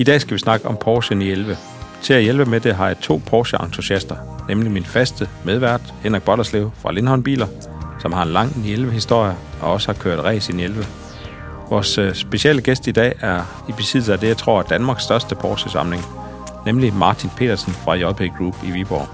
[0.00, 1.56] I dag skal vi snakke om Porsche 911.
[2.02, 4.16] Til at hjælpe med det har jeg to Porsche-entusiaster,
[4.48, 7.46] nemlig min faste medvært Henrik Bollerslev fra Lindholm Biler,
[8.00, 10.86] som har en lang 911-historie og også har kørt race i 911.
[11.70, 15.02] Vores øh, specielle gæst i dag er i besiddelse af det, jeg tror er Danmarks
[15.02, 16.02] største Porsche-samling,
[16.66, 19.08] nemlig Martin Petersen fra JP Group i Viborg.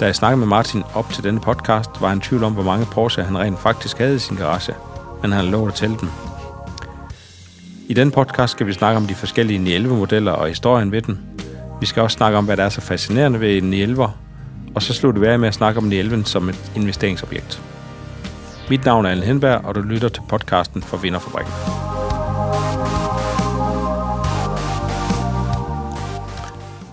[0.00, 2.86] Da jeg snakkede med Martin op til denne podcast, var han tvivl om, hvor mange
[2.92, 4.74] Porsche han rent faktisk havde i sin garage,
[5.22, 6.08] men han lovede at tælle dem.
[7.90, 11.18] I denne podcast skal vi snakke om de forskellige 911-modeller og historien ved dem.
[11.80, 14.08] Vi skal også snakke om, hvad der er så fascinerende ved en 911,
[14.74, 17.62] og så slutter vi af med at snakke om 911 som et investeringsobjekt.
[18.70, 21.52] Mit navn er Allen Henberg, og du lytter til podcasten for Vinderfabrikken.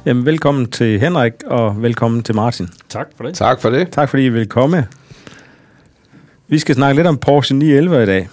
[0.05, 2.69] Jamen, velkommen til Henrik, og velkommen til Martin.
[2.89, 3.35] Tak for det.
[3.35, 3.91] Tak for det.
[3.91, 4.87] Tak fordi I vil komme.
[6.47, 8.29] Vi skal snakke lidt om Porsche 911 i dag.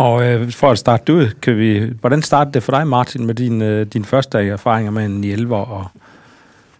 [0.00, 3.34] Og øh, for at starte ud, kan vi, hvordan startede det for dig, Martin, med
[3.34, 5.86] din, øh, din første erfaringer med en 11 og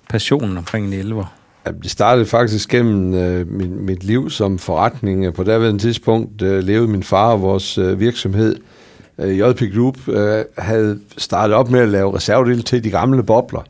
[0.08, 1.24] passionen omkring en 11?
[1.82, 5.34] Det startede faktisk gennem øh, min, mit liv som forretning.
[5.34, 8.56] På daværende tidspunkt øh, levede min far og vores øh, virksomhed,
[9.18, 13.62] øh, JP Group, øh, havde startet op med at lave reservedele til de gamle bobler.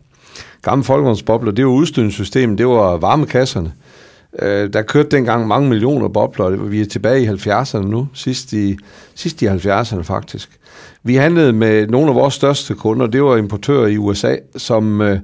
[0.62, 3.69] Gamle folkevognsbobler, det var udstødningssystemet, det var varmekasserne.
[3.69, 3.90] Øh,
[4.39, 8.53] Øh, der kørte dengang mange millioner bobler, og vi er tilbage i 70'erne nu, sidst
[8.53, 8.77] i,
[9.14, 10.61] sidst i 70'erne faktisk.
[11.03, 15.19] Vi handlede med nogle af vores største kunder, det var importører i USA, som, øh,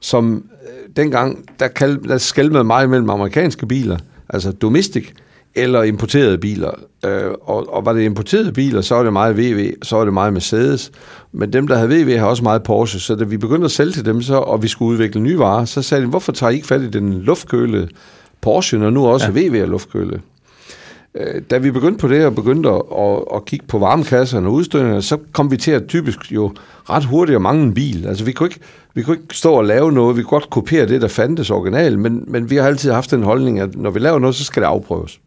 [0.00, 5.08] som øh, dengang, der, kald, der skældede meget mellem amerikanske biler, altså domestic,
[5.54, 6.70] eller importerede biler.
[7.04, 10.14] Øh, og, og var det importerede biler, så var det meget VW, så var det
[10.14, 10.92] meget Mercedes.
[11.32, 13.00] Men dem, der havde VW, har også meget Porsche.
[13.00, 15.64] Så da vi begyndte at sælge til dem, så, og vi skulle udvikle nye varer,
[15.64, 17.88] så sagde de, hvorfor tager I ikke fat i den luftkølede
[18.42, 19.48] Porsche, når nu også ja.
[19.48, 20.20] VW luftkølet?
[21.14, 24.52] Øh, Da vi begyndte på det og begyndte at, at, at kigge på varmekasserne og
[24.52, 26.52] udstødningerne, så kom vi til at typisk jo
[26.90, 28.06] ret hurtigt at mangle en bil.
[28.06, 28.60] Altså vi kunne, ikke,
[28.94, 31.98] vi kunne ikke stå og lave noget, vi kunne godt kopiere det, der fandtes originalt,
[31.98, 34.62] men, men vi har altid haft den holdning, at når vi laver noget, så skal
[34.62, 35.20] det afprøves.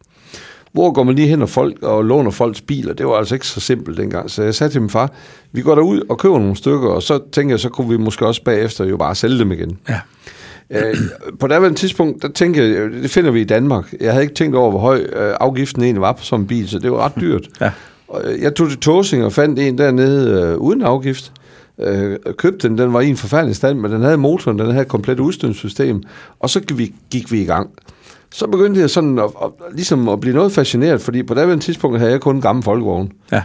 [0.71, 2.93] Hvor går man lige hen og, folk, og låner folks biler?
[2.93, 4.29] Det var altså ikke så simpelt dengang.
[4.31, 5.11] Så jeg sagde til min far,
[5.51, 8.25] vi går derud og køber nogle stykker, og så tænker jeg, så kunne vi måske
[8.27, 9.77] også bagefter jo bare sælge dem igen.
[9.89, 9.99] Ja.
[10.69, 10.95] Øh,
[11.39, 13.93] på daværende tidspunkt, der tænkte jeg, øh, det finder vi i Danmark.
[14.01, 16.69] Jeg havde ikke tænkt over, hvor høj øh, afgiften egentlig var på sådan en bil,
[16.69, 17.47] så det var ret dyrt.
[17.61, 17.71] Ja.
[18.07, 21.31] Og, øh, Jeg tog til Tåsing og fandt en dernede øh, uden afgift.
[21.79, 24.81] Øh, købte den, den var i en forfærdelig stand, men den havde motoren, den havde
[24.81, 26.03] et komplet udstødningssystem.
[26.39, 27.69] Og så gik vi, gik vi i gang.
[28.31, 31.99] Så begyndte jeg sådan at, at, ligesom at blive noget fascineret, fordi på daværende tidspunkt
[31.99, 33.11] havde jeg kun en gammel folkevogn.
[33.31, 33.43] Ja.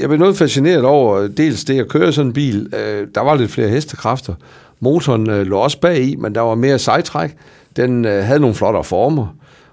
[0.00, 2.68] Jeg blev noget fascineret over dels det at køre sådan en bil.
[3.14, 4.34] Der var lidt flere hestekræfter.
[4.80, 7.36] Motoren øh, lå også bag i, men der var mere sejtræk.
[7.76, 9.26] Den øh, havde nogle flottere former.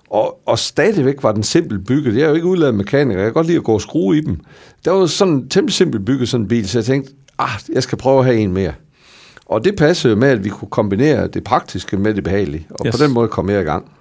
[0.09, 2.15] Og, og stadigvæk var den simpelt bygget.
[2.15, 3.19] Jeg er jo ikke udladet mekaniker.
[3.19, 4.39] Jeg kan godt lide at gå og skrue i dem.
[4.85, 7.97] Der var sådan temmelig simpelt bygget sådan en bil, så jeg tænkte, ah, jeg skal
[7.97, 8.73] prøve at have en mere.
[9.45, 12.67] Og det passede jo med, at vi kunne kombinere det praktiske med det behagelige.
[12.69, 12.97] Og yes.
[12.97, 13.91] på den måde kom jeg i gang.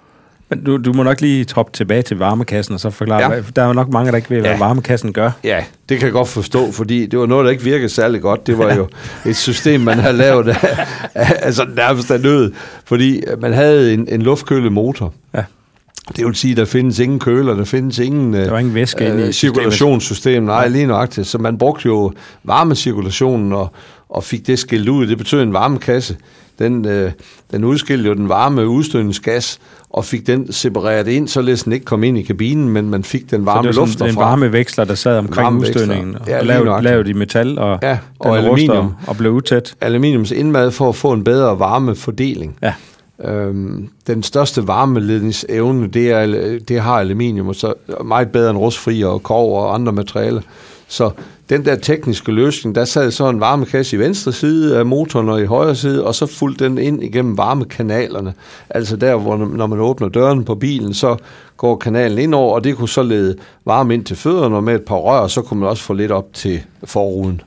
[0.55, 3.41] Men du, du må nok lige troppe tilbage til varmekassen, og så forklare, ja.
[3.55, 4.57] Der er jo nok mange, der ikke ved, hvad Ja.
[4.57, 5.31] varmekassen gør.
[5.43, 8.47] Ja, det kan jeg godt forstå, fordi det var noget, der ikke virkede særlig godt.
[8.47, 8.87] Det var jo
[9.29, 10.85] et system, man havde lavet af,
[11.39, 12.51] altså nærmest af nød,
[12.85, 15.13] fordi man havde en, en luftkølet motor.
[15.35, 15.43] Ja.
[16.17, 19.23] Det vil sige, der findes ingen køler, der findes ingen, Der var ingen væske inde
[19.23, 20.43] i øh, cirkulationssystem.
[20.43, 21.27] Nej, lige nøjagtigt.
[21.27, 22.11] Så man brugte jo
[22.43, 23.71] varmecirkulationen og,
[24.09, 25.07] og fik det skilt ud.
[25.07, 26.15] Det betød en varmekasse.
[26.59, 27.11] Den, øh,
[27.51, 29.59] den udskilte jo den varme udstødningsgas
[29.89, 33.31] og fik den separeret ind, således den ikke kom ind i kabinen, men man fik
[33.31, 34.29] den Så varme det var luft sådan en derfra.
[34.29, 36.91] varmeveksler, der sad omkring udstødningen, og Ja, lavet, nøjagtigt.
[36.91, 38.93] lavet i metal, og, Ja, og aluminium.
[39.07, 39.75] og blev utæt.
[39.81, 42.57] aluminiums indmad for at få en bedre varmefordeling.
[42.61, 42.73] Ja.
[43.25, 47.73] Øhm, den største varmeledningsevne, det, er, det har aluminium, og så
[48.05, 50.41] meget bedre end rustfri og kov og andre materialer.
[50.93, 51.09] Så
[51.49, 55.41] den der tekniske løsning, der sad så en varmekasse i venstre side af motoren og
[55.41, 58.33] i højre side, og så fulgte den ind igennem varmekanalerne.
[58.69, 61.17] Altså der, hvor når man åbner døren på bilen, så
[61.57, 63.35] går kanalen ind over, og det kunne så lede
[63.65, 66.11] varme ind til fødderne, og med et par rør, så kunne man også få lidt
[66.11, 67.41] op til forruden.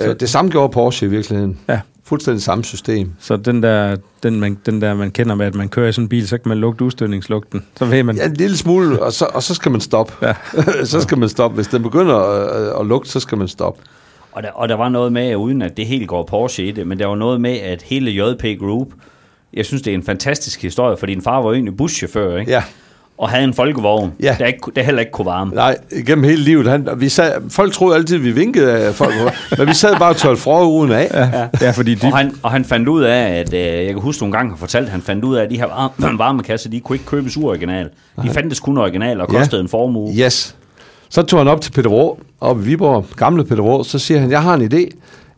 [0.00, 1.58] Så, det samme gjorde Porsche i virkeligheden.
[1.68, 1.80] Ja.
[2.04, 3.12] Fuldstændig samme system.
[3.18, 6.04] Så den der, den, man, den der, man kender med, at man kører i sådan
[6.04, 7.64] en bil, så kan man lugte udstødningslugten.
[7.76, 10.12] Så ved man, Ja, en lille smule, og så, og så skal man stoppe.
[10.22, 10.34] Ja.
[10.84, 11.54] så skal man stoppe.
[11.54, 13.82] Hvis den begynder at, at lugte, så skal man stoppe.
[14.32, 16.86] Og der, og der var noget med, uden at det helt går Porsche i det,
[16.86, 18.88] men der var noget med, at hele JP Group,
[19.52, 22.52] jeg synes, det er en fantastisk historie, for din far var jo egentlig buschauffør, ikke?
[22.52, 22.62] Ja.
[23.18, 24.36] Og havde en folkevogn, Ja.
[24.38, 25.54] der, ikke, der heller ikke kunne varme.
[25.54, 25.76] Nej,
[26.06, 26.66] gennem hele livet.
[26.66, 29.14] Han, vi sad, folk troede altid, at vi vinkede af folk,
[29.58, 31.08] men vi sad bare og tørte frøuden af.
[31.14, 31.48] Ja.
[31.66, 34.22] ja, fordi de, Og han, og han fandt ud af, at øh, jeg kan huske
[34.22, 36.80] nogle gange har fortalt, at han fandt ud af, at de her varme, varmekasser, de
[36.80, 37.88] kunne ikke købes uoriginal.
[38.22, 39.38] De fandtes kun original og Ja.
[39.38, 40.12] kostede en formue.
[40.14, 40.56] Yes.
[41.08, 44.20] Så tog han op til Peter Rå, op i Viborg, gamle Peter Rå, så siger
[44.20, 44.90] han, jeg har en idé.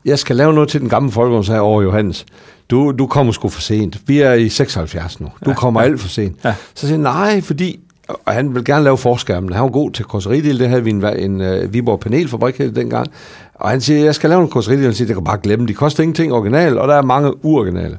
[0.05, 2.27] Jeg skal lave noget til den gamle folkevogn, sagde over Johannes.
[2.71, 4.01] Du, du kommer sgu for sent.
[4.07, 5.27] Vi er i 76 nu.
[5.45, 5.87] Du ja, kommer ja.
[5.87, 6.37] alt for sent.
[6.45, 6.55] Ja.
[6.75, 9.53] Så siger jeg, nej, fordi og han vil gerne lave forskærmen.
[9.53, 13.07] Han var god til korseridel, det havde vi en, en uh, Viborg panelfabrik her dengang.
[13.55, 14.85] Og han siger, jeg skal lave en korseridel.
[14.85, 17.99] Han siger, det kan bare glemme, de koster ingenting original, og der er mange uoriginale.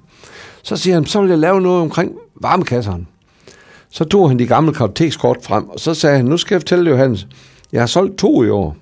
[0.63, 2.11] Så siger han, så vil jeg lave noget omkring
[2.41, 3.05] varmekasserne.
[3.89, 6.89] Så tog han de gamle kartotekskort frem, og så sagde han, nu skal jeg fortælle
[6.89, 7.27] Johannes,
[7.71, 8.75] jeg har solgt to i år.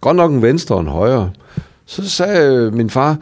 [0.00, 1.30] Godt nok en venstre og en højre.
[1.88, 3.16] Så sagde min far,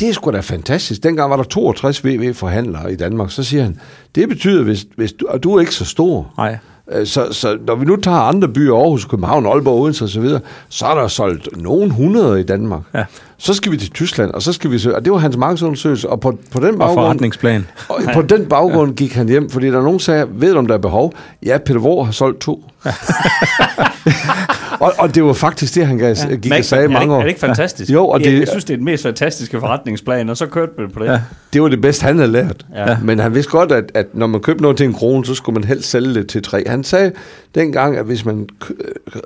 [0.00, 1.02] det er sgu da fantastisk.
[1.02, 3.30] Dengang var der 62 VV-forhandlere i Danmark.
[3.30, 3.80] Så siger han,
[4.14, 6.34] det betyder, hvis, hvis du, og du er ikke så stor.
[6.36, 6.58] Nej.
[6.92, 10.40] Øh, så, så når vi nu tager andre byer, Aarhus, København, Aalborg, Odense osv., så,
[10.68, 12.82] så er der solgt nogen hundrede i Danmark.
[12.94, 13.04] Ja.
[13.42, 16.08] Så skal vi til Tyskland, og så skal vi søge, og det var hans markedsundersøgelse,
[16.08, 16.98] og på, på den baggrund...
[16.98, 17.66] Og forretningsplan.
[17.88, 20.74] Og på den baggrund gik han hjem, fordi der nogen sagde, ved du om der
[20.74, 21.14] er behov?
[21.46, 22.64] Ja, Peter Vore har solgt to.
[24.80, 26.34] Og, og det var faktisk det, han gav, ja.
[26.34, 27.18] gik og sagde mange år.
[27.18, 27.90] Er det ikke fantastisk?
[27.92, 30.86] Jo, og det, jeg synes, det er den mest fantastiske forretningsplan, og så kørte vi
[30.86, 31.06] på det.
[31.06, 31.20] Ja.
[31.52, 32.66] Det var det bedste, han havde lært.
[32.74, 32.96] Ja.
[33.02, 35.54] Men han vidste godt, at, at når man købte noget til en krone, så skulle
[35.54, 36.64] man helst sælge det til tre.
[36.66, 37.12] Han sagde
[37.54, 38.48] dengang, at hvis man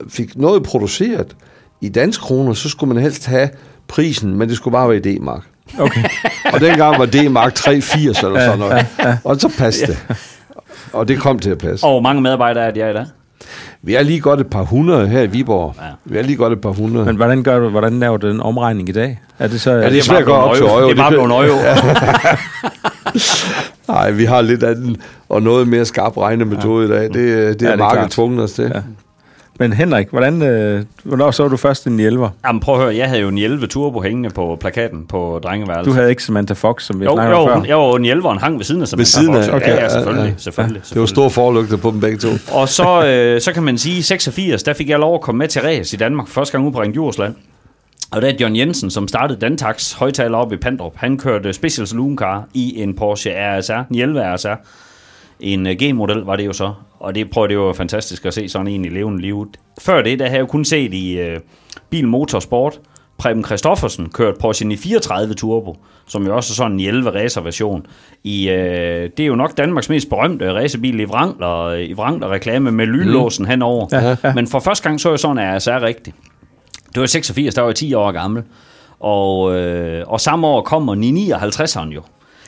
[0.08, 1.36] fik noget produceret
[1.80, 3.48] i dansk kroner, så skulle man helst have
[3.88, 5.42] prisen, men det skulle bare være i D-mark.
[5.78, 6.04] Okay.
[6.54, 8.72] og dengang var D-mark 3,80 eller sådan noget.
[8.72, 9.16] Ja, ja.
[9.24, 10.16] Og så passede det.
[10.92, 11.86] Og det kom til at passe.
[11.86, 13.06] Og hvor mange medarbejdere er det i dag?
[13.82, 15.74] Vi er lige godt et par hundrede her i Viborg.
[15.78, 15.82] Ja.
[16.04, 17.04] Vi er lige godt et par hundrede.
[17.06, 19.20] Men hvordan gør du, hvordan laver du den omregning i dag?
[19.38, 19.72] Er det så...
[19.72, 20.84] Ja, det er svært at gå op til øje.
[20.84, 21.50] Det er bare nogle øje.
[23.88, 24.96] Nej, vi har lidt anden
[25.28, 26.94] og noget mere skarp regnemetode ja.
[26.94, 27.04] i dag.
[27.04, 28.64] Det, det er ja, markedet tvunget os til.
[28.74, 28.80] Ja.
[29.58, 32.28] Men Henrik, hvordan, øh, hvornår så du først en 11'er?
[32.46, 35.86] Jamen prøv at høre, jeg havde jo en 11 turbo hængende på plakaten på drengeværelset.
[35.86, 37.64] Du havde ikke Samantha Fox, som vi jo, snakkede jo, før?
[37.64, 40.30] Jo, en 11'er hang ved siden af Samantha ved siden af, Okay, ja, ja, selvfølgelig.
[40.30, 40.38] Ja, selvfølgelig, ja.
[40.38, 40.82] selvfølgelig.
[40.90, 42.28] Det var store forlygter på dem begge to.
[42.52, 45.48] Og så, øh, så kan man sige, 86, der fik jeg lov at komme med
[45.48, 47.34] til Ræs i Danmark, første gang ude på Ring Djursland.
[48.10, 50.92] Og det er John Jensen, som startede Dantax højtaler op i Pandrup.
[50.96, 54.54] Han kørte Special Saloon Car i en Porsche RSR, en 11 RSR.
[55.44, 58.48] En øh, G-model var det jo så, og det prøver det jo fantastisk at se
[58.48, 59.52] sådan en i levende liv.
[59.80, 61.40] Før det, der havde jeg jo kun set i uh,
[61.90, 62.80] Bil Motorsport,
[63.18, 65.76] Preben Christoffersen kørte Porsche 934 Turbo,
[66.06, 67.86] som jo også er sådan en 11 racer version.
[68.24, 72.72] I, uh, det er jo nok Danmarks mest berømte racerbil i Wrangler, i Wrangler reklame
[72.72, 73.50] med lynlåsen mm.
[73.50, 73.86] henover.
[73.92, 74.34] Ja, ja.
[74.34, 76.16] Men for første gang så jeg sådan, at jeg er rigtigt.
[76.94, 78.42] Det var 86, der var jeg 10 år gammel.
[79.00, 82.02] Og, øh, og samme år kommer 959'eren jo.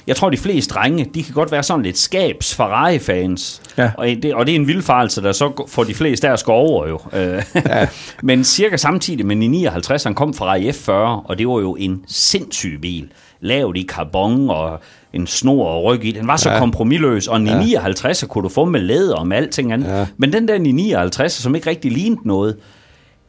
[0.07, 3.63] Jeg tror, de fleste drenge, de kan godt være sådan lidt skabs Ferrari-fans.
[3.79, 3.91] Ja.
[3.99, 6.89] Og, det, og det er en vildfarelse, der så får de fleste der at over
[6.89, 7.01] jo.
[7.13, 7.89] Øh, ja.
[8.23, 10.91] Men cirka samtidig med 59, han kom fra F40,
[11.29, 13.09] og det var jo en sindssyg bil.
[13.41, 14.81] Lavet i carbon og
[15.13, 16.13] en snor og ryg i.
[16.13, 16.59] Den var så ja.
[16.59, 18.29] kompromilløs, og en 59 ja.
[18.29, 19.89] kunne du få med læder og med alting andet.
[19.89, 20.07] Ja.
[20.17, 22.57] Men den der 59, som ikke rigtig lignede noget,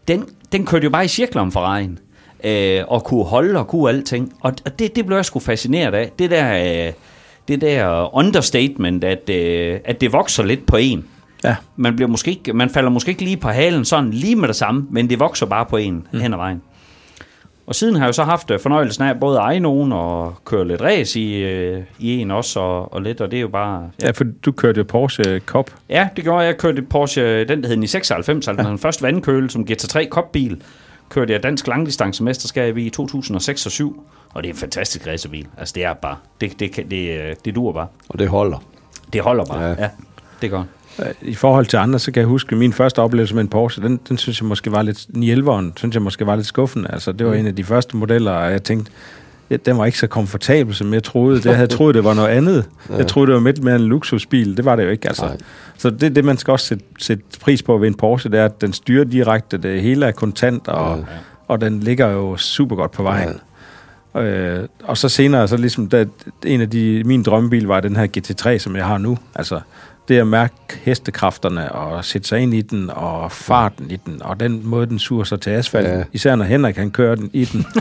[0.07, 2.06] den, den kørte jo bare i cirkler om Ferrari'en
[2.43, 4.33] øh, og kunne holde og kunne alting.
[4.41, 6.11] Og, og det, det blev jeg sgu fascineret af.
[6.19, 6.93] Det der, øh,
[7.47, 11.05] det der understatement, at, øh, at det vokser lidt på en.
[11.43, 11.55] Ja.
[11.75, 14.55] Man, bliver måske ikke, man falder måske ikke lige på halen sådan lige med det
[14.55, 16.19] samme, men det vokser bare på en mm.
[16.19, 16.61] hen ad vejen.
[17.67, 20.35] Og siden har jeg jo så haft øh, fornøjelsen af både at eje nogen og
[20.45, 23.47] køre lidt race i, øh, i en også, og, og lidt, og det er jo
[23.47, 23.89] bare...
[24.01, 25.71] Ja, ja for du kørte Porsche Cup.
[25.89, 26.47] Ja, det gjorde jeg.
[26.47, 28.69] Jeg kørte Porsche, den der hed 96, altså ja.
[28.69, 30.61] den første vandkøle som GT3 Cup-bil
[31.09, 35.47] kørte jeg dansk langdistancemesterskab i 2006 og 7, og det er en fantastisk racerbil.
[35.57, 37.87] Altså det er bare, det, det, det, det, det dur bare.
[38.09, 38.63] Og det holder.
[39.13, 39.75] Det holder bare, ja.
[39.79, 39.89] ja
[40.41, 40.63] det gør
[41.21, 43.83] i forhold til andre, så kan jeg huske, at min første oplevelse med en Porsche,
[43.83, 46.91] den, den synes jeg måske var lidt, 911'eren, synes jeg måske var lidt skuffende.
[46.91, 47.39] Altså, det var mm.
[47.39, 48.91] en af de første modeller, og jeg tænkte,
[49.65, 51.37] den var ikke så komfortabel, som jeg troede.
[51.37, 52.65] Det, jeg havde troet, det var noget andet.
[52.89, 52.95] Ja.
[52.95, 54.57] Jeg troede, det var lidt mere en luksusbil.
[54.57, 55.25] Det var det jo ikke, altså.
[55.25, 55.37] Nej.
[55.77, 58.45] Så det det, man skal også sætte, sætte pris på ved en Porsche, det er,
[58.45, 59.57] at den styrer direkte.
[59.57, 61.03] Det hele er kontant, og, ja.
[61.47, 63.29] og den ligger jo super godt på vejen.
[64.15, 64.21] Ja.
[64.21, 66.05] Øh, og så senere, så ligesom, da,
[66.45, 69.17] en af de, min drømmebil var den her GT3, som jeg har nu.
[69.35, 69.59] Altså,
[70.07, 74.39] det at mærke hestekræfterne og sætte sig ind i den, og farten i den, og
[74.39, 75.87] den måde, den suger sig til asfalt.
[75.87, 76.03] Ja.
[76.13, 77.65] Især når Henrik han kører den i den.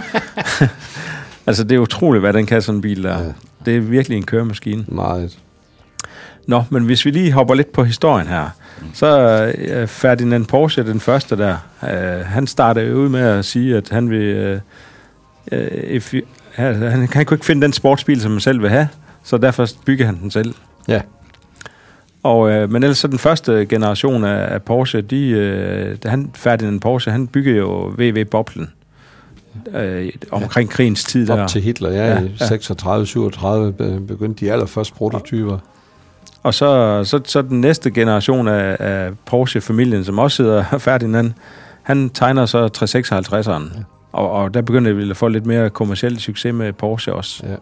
[1.47, 3.19] altså, det er utroligt, hvad den kan, sådan en bil der.
[3.19, 3.33] Ja.
[3.65, 4.85] Det er virkelig en køremaskine.
[4.89, 5.39] Meget.
[6.47, 8.51] Nå, men hvis vi lige hopper lidt på historien her,
[8.95, 9.43] så
[9.83, 14.11] uh, Ferdinand Porsche, den første der, uh, han startede ud med at sige, at han
[14.11, 14.53] vil...
[15.53, 16.21] Uh, uh, if you,
[16.53, 18.89] han, han kan ikke finde den sportsbil, som han selv vil have,
[19.23, 20.55] så derfor bygger han den selv.
[20.89, 21.01] Ja.
[22.23, 26.81] Og, øh, men ellers så den første generation af, af Porsche, de, øh, han, Ferdinand
[26.81, 28.71] Porsche, han byggede jo VW-boblen
[29.75, 30.75] øh, omkring ja.
[30.75, 31.31] krigens tid.
[31.31, 31.47] Op der.
[31.47, 32.35] til Hitler, ja, ja, i
[34.01, 35.59] 36-37 begyndte de allerførste prototyper.
[36.43, 41.33] Og så, så, så den næste generation af, af Porsche-familien, som også hedder Ferdinand,
[41.83, 43.77] han tegner så 356'eren.
[43.79, 43.83] Ja.
[44.13, 47.43] Og, og der begynder vi at få lidt mere kommersiel succes med Porsche også.
[47.47, 47.55] Ja.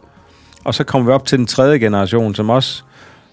[0.65, 2.83] Og så kommer vi op til den tredje generation, som også,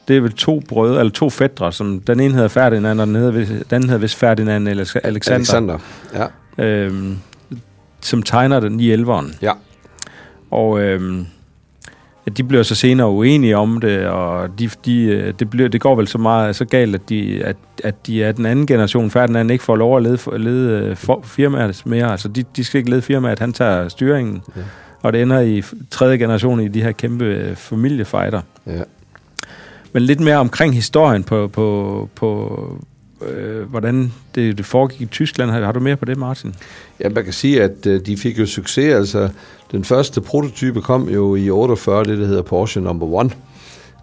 [0.08, 3.15] det er vel to brødre, eller to fædre, som den ene hedder Ferdinand, og den,
[3.15, 5.77] hedder, den anden hedder vist Ferdinand eller Alexander, Alexander.
[6.58, 6.65] Ja.
[6.65, 7.18] Øhm,
[8.01, 9.36] som tegner den i elveren.
[9.41, 9.51] Ja.
[10.51, 11.25] Og øhm,
[12.38, 15.96] de bliver så senere uenige om det, og de, de, øh, det, bliver, det går
[15.96, 19.51] vel så meget så galt, at de, at, at de er den anden generation, Ferdinand
[19.51, 22.12] ikke får lov at lede, lede øh, for, firmaet mere.
[22.12, 24.41] Altså, de, de skal ikke lede firmaet, han tager styringen.
[24.55, 24.62] Ja.
[25.01, 28.41] Og det ender i tredje generation i de her kæmpe øh, familiefejder.
[28.67, 28.84] ja.
[29.93, 32.58] Men lidt mere omkring historien på, på, på
[33.30, 35.51] øh, hvordan det, det foregik i Tyskland.
[35.51, 36.56] Har, har du mere på det, Martin?
[37.00, 38.94] Ja, man kan sige, at øh, de fik jo succes.
[38.96, 39.30] Altså,
[39.72, 43.30] den første prototype kom jo i 48, det der hedder Porsche Number One.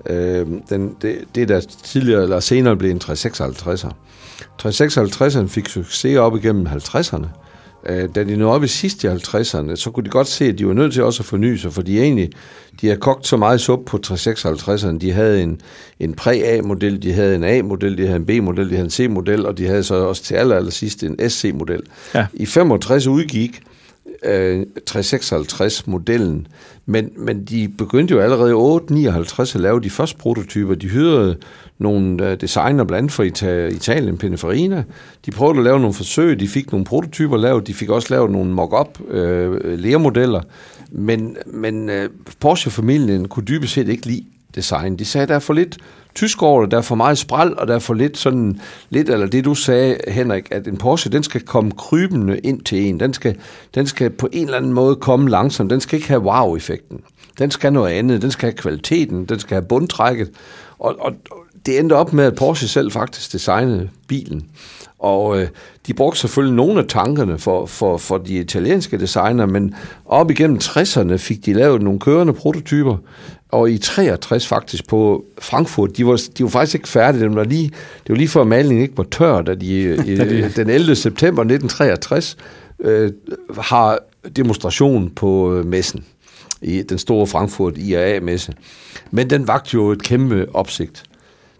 [0.06, 3.90] Øh, den, det, det der tidligere eller senere blev en 356'er.
[4.62, 7.26] 356'eren fik succes op igennem 50'erne.
[7.86, 10.58] Øh, da de nåede op i sidste i 50'erne, så kunne de godt se, at
[10.58, 12.30] de var nødt til også at forny sig, fordi egentlig,
[12.80, 14.98] de havde kogt så meget suppe på 356'erne.
[14.98, 15.60] De havde en,
[16.00, 19.58] en præ-A-model, de havde en A-model, de havde en B-model, de havde en C-model, og
[19.58, 21.82] de havde så også til aller, aller sidst en SC-model.
[22.14, 22.26] Ja.
[22.34, 23.62] I 65 udgik
[24.22, 26.46] øh, 356-modellen,
[26.86, 30.74] men, men de begyndte jo allerede i 859 at lave de første prototyper.
[30.74, 31.36] De hyrede
[31.78, 34.84] nogle øh, designer blandt for fra Ita- Italien, Pininfarina.
[35.26, 38.30] De prøvede at lave nogle forsøg, de fik nogle prototyper lavet, de fik også lavet
[38.30, 40.40] nogle mock-up øh, lermodeller,
[40.90, 42.10] men, men øh,
[42.40, 44.96] Porsche-familien kunne dybest set ikke lide design.
[44.96, 45.78] De sagde, der er for lidt
[46.18, 48.60] tysk over det, der er for meget spral, og der er for lidt sådan,
[48.90, 52.86] lidt, eller det du sagde, Henrik, at en Porsche, den skal komme krybende ind til
[52.86, 53.00] en.
[53.00, 53.36] Den skal,
[53.74, 55.70] den skal på en eller anden måde komme langsomt.
[55.70, 57.00] Den skal ikke have wow-effekten.
[57.38, 58.22] Den skal have noget andet.
[58.22, 59.24] Den skal have kvaliteten.
[59.24, 60.30] Den skal have bundtrækket.
[60.78, 64.44] Og, og, og det endte op med, at Porsche selv faktisk designede bilen.
[64.98, 65.48] Og øh,
[65.86, 69.74] de brugte selvfølgelig nogle af tankerne for, for, for de italienske designer, men
[70.06, 72.96] op igennem 60'erne fik de lavet nogle kørende prototyper,
[73.48, 77.24] og i 63 faktisk på Frankfurt, de var, de var faktisk ikke færdige.
[77.24, 77.68] Den var lige,
[78.06, 79.66] det var lige før malingen ikke var tør, da de,
[80.12, 80.16] i,
[80.56, 80.94] den 11.
[80.96, 82.36] september 1963
[82.80, 83.12] øh,
[83.58, 83.98] har
[84.36, 86.04] demonstration på øh, messen
[86.62, 88.52] i den store Frankfurt IAA-messe.
[89.10, 91.02] Men den vagte jo et kæmpe opsigt.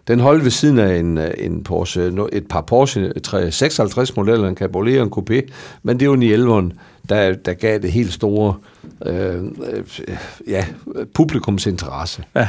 [0.07, 4.55] Den holdt ved siden af en, øh, en Porsche, et par Porsche 356 modeller, en
[4.55, 5.51] Cabriolet og en Coupé,
[5.83, 6.73] men det var i 11'eren,
[7.09, 9.35] der, der gav det helt store øh, øh,
[10.47, 10.65] ja,
[11.13, 12.23] publikumsinteresse.
[12.35, 12.47] Ja.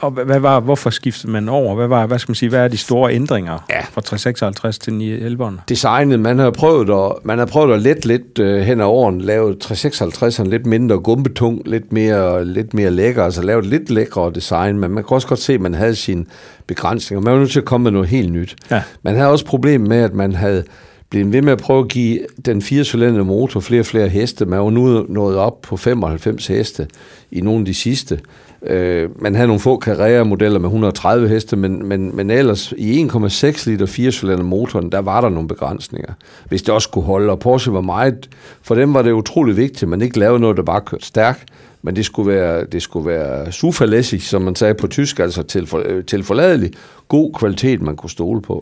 [0.00, 1.74] Og hvad var, hvorfor skiftede man over?
[1.74, 3.80] Hvad, var, hvad skal man sige, hvad er de store ændringer Ja.
[3.92, 5.60] fra 356 til 911'eren?
[5.68, 9.20] Designet, man har prøvet at, man har prøvet at lette lidt øh, hen ad åren,
[9.20, 14.32] lave 356'eren lidt mindre gumbetung, lidt mere, lidt mere lækker, altså lave et lidt lækrere
[14.34, 16.24] design, men man kan også godt se, at man havde sine
[16.66, 17.22] begrænsninger.
[17.24, 18.56] Man var nødt til at komme med noget helt nyt.
[18.70, 18.82] Ja.
[19.02, 20.64] Man havde også problem med, at man havde
[21.10, 24.46] blevet ved med at prøve at give den firecylindrede motor flere og flere heste.
[24.46, 26.86] Man var nu nået op på 95 heste
[27.30, 28.20] i nogle af de sidste.
[28.66, 33.70] Øh, man havde nogle få Carrera-modeller med 130 heste, men, men, men ellers i 1,6
[33.70, 36.12] liter firecylinder motoren, der var der nogle begrænsninger,
[36.48, 37.30] hvis det også kunne holde.
[37.30, 38.28] Og Porsche var meget,
[38.62, 41.44] for dem var det utrolig vigtigt, at man ikke lavede noget, der bare kørte stærkt,
[41.86, 45.66] men det skulle være, det skulle være zuverlässig, som man sagde på tysk, altså til,
[45.66, 46.70] for, øh, til forladelig,
[47.08, 48.60] god kvalitet, man kunne stole på.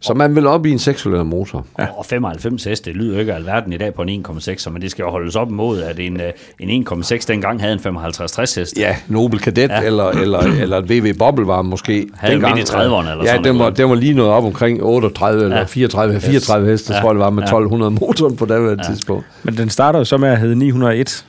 [0.00, 1.66] Så man vil op i en 6 motor.
[1.78, 1.86] Ja.
[1.96, 4.82] Og 95 heste, det lyder jo ikke af alverden i dag på en 1,6, men
[4.82, 8.60] det skal jo holdes op imod, at en, øh, en 1,6 dengang havde en 55-60
[8.60, 8.78] hest.
[8.78, 9.80] Ja, Nobel Cadet ja.
[9.80, 9.86] Ja.
[9.86, 13.44] eller, eller, eller et VW Bobble var måske Havde midt i 30'erne eller ja, sådan
[13.44, 13.76] den var, noget.
[13.78, 15.44] den var lige nået op omkring 38 ja.
[15.44, 15.64] eller Ja.
[15.64, 17.00] 34, 34 heste, Ja.
[17.00, 17.46] tror jeg det var, med Ja.
[17.46, 18.82] 1200 motoren på det ja.
[18.92, 19.24] tidspunkt.
[19.42, 21.24] Men den starter jo så med at hedde 901.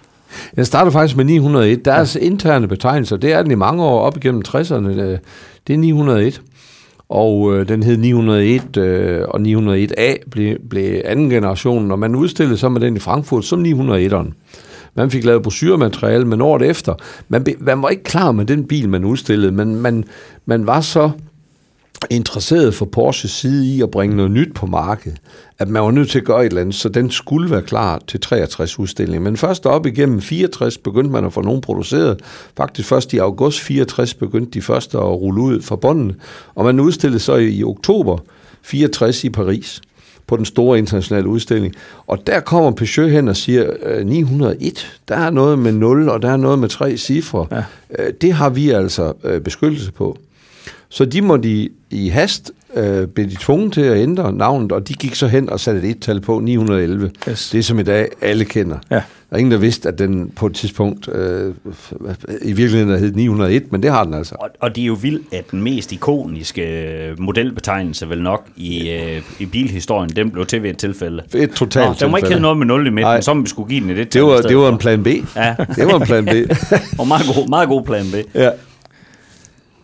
[0.57, 1.85] Jeg starter faktisk med 901.
[1.85, 4.87] Deres interne betegnelser, det er den i mange år op igennem 60'erne.
[4.87, 5.17] øh,
[5.67, 6.41] Det er 901.
[7.09, 12.57] Og øh, den hed 901, øh, og 901A blev, blev anden generation, og man udstillede
[12.57, 14.31] så med den i Frankfurt som 901'eren.
[14.95, 16.93] Man fik lavet brochure-materiale, men året efter,
[17.29, 20.03] man, man var ikke klar med den bil, man udstillede, men man,
[20.45, 21.11] man var så
[22.09, 25.17] interesseret fra Porsches side i at bringe noget nyt på markedet,
[25.59, 28.01] at man var nødt til at gøre et eller andet, så den skulle være klar
[28.07, 29.23] til 63 udstilling.
[29.23, 32.21] Men først op igennem 64 begyndte man at få nogen produceret.
[32.57, 36.15] Faktisk først i august 64 begyndte de første at rulle ud fra båndene,
[36.55, 38.17] og man udstillede så i, i oktober
[38.61, 39.81] 64 i Paris
[40.27, 41.73] på den store internationale udstilling.
[42.07, 46.21] Og der kommer Peugeot hen og siger, øh, 901, der er noget med 0, og
[46.21, 47.47] der er noget med tre cifre.
[47.51, 47.63] Ja.
[47.99, 50.17] Øh, det har vi altså øh, beskyttelse på.
[50.95, 54.87] Så de må de i hast øh, blev de tvunget til at ændre navnet, og
[54.87, 57.11] de gik så hen og satte et et-tal på, 911.
[57.29, 57.49] Yes.
[57.49, 58.77] Det som i dag alle kender.
[58.91, 58.95] Ja.
[58.95, 61.53] Der er ingen, der vidste, at den på et tidspunkt øh,
[62.41, 64.35] i virkeligheden hed 901, men det har den altså.
[64.39, 69.21] Og, og det er jo vildt, at den mest ikoniske modelbetegnelse vel nok i, øh,
[69.39, 71.23] i bilhistorien, den blev til ved et tilfælde.
[71.35, 73.21] Et totalt Nå, der må ikke hedde noget med 0 i midten, Nej.
[73.21, 75.07] så må vi skulle give den et et Det var, det var en plan B.
[75.07, 75.55] Ja.
[75.75, 76.29] Det var en plan B.
[76.99, 78.35] Og meget god, meget god plan B.
[78.35, 78.49] ja.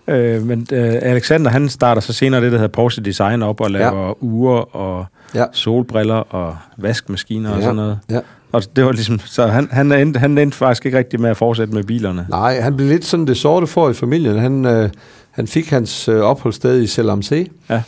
[0.08, 3.72] Øh, men øh, Alexander, han starter så senere det, der hedder Porsche Design op og
[3.72, 4.14] laver ja.
[4.22, 5.06] ure og
[5.36, 5.46] Ja.
[5.52, 7.56] solbriller og vaskemaskiner ja.
[7.56, 8.00] og sådan noget.
[8.10, 8.20] Ja.
[8.52, 11.38] Og det var ligesom, så han, han, endte, han endte faktisk ikke rigtig med at
[11.38, 12.26] fortsætte med bilerne.
[12.30, 14.40] Nej, han blev lidt sådan det sorte for i familien.
[14.40, 14.90] Han, øh,
[15.32, 17.82] han fik hans øh, opholdssted i Selamse, Ja.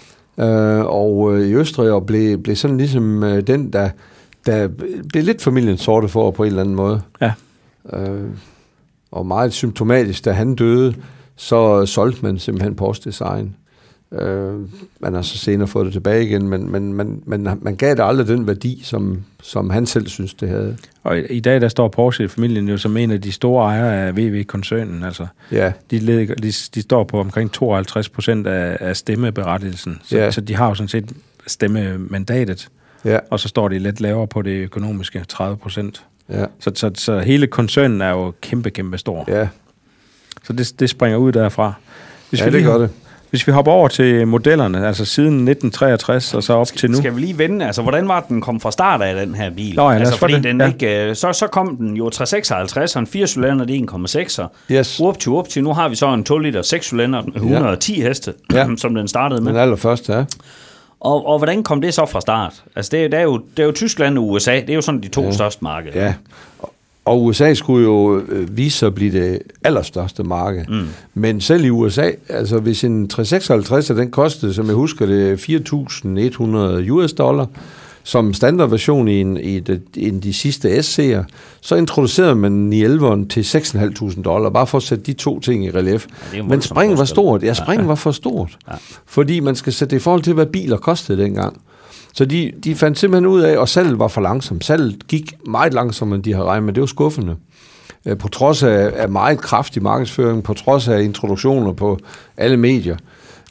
[0.45, 3.89] øh, og øh, i Østrig, og blev, blev sådan ligesom øh, den, der,
[4.45, 4.67] der
[5.09, 7.01] blev lidt familiens sorte for på en eller anden måde.
[7.21, 7.31] Ja.
[7.93, 8.23] Øh,
[9.11, 10.93] og meget symptomatisk, da han døde,
[11.35, 13.55] så solgte man simpelthen Porsche Design.
[14.11, 14.53] Øh,
[14.99, 18.03] man har så senere fået det tilbage igen, men, men man, man, man gav det
[18.03, 20.77] aldrig den værdi, som, som han selv synes, det havde.
[21.03, 24.17] Og i, i dag, der står Porsche-familien jo som en af de store ejere af
[24.17, 25.03] VW-koncernen.
[25.03, 29.99] Altså, Ja, de, led, de, de står på omkring 52 procent af, af stemmeberettigelsen.
[30.03, 30.23] Så, Ja.
[30.23, 30.31] ja.
[30.31, 31.11] så de har jo sådan set
[31.47, 32.67] stemmemandatet.
[33.05, 36.05] ja, Og så står de lidt lavere på det økonomiske, 30 procent.
[36.29, 39.25] ja, Så, så, så hele koncernen er jo kæmpe, kæmpe stor.
[39.27, 39.47] ja.
[40.43, 41.73] Så det, det springer ud derfra.
[42.29, 42.89] Hvis ja vi det lige- gør det.
[43.29, 46.97] Hvis vi hopper over til modellerne, altså siden 1963 og så op til nu.
[46.97, 49.49] Skal vi lige vende, altså hvordan var det, den kom fra start af, den her
[49.49, 49.75] bil?
[49.75, 50.67] Nå ja, altså, fordi det, den ja.
[50.67, 54.73] ikke, øh, så, så kom den jo 356, og en 4 cylinder, det er 1,6'er.
[54.75, 54.99] Yes.
[55.01, 58.33] Up til up til, nu har vi så en 2 liter 6 cylinder, 110 heste,
[58.53, 58.67] Ja.
[58.77, 59.51] som den startede med.
[59.53, 60.23] Den allerførste, ja.
[60.99, 62.63] Og, og hvordan kom det så fra start?
[62.75, 64.81] Altså det, er- det, er, jo, det er jo Tyskland og USA, det er jo
[64.81, 65.31] sådan de to ja.
[65.31, 66.05] største markeder.
[66.05, 66.13] Ja,
[66.59, 66.72] og
[67.11, 70.65] USA skulle jo øh, vise sig at blive det allerstørste marked.
[70.69, 70.87] Mm.
[71.13, 75.37] Men selv i USA, altså hvis en 356, den kostede, som jeg husker det,
[76.85, 77.47] 4.100 US dollar,
[78.03, 81.23] som standardversion i, en, i, de, i de sidste SC'er,
[81.61, 85.65] så introducerede man i 11'eren til 6.500 dollar, bare for at sætte de to ting
[85.65, 86.05] i relief.
[86.35, 87.43] en Men springen var stort.
[87.43, 88.57] Ja, springen var for stort.
[88.67, 88.73] Ja.
[89.05, 91.61] Fordi man skal sætte det i forhold til, hvad biler kostede dengang.
[92.13, 94.65] Så de, de fandt simpelthen ud af, og salget var for langsomt.
[94.65, 96.73] Salget gik meget langsommere, end de havde regnet med.
[96.73, 97.35] Det var skuffende.
[98.05, 101.99] Øh, på trods af, af meget kraftig markedsføring, på trods af introduktioner på
[102.37, 102.97] alle medier.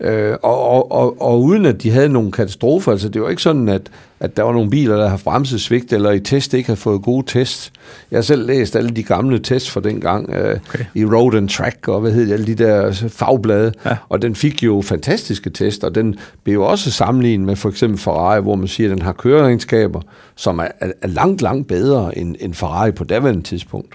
[0.01, 3.43] Øh, og, og, og, og uden at de havde nogen katastrofer, altså det var ikke
[3.43, 3.91] sådan, at,
[4.23, 7.27] at der var nogle biler, der haft bremsesvigt, eller i test ikke havde fået gode
[7.27, 7.73] tests.
[8.11, 10.85] Jeg har selv læst alle de gamle tests fra dengang, øh, okay.
[10.95, 13.97] i Road and Track, og hvad hedder alle de der fagblade, Ja.
[14.09, 17.99] og den fik jo fantastiske test, og den blev jo også sammenlignet med for eksempel
[18.01, 20.01] Ferrari, hvor man siger, at den har køreegenskaber,
[20.37, 23.95] som er, er, er langt, langt bedre end, end Ferrari på daværende tidspunkt.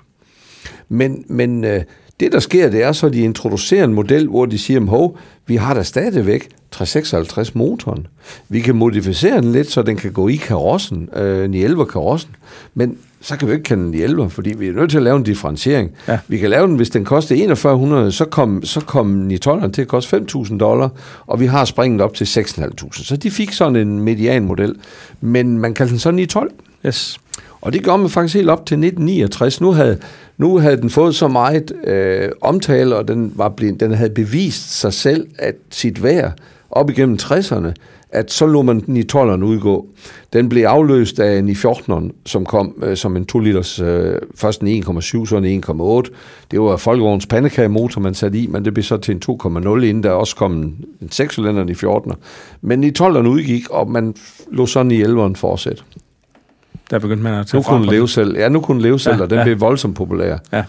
[0.90, 1.82] Men, men øh,
[2.19, 5.17] det, der sker, det er så, at de introducerer en model, hvor de siger, hov,
[5.47, 8.08] vi har da stadigvæk 356 motoren.
[8.49, 12.36] Vi kan modificere den lidt, så den kan gå i karossen, øh, 911 karossen.
[12.73, 15.17] Men så kan vi ikke kalde den 911, fordi vi er nødt til at lave
[15.17, 15.91] en differentiering.
[16.08, 16.19] Ja.
[16.27, 19.88] Vi kan lave den, hvis den koster 4100, så kom, så kom 912'eren til at
[19.88, 20.89] koste 5.000 dollar,
[21.27, 23.03] og vi har springet op til 6.500.
[23.03, 24.75] Så de fik sådan en medianmodel,
[25.21, 26.51] men man kaldte den så 912.
[26.86, 27.19] Yes.
[27.62, 29.62] Og det gjorde man faktisk helt op til 1969.
[29.62, 29.98] Nu havde,
[30.38, 34.80] nu havde den fået så meget øh, omtale, og den, var blevet, den havde bevist
[34.80, 36.32] sig selv, at sit værd
[36.72, 37.74] op igennem 60'erne,
[38.12, 39.88] at så lå man den i 12'eren udgå.
[40.34, 44.20] Den blev afløst af en i 14'eren, som kom øh, som en 2 liters, øh,
[44.36, 46.13] først en 1,7, så en 1,8.
[46.52, 50.04] Det var Folkevogns pandekagemotor, man satte i, men det blev så til en 2,0, inden
[50.04, 52.15] der også kom en, en 6 i 14'er.
[52.62, 54.15] Men i 12'eren udgik, og man
[54.52, 55.84] lå sådan i 11'eren fortsætte.
[56.91, 58.38] Der begyndte man at tage Nu kunne den leve selv.
[58.38, 59.43] Ja, nu kunne den leve selv, Ja, og den ja.
[59.43, 60.38] blev voldsomt populær.
[60.54, 60.63] Ja.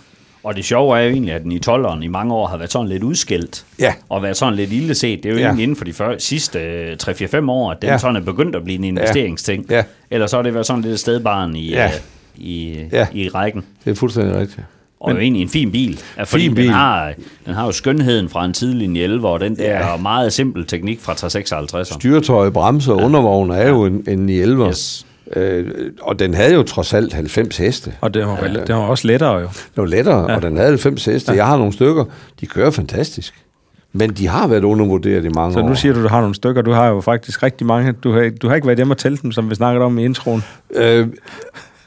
[0.44, 2.72] Og det sjove er jo egentlig, at den i 12'eren i mange år har været
[2.72, 3.64] sådan lidt udskilt.
[3.78, 3.92] Ja.
[4.08, 5.22] Og været sådan lidt ille set.
[5.22, 5.40] Det er jo Ja.
[5.42, 5.46] ja.
[5.48, 7.92] egentlig inden for de før, sidste øh, 3-4-5 år, at den Ja.
[7.92, 7.98] ja.
[7.98, 9.66] sådan er begyndt at blive en investeringsting.
[9.70, 9.82] Ja.
[10.10, 11.82] Ellers så har det været sådan lidt et stedbarn i, Ja.
[11.84, 11.90] ja.
[12.36, 12.98] i, Ja.
[12.98, 13.06] ja.
[13.12, 13.64] i rækken.
[13.84, 14.60] Det er fuldstændig rigtigt.
[15.00, 16.00] Og jo egentlig en fin bil.
[16.16, 16.70] Ja, fordi Fin den, bil.
[16.70, 17.12] Har,
[17.46, 19.90] den har jo skønheden fra en tidlig 11 og den der Ja.
[19.90, 19.96] ja.
[19.96, 21.88] meget simpel teknik fra 356.
[21.88, 24.68] Styretøj, bremser og undervogn er jo en, en 11.
[24.68, 25.06] Yes.
[25.36, 25.66] Øh,
[26.00, 27.92] og den havde jo trods alt 90 heste.
[28.00, 28.52] Og det var, ja.
[28.52, 29.46] det var også lettere jo.
[29.46, 30.36] Det var lettere, ja.
[30.36, 31.32] og den havde 90 heste.
[31.32, 31.36] Ja.
[31.36, 32.04] Jeg har nogle stykker,
[32.40, 33.34] de kører fantastisk.
[33.92, 35.68] Men de har været undervurderet i mange Så år.
[35.68, 36.62] nu siger du, du har nogle stykker.
[36.62, 37.92] Du har jo faktisk rigtig mange.
[37.92, 40.04] Du har, du har ikke været hjemme og tælle dem, som vi snakkede om i
[40.04, 40.44] introen.
[40.74, 41.06] Øh,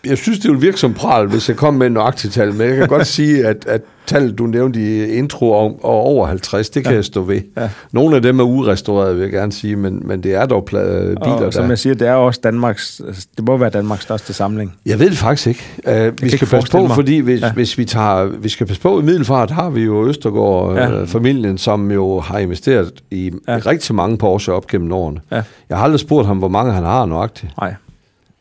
[0.06, 2.68] jeg synes, det ville virke som pral, hvis jeg kom med en nøjagtig tal, men
[2.68, 6.70] jeg kan godt sige, at, at tallet, du nævnte i intro om, og over 50,
[6.70, 6.96] det kan ja.
[6.96, 7.42] jeg stå ved.
[7.58, 7.70] Ja.
[7.92, 11.24] Nogle af dem er urestaureret, vil jeg gerne sige, men, men det er dog pla-
[11.24, 11.70] biler, og som der...
[11.70, 13.02] jeg siger, det er også Danmarks,
[13.38, 14.74] det må være Danmarks største samling.
[14.86, 15.64] Jeg ved det faktisk ikke.
[15.88, 16.96] Uh, vi ikke skal passe på, mig.
[16.96, 17.52] fordi hvis, ja.
[17.52, 21.00] Hvis vi tager, vi skal passe på i Middelfart, har vi jo Østergaard Ja.
[21.00, 21.04] ja.
[21.04, 23.58] familien, som jo har investeret i ja.
[23.66, 25.20] rigtig mange Porsche op gennem årene.
[25.32, 25.42] Ja.
[25.70, 27.52] Jeg har aldrig spurgt ham, hvor mange han har nøjagtigt.
[27.62, 27.74] Nej.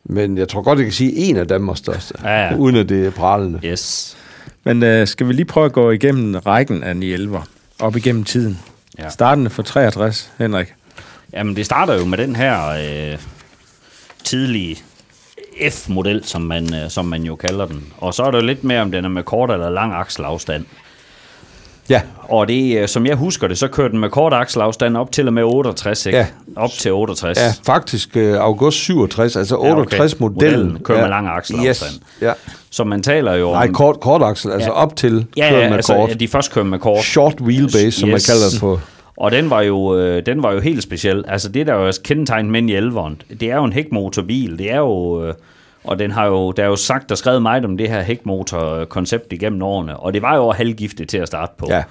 [0.03, 2.55] Men jeg tror godt, jeg kan sige en af Danmarks største, Ja, ja.
[2.55, 3.59] uden at det er prallende.
[3.65, 4.17] Yes.
[4.63, 7.45] Men øh, skal vi lige prøve at gå igennem rækken af 911'er,
[7.79, 8.59] op igennem tiden.
[8.97, 9.03] Ja.
[9.03, 9.09] Ja.
[9.09, 10.73] Startende for 63, Henrik.
[11.33, 12.67] Jamen, det starter jo med den her
[13.13, 13.17] øh,
[14.23, 14.77] tidlige
[15.69, 17.83] F-model, som man, øh, som man jo kalder den.
[17.97, 20.65] Og så er der jo lidt mere, om den er med kort eller lang akselafstand.
[21.91, 25.11] Ja, Og det, øh, som jeg husker det, så kører den med kort akselafstand op
[25.11, 26.17] til og med 68, ikke?
[26.17, 26.25] Ja.
[26.55, 27.37] Op til 68.
[27.39, 29.97] ja faktisk øh, august 67, altså Ja, okay.
[29.97, 30.19] 68-modellen.
[30.19, 31.91] Modellen kører med lang akselafstand.
[31.91, 32.01] Yes.
[32.21, 32.31] Ja.
[32.69, 33.73] Så man taler jo Nej, om...
[33.73, 34.75] kort, kort aksel, altså Ja.
[34.75, 36.09] op til ja, kører ja, med altså, kort.
[36.09, 37.03] ja, de først kører med kort.
[37.03, 38.25] Short wheelbase, som man Yes.
[38.25, 38.79] kalder det på.
[39.17, 41.23] Og den var jo, øh, den var jo helt speciel.
[41.27, 44.57] Altså det, der er jo kendetegn med en 11'eren, det er jo en hækmotorbil.
[44.59, 45.25] Det er jo...
[45.25, 45.33] Øh,
[45.83, 49.33] og den har jo, der er jo sagt og skrevet meget om det her hækmotor-koncept
[49.33, 51.65] igennem årene, og det var jo halvgiftigt til at starte på.
[51.69, 51.83] Ja,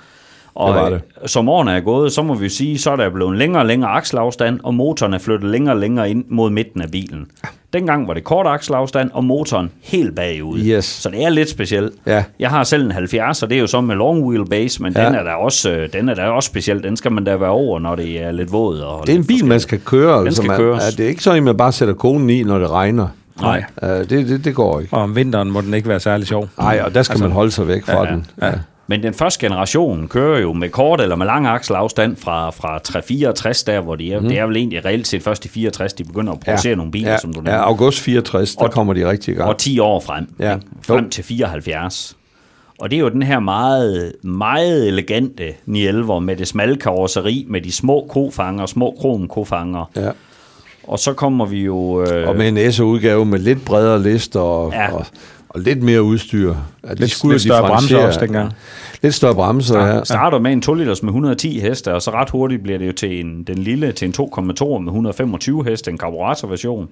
[0.54, 3.10] og det var øh, som årene er gået, så må vi sige, så er der
[3.10, 6.82] blevet længere og længere akselafstand, og motoren er flyttet længere og længere ind mod midten
[6.82, 7.26] af bilen.
[7.72, 10.58] Dengang var det kort akselafstand, og motoren helt bagud.
[10.58, 10.84] Yes.
[10.84, 11.92] Så det er lidt specielt.
[12.06, 12.24] Ja.
[12.38, 15.00] Jeg har selv en 70, og det er jo så med long wheelbase, men Ja.
[15.02, 15.06] ja.
[15.08, 16.82] den er da også, øh, den er da også speciel.
[16.82, 18.78] Den skal man da være over, når det er lidt våd.
[18.80, 20.18] Og Det er en bil, man skal køre.
[20.20, 20.82] altså skal man, køres.
[20.84, 23.08] Ja, det er ikke sådan, at man bare sætter konen i, når det regner.
[23.42, 23.64] Nej.
[23.82, 24.94] Uh, det, det, det går ikke.
[24.96, 26.48] Og om vinteren må den ikke være særlig sjov.
[26.58, 28.26] Nej, og der skal altså, man holde sig væk fra Ja, den.
[28.42, 28.52] ja.
[28.86, 33.62] Men den første generation kører jo med kort eller med lang akselafstand fra, fra 364,
[33.62, 34.20] der hvor de er.
[34.20, 34.28] Mm.
[34.28, 37.10] Det er vel egentlig reelt set først i 64, de begynder at producere nogle biler,
[37.10, 37.60] ja, som du ja, nævner.
[37.60, 39.48] august 64, der Og- kommer de rigtig i gang.
[39.48, 40.34] og 10 år frem.
[40.38, 40.54] Ja.
[40.54, 40.66] Ikke?
[40.86, 41.10] Frem Jo.
[41.10, 42.16] til 74.
[42.80, 47.60] Og det er jo den her meget, meget elegante 911'er med det smalle karosseri, med
[47.60, 49.90] de små kofanger, små kromkofanger.
[49.96, 50.10] Ja.
[50.90, 52.02] Og så kommer vi jo...
[52.02, 54.92] Øh, Og med en S-udgave med lidt bredere lister og, ja.
[54.92, 55.06] Og,
[55.48, 56.54] og lidt mere udstyr.
[56.84, 58.52] Ja, de Lidt, skulle lidt større bremser også dengang.
[59.02, 60.04] Lidt større bremser, ja.
[60.04, 62.92] starter med en 2 liters med 110 heste, og så ret hurtigt bliver det jo
[62.92, 66.88] til en, den lille til en 2,2 med 125 heste, en karburatorversion.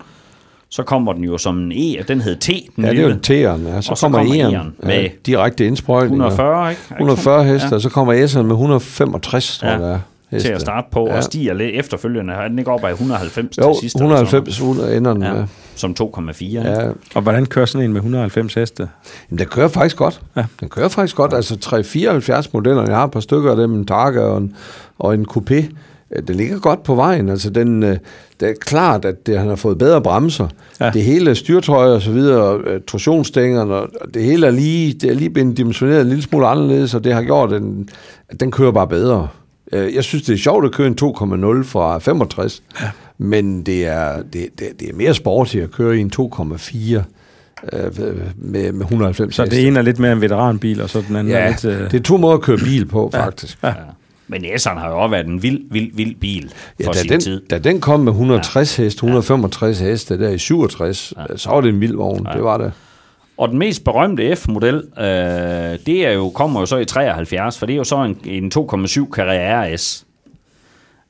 [0.70, 2.92] Så kommer den jo som en E, og den hed T, den Ja, det er
[2.92, 3.08] lille.
[3.30, 3.68] jo T'eren.
[3.68, 3.80] Ja.
[3.80, 6.26] Så, Og så kommer kommer E'eren E'eren ja, med direkte indsprøjtninger.
[6.26, 6.82] 140, ikke?
[6.90, 7.74] 140 heste, Ja.
[7.74, 9.72] og så kommer S'eren med 165, tror Ja.
[9.74, 9.98] jeg, der.
[10.30, 10.48] Heste.
[10.48, 11.16] til at starte på, Ja.
[11.16, 12.32] og stiger lidt efterfølgende.
[12.32, 13.96] Er den ikke op af 190 Jo, til sidst?
[13.96, 14.60] eller sådan 190
[14.96, 15.34] ender den noget?
[15.34, 15.40] med.
[15.42, 16.44] Ja, som 2,4.
[16.44, 16.82] Ja.
[16.84, 18.88] Ja, Og hvordan kører sådan en med 190 heste?
[19.30, 20.20] Men den kører faktisk godt.
[20.36, 20.40] Ja.
[20.40, 20.46] Ja.
[20.60, 21.34] Den kører faktisk godt.
[21.34, 24.54] Altså 374 modeller, jeg har et par stykker af dem, en Targa og en,
[24.98, 25.54] og en Coupé.
[26.16, 27.28] øh, Den ligger godt på vejen.
[27.28, 27.96] Altså den, øh,
[28.40, 30.48] det er klart, at det, han har fået bedre bremser.
[30.80, 30.84] Ja.
[30.84, 30.90] Ja.
[30.90, 35.14] Det hele styrtøj og så videre, øh, torsionsstængerne, og det hele er lige, det er
[35.14, 37.88] lige blevet dimensioneret en lille smule anderledes, og det har gjort, at den,
[38.28, 39.28] at den kører bare bedre.
[39.72, 42.90] Øh, Jeg synes, det er sjovt at køre en 2,0 fra 65, ja.
[43.18, 47.02] men det er, det, det, det er mere sporty at køre i en 2,4 øh,
[48.36, 51.34] med, med 190 Så det ene er lidt mere en veteranbil, og så den anden
[51.34, 51.64] er Ja, lidt...
[51.64, 53.58] Øh, det er to måder at køre bil på, faktisk.
[53.62, 53.74] Ja, Ja.
[54.30, 57.10] Men S'eren har jo også været en vild, vild, vild bil for ja, da, sin
[57.10, 57.40] den, tid.
[57.50, 58.84] da den kom med 160 ja.
[58.84, 61.36] heste, 165 heste der i 67, ja.
[61.36, 62.26] så var det en vild vogn.
[62.26, 62.32] Ja.
[62.32, 62.72] Det var det.
[63.38, 65.04] Og den mest berømte F-model, øh,
[65.86, 68.52] det er jo, kommer jo så i 73, for det er jo så en, en
[68.58, 70.04] 2,7 Carrera RS.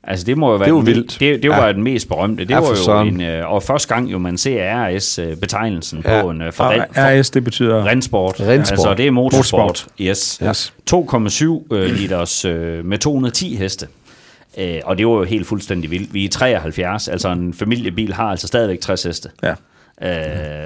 [0.03, 1.17] Altså det må jo være Det jo den, vildt.
[1.19, 1.73] Det, det var Ja.
[1.73, 2.43] den mest berømte.
[2.43, 3.07] Det Ja, var jo søren.
[3.07, 6.21] en, øh, og første gang jo man ser RS-betegnelsen Ja.
[6.21, 7.85] på en øh, for, og for, RS, det betyder...
[7.85, 8.39] Rensport.
[8.39, 8.71] Rensport.
[8.71, 9.59] Altså det er motorsport.
[9.61, 9.87] Motorsport.
[10.01, 10.39] Yes.
[10.43, 10.73] Yes.
[10.91, 13.87] 2,7 øh, liters øh, med 210 heste.
[14.57, 16.13] Øh, og det var jo helt fuldstændig vildt.
[16.13, 19.29] Vi er 73, altså en familiebil har altså stadigvæk 60 heste.
[19.43, 19.53] Ja.
[20.03, 20.09] Øh,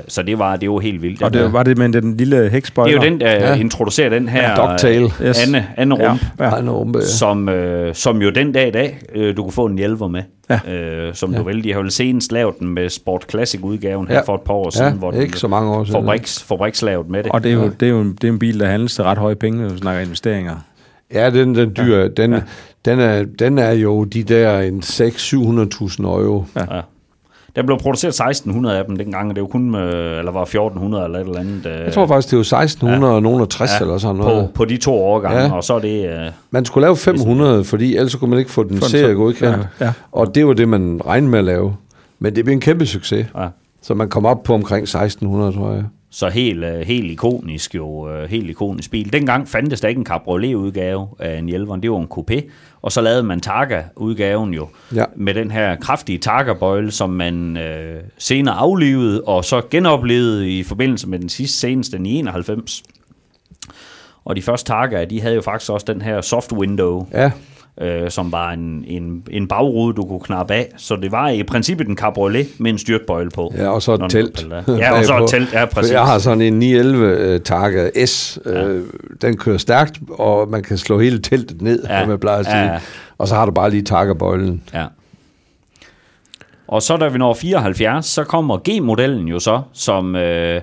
[0.08, 1.24] så det var, det var helt vildt.
[1.24, 3.00] Og det var det med den lille det hækspoiler.
[3.00, 3.56] er jo den, der Ja.
[3.56, 5.04] introducerer den her Ja, Dogtail.
[5.04, 5.48] øh, Yes.
[5.48, 6.56] Anne, Anne Rump, Ja.
[7.00, 7.02] Ja.
[7.06, 10.22] Som, øh, som jo den dag i dag, øh, du kunne få en hjælper med.
[10.50, 10.74] Ja.
[10.74, 11.38] Øh, som ja.
[11.39, 11.63] du vil.
[11.63, 14.22] De har vel senest lavet den med Sport Classic-udgaven her Ja.
[14.22, 16.02] for et par år Ja, siden, hvor den ikke så mange år siden.
[16.02, 17.32] fabriks, fabrikslavet med det.
[17.32, 19.04] Og det er jo, det er jo, en, det er en bil, der handles til
[19.04, 20.56] ret høje penge, når du snakker investeringer.
[21.13, 22.08] Ja, den, den dyr, ja.
[22.08, 22.39] Den, ja.
[22.86, 26.46] Den, er, den er jo de der en 600-700.000 euro.
[26.56, 26.76] Ja.
[26.76, 26.82] Ja.
[27.56, 31.04] Der blev produceret 1600 af dem dengang, og det var kun, øh, eller var 1400
[31.06, 31.66] eller et eller andet.
[31.66, 33.16] Øh, Jeg tror faktisk, det var 1600 ja.
[33.16, 33.86] og nogen 60 ja.
[33.86, 34.46] eller sådan noget.
[34.50, 35.52] på, på de to årgange, Ja.
[35.54, 36.06] og så er det...
[36.10, 39.68] Øh, Man skulle lave 500, fordi ellers så kunne man ikke få den serie godkendt.
[39.80, 39.94] ja, ja.
[40.12, 41.76] Og det var det, man regnede med at lave.
[42.20, 43.28] Men det blev en kæmpe succes.
[43.38, 43.48] ja.
[43.82, 45.84] Så man kom op på omkring 1600, tror jeg.
[46.15, 49.13] Så helt, øh, helt ikonisk jo, øh, helt ikonisk bil.
[49.13, 52.49] Dengang fandtes der ikke en cabriolet-udgave af en Jelveren, det var en coupé.
[52.82, 55.06] Og så lavede man Targa-udgaven jo, Ja.
[55.15, 61.10] med den her kraftige Targa-bøjle, som man øh, senere aflevede, og så genoplevede i forbindelse
[61.10, 62.84] med den sidste seneste, den i 91.
[64.26, 67.32] Og de første Targa, de havde jo faktisk også den her soft window, Ja,
[67.82, 70.70] øh, som var en, en, en bagrude, du kunne knappe af.
[70.78, 73.54] Så det var i princippet en cabriolet med en styrtbøjle på.
[73.58, 74.48] ja og så et telt.
[74.68, 75.92] Ja, og så et telt, ja, præcis.
[75.94, 78.40] Jeg har sådan en 911 uh, Targa S.
[78.46, 78.54] Uh,
[79.22, 82.00] Den kører stærkt, og man kan slå hele teltet ned, Ja.
[82.00, 82.06] ja.
[82.06, 82.58] man plejer at sige.
[82.58, 82.80] Ja, ja.
[83.18, 84.64] Og så har du bare lige Targa-bøjlen.
[84.74, 84.86] Ja.
[86.68, 90.16] Og så da vi når 74, så kommer G-modellen jo så, som...
[90.16, 90.62] Øh,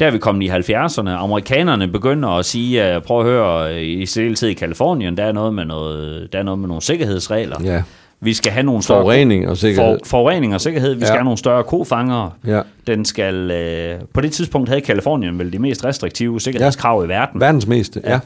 [0.00, 1.08] der er vi kommet i 70'erne.
[1.10, 5.54] Amerikanerne begynder at sige, at prøv at høre, i tid i Kalifornien, der er noget
[5.54, 7.56] med, noget, der er noget med nogle sikkerhedsregler.
[7.64, 7.82] Ja.
[8.20, 9.98] Vi skal have nogle større Forurening og sikkerhed.
[10.04, 10.94] For, forurening og sikkerhed.
[10.94, 11.12] Vi skal Ja.
[11.14, 12.30] have nogle større kofangere.
[12.46, 12.60] Ja.
[12.86, 17.40] Den skal, øh, på det tidspunkt havde Kalifornien vel de mest restriktive sikkerhedskrav i verden.
[17.40, 18.18] Verdens meste, ja.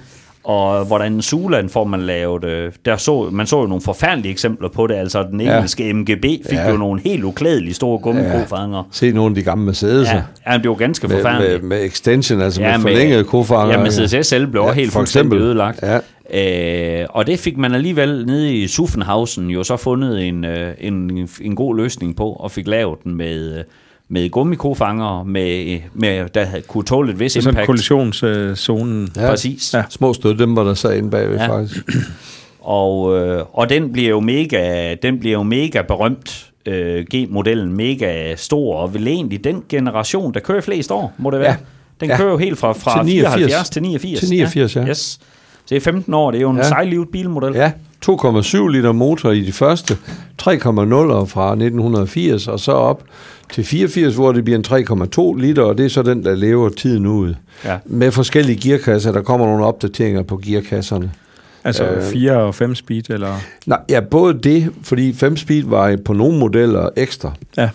[0.45, 4.69] Og hvordan Zuland får man lavet, øh, der så, man så jo nogle forfærdelige eksempler
[4.69, 5.55] på det, altså den Ja.
[5.57, 6.71] engelske MGB fik Ja.
[6.71, 8.83] jo nogle helt uklædelige store gummikofanger.
[8.91, 10.15] Se nogle af de gamle Mercedes'er.
[10.15, 11.63] Ja, ja, det var ganske Med, forfærdeligt.
[11.63, 13.75] med, med extension, altså Ja, med forlængede kofanger.
[13.79, 15.47] Ja, Mercedes SL blev Ja, også helt for fuldstændig eksempel.
[15.47, 15.83] ødelagt.
[15.83, 15.99] Ja.
[17.03, 21.29] Øh, og det fik man alligevel nede i Suffenhausen jo så fundet en, øh, en,
[21.43, 23.65] en god løsning på, og fik lavet den med, øh,
[24.15, 27.67] med gummikofanger, med, med, der havde- kunne tåle et vis er sådan impact.
[27.67, 29.09] kollisionszonen.
[29.17, 29.29] Ja.
[29.31, 29.75] Præcis.
[29.75, 29.83] Ja.
[29.91, 31.43] Små støddæmper, der sad inde bagved, Ja.
[31.45, 31.59] ja.
[31.59, 31.85] faktisk.
[32.67, 38.35] Og, øh, og den bliver jo mega, den bliver jo mega berømt, øh, G-modellen, mega
[38.37, 41.51] stor, og vel egentlig den generation, der kører flest år, må det være.
[41.51, 41.57] Ja.
[42.01, 42.17] Den Ja.
[42.17, 43.35] kører jo helt fra, fra Til 89.
[43.35, 44.21] 74 til 89.
[44.21, 44.87] Til 89, ja.
[44.89, 44.99] Yes.
[44.99, 45.19] Så
[45.71, 46.63] det er 15 år, det er jo en ja.
[46.63, 46.69] Ja.
[46.69, 47.55] sejlivet bilmodel.
[47.55, 47.73] Ja,
[48.11, 49.95] 2,7 liter motor i de første,
[50.43, 53.03] 3,0 fra 1980 og så op
[53.53, 56.69] til 84, hvor det bliver en 3,2 liter, og det er så den, der lever
[56.69, 57.35] tiden ud.
[57.65, 57.79] Ja.
[57.85, 61.13] Med forskellige gearkasser, der kommer nogle opdateringer på gearkasserne.
[61.65, 62.03] Altså Øh.
[62.03, 63.37] 4 og 5 speed, eller...
[63.67, 67.69] Nej, ja, både det, fordi 5 speed var på nogle modeller ekstra Ja.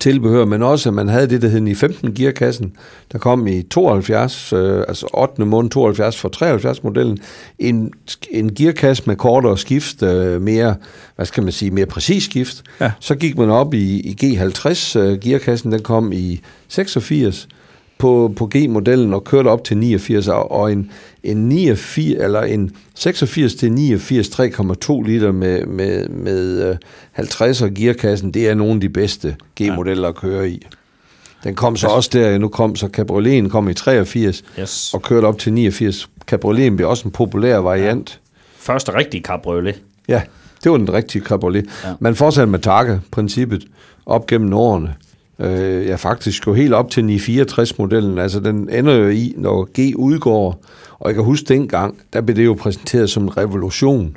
[0.00, 2.72] Tilbehør, men også at man havde det, der hed i 15 gearkassen,
[3.12, 5.44] der kom i 72, øh, altså 8.
[5.44, 7.18] måned 72 for 73 modellen,
[7.58, 7.92] en,
[8.30, 10.74] en gearkasse med kortere skift, øh, mere,
[11.16, 12.62] hvad skal man sige, mere præcis skift.
[12.80, 12.92] Ja.
[13.00, 17.48] Så gik man op i, i G50 øh, gearkassen, den kom i 86
[17.98, 20.90] på, på G-modellen og kørte op til 89, og, og en,
[21.22, 26.76] en 89, eller en 86 til 89 3,2 liter med, med, med øh,
[27.18, 30.66] 50'er gearkassen, det er nogle af de bedste G-modeller at køre i.
[31.44, 34.94] Den kom så også der, nu kom så Cabrioleten kom i 83 Yes.
[34.94, 36.08] og kørte op til 89.
[36.26, 38.20] Cabrioleten blev også en populær variant.
[38.58, 39.82] Første rigtige cabriolet.
[40.08, 40.22] Ja,
[40.64, 41.64] det var den rigtige cabriolet.
[41.84, 41.88] Ja.
[41.88, 41.94] Ja.
[42.00, 43.64] Man fortsatte med Targa-princippet
[44.06, 44.94] op gennem årene.
[45.40, 48.18] Øh, ja, faktisk jo helt op til 964-modellen.
[48.18, 50.64] Altså, den ender jo i, når G udgår.
[50.98, 54.16] Og jeg kan huske dengang, der blev det jo præsenteret som en revolution.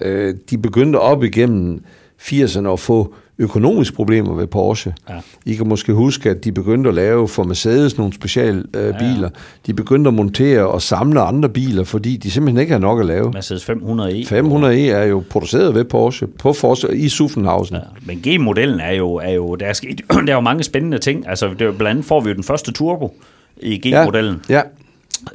[0.00, 1.84] Øh, de begyndte op igennem
[2.20, 4.94] 80'erne at få økonomiske problemer ved Porsche.
[5.08, 5.14] Ja.
[5.46, 9.28] I kan måske huske, at de begyndte at lave for Mercedes nogle speciale øh, biler.
[9.66, 13.06] De begyndte at montere og samle andre biler, fordi de simpelthen ikke havde nok at
[13.06, 13.30] lave.
[13.32, 14.34] Mercedes 500e.
[14.34, 17.76] 500e er jo produceret ved Porsche på Porsche i Suffenhausen.
[17.76, 17.82] Ja.
[18.06, 21.28] Men G-modellen er jo, er jo der, er sket, der er jo mange spændende ting.
[21.28, 23.14] Altså, det er blandt andet får vi jo den første turbo
[23.62, 24.40] i G-modellen.
[24.48, 24.54] Ja,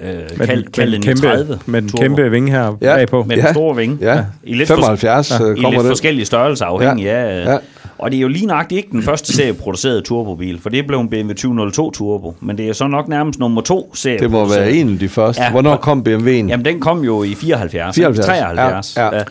[0.01, 0.11] Ja.
[0.11, 2.01] Øh, Med, kald, den, kald den kæmpe, 30 med den turbo.
[2.01, 2.95] kæmpe vinge her Ja.
[2.95, 3.23] bagpå.
[3.23, 3.53] Med den Ja.
[3.53, 3.97] store vinge.
[4.01, 4.23] ja.
[4.43, 5.85] I lidt, 75 ja, øh, i lidt det.
[5.85, 7.11] forskellige størrelser afhængig Ja.
[7.17, 7.45] af.
[7.53, 7.57] Ja.
[7.97, 10.99] Og det er jo lige nøjagtigt ikke den første serie produceret turbobil, for det blev
[10.99, 12.36] en BMW 202 Turbo.
[12.39, 15.10] Men det er så nok nærmest nummer to serie Det må være en af de
[15.10, 15.41] første.
[15.41, 15.45] Ja.
[15.45, 15.51] Ja.
[15.51, 16.29] Hvornår kom BMW'en?
[16.29, 17.95] Jamen, den kom jo i 74.
[17.95, 18.95] 74, 73.
[18.97, 19.23] ja, ja.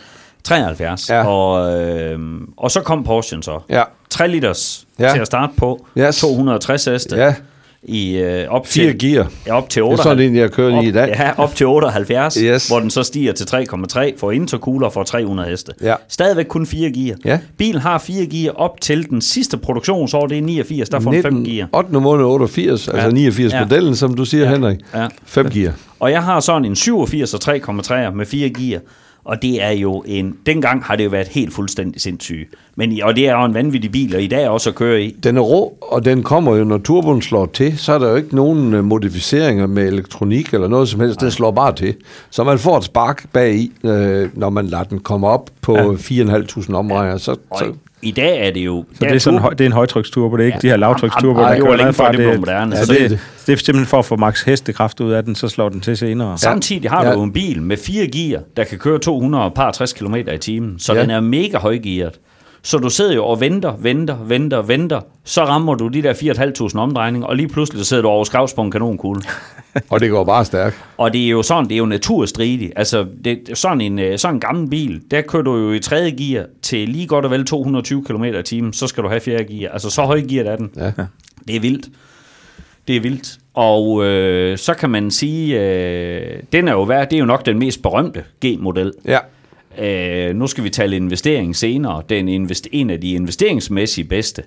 [0.43, 1.09] 73.
[1.09, 1.27] Ja.
[1.27, 2.19] Og, øh,
[2.57, 3.59] og så kom Porsche så.
[3.69, 3.83] Ja.
[4.09, 5.11] 3 liters Ja.
[5.13, 5.85] til at starte på.
[5.97, 6.17] Yes.
[6.19, 7.15] 260 heste.
[7.15, 7.33] Ja,
[7.87, 9.27] I, øh, op fire til, gear.
[9.47, 10.03] ja, op til Det er 8.
[10.03, 11.07] sådan en, jeg kører i i dag.
[11.19, 12.67] Ja, op til 78, Yes.
[12.67, 15.71] hvor den så stiger til 3,3 for intercooler for 300 heste.
[15.81, 15.95] Ja.
[16.09, 17.15] Stadigvæk kun 4 gear.
[17.25, 17.39] Ja.
[17.57, 21.21] Bilen har 4 gear op til den sidste produktionsår, det er 89, der får den
[21.21, 21.67] 5 gear.
[21.73, 21.99] 8.
[21.99, 23.11] måned 88, altså Ja.
[23.13, 23.61] 89 Ja.
[23.63, 24.49] modellen, som du siger, Ja.
[24.51, 24.77] Henrik.
[24.93, 25.07] Ja.
[25.25, 25.73] 5 gear.
[25.99, 28.79] Og jeg har sådan en 87 og 3,3 med 4 gear.
[29.25, 30.37] Og det er jo en...
[30.45, 32.49] Dengang har det jo været helt fuldstændig sindssygt.
[32.75, 35.15] Men, og det er jo en vanvittig bil, og i dag også at køre i.
[35.23, 38.15] Den er rå, og den kommer jo, når turboen slår til, så er der jo
[38.15, 41.21] ikke nogen øh, modificeringer med elektronik eller noget som helst.
[41.21, 41.95] Den slår bare til.
[42.29, 45.77] Så man får et spark bag i, øh, når man lader den komme op på
[45.77, 45.83] ja.
[45.83, 47.17] 4.500 omdrejninger.
[47.17, 47.65] Så, Og så,
[48.05, 48.85] i dag er det jo...
[48.93, 50.61] Så det er, sådan, en høj- det er en højtryksturbo, det er ikke Ja.
[50.61, 52.07] de her lavtryksturbo, der det kører længe fra.
[52.11, 52.75] det blev moderne.
[52.75, 55.23] Ja, Så det, det- det, det er simpelthen for at få max hestekraft ud af
[55.23, 56.37] den, så slår den til senere.
[56.37, 57.13] Samtidig har Ja.
[57.13, 61.01] du en bil med 4 gear, der kan køre 260 km i timen, så Ja.
[61.01, 62.13] den er mega højgearet.
[62.65, 65.01] Så du sidder jo og venter, venter, venter, venter.
[65.23, 68.61] Så rammer du de der 4.500 omdrejninger, og lige pludselig sidder du over skavs på
[68.61, 69.21] en kanonkugle.
[69.89, 70.75] og det går bare stærkt.
[70.97, 72.73] Og det er jo sådan, det er jo naturstridigt.
[72.75, 76.11] Altså, det, sådan, en, øh, sådan en gammel bil, der kører du jo i tredje
[76.11, 79.43] gear til lige godt og vel 220 km i timen, så skal du have fjerde
[79.43, 79.71] gear.
[79.71, 80.71] Altså, så høj gear er den.
[80.75, 80.91] Ja.
[81.47, 81.89] Det er vildt.
[82.87, 83.37] Det er vildt.
[83.53, 87.45] Og øh, så kan man sige, øh, den er jo værd, det er jo nok
[87.45, 88.93] den mest berømte G-model.
[89.05, 89.19] Ja.
[89.79, 92.03] Øh, nu skal vi tale investering senere.
[92.09, 94.43] Den invest- en af de investeringsmæssige bedste,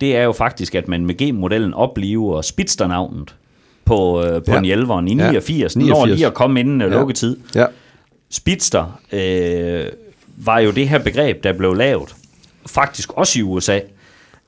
[0.00, 3.34] det er jo faktisk, at man med G-modellen oplever Spitzer-navnet
[3.84, 4.58] på, øh, på Ja.
[4.58, 5.26] en hjælveren i Ja.
[5.30, 5.72] 89.
[5.74, 6.16] Den når 89.
[6.18, 6.86] lige at komme inden ja.
[6.86, 6.92] Ja.
[6.92, 7.36] lukketid.
[7.54, 7.66] Ja.
[8.30, 9.84] Spitzer øh,
[10.36, 12.14] var jo det her begreb, der blev lavet,
[12.66, 13.78] faktisk også i USA,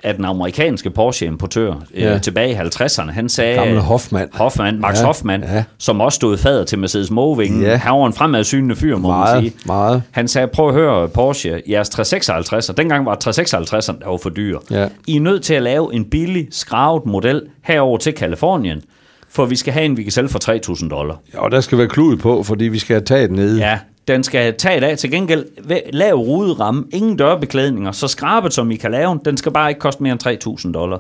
[0.03, 2.15] at den amerikanske Porsche-importør Ja.
[2.15, 3.55] øh, tilbage i 50'erne, han sagde...
[3.55, 4.29] Gamle Hoffmann.
[4.33, 5.65] Hoffmann, Max Ja, Hoffmann, ja.
[5.79, 7.63] som også stod fader til Mercedes Moving.
[7.63, 7.77] Ja.
[7.77, 9.61] Han var en fremadsynende fyr, må Meget, man sige.
[9.67, 10.03] meget.
[10.11, 14.31] Han sagde, prøv at høre Porsche, jeres 356, og dengang var 356'eren der var for
[14.31, 14.59] dyr.
[14.71, 14.89] Ja.
[15.07, 18.83] I er nødt til at lave en billig, skravet model herover til Kalifornien,
[19.31, 21.17] for vi skal have en, vi kan sælge for 3.000 dollar.
[21.35, 23.59] Ja, og der skal være klud på, fordi vi skal have taget nede.
[23.61, 24.99] Ja, den skal tage det af.
[24.99, 25.45] Til gengæld,
[25.93, 30.03] lav ruderamme, ingen dørbeklædninger, så skrabet som I kan lave den, skal bare ikke koste
[30.03, 30.99] mere end 3.000 dollar.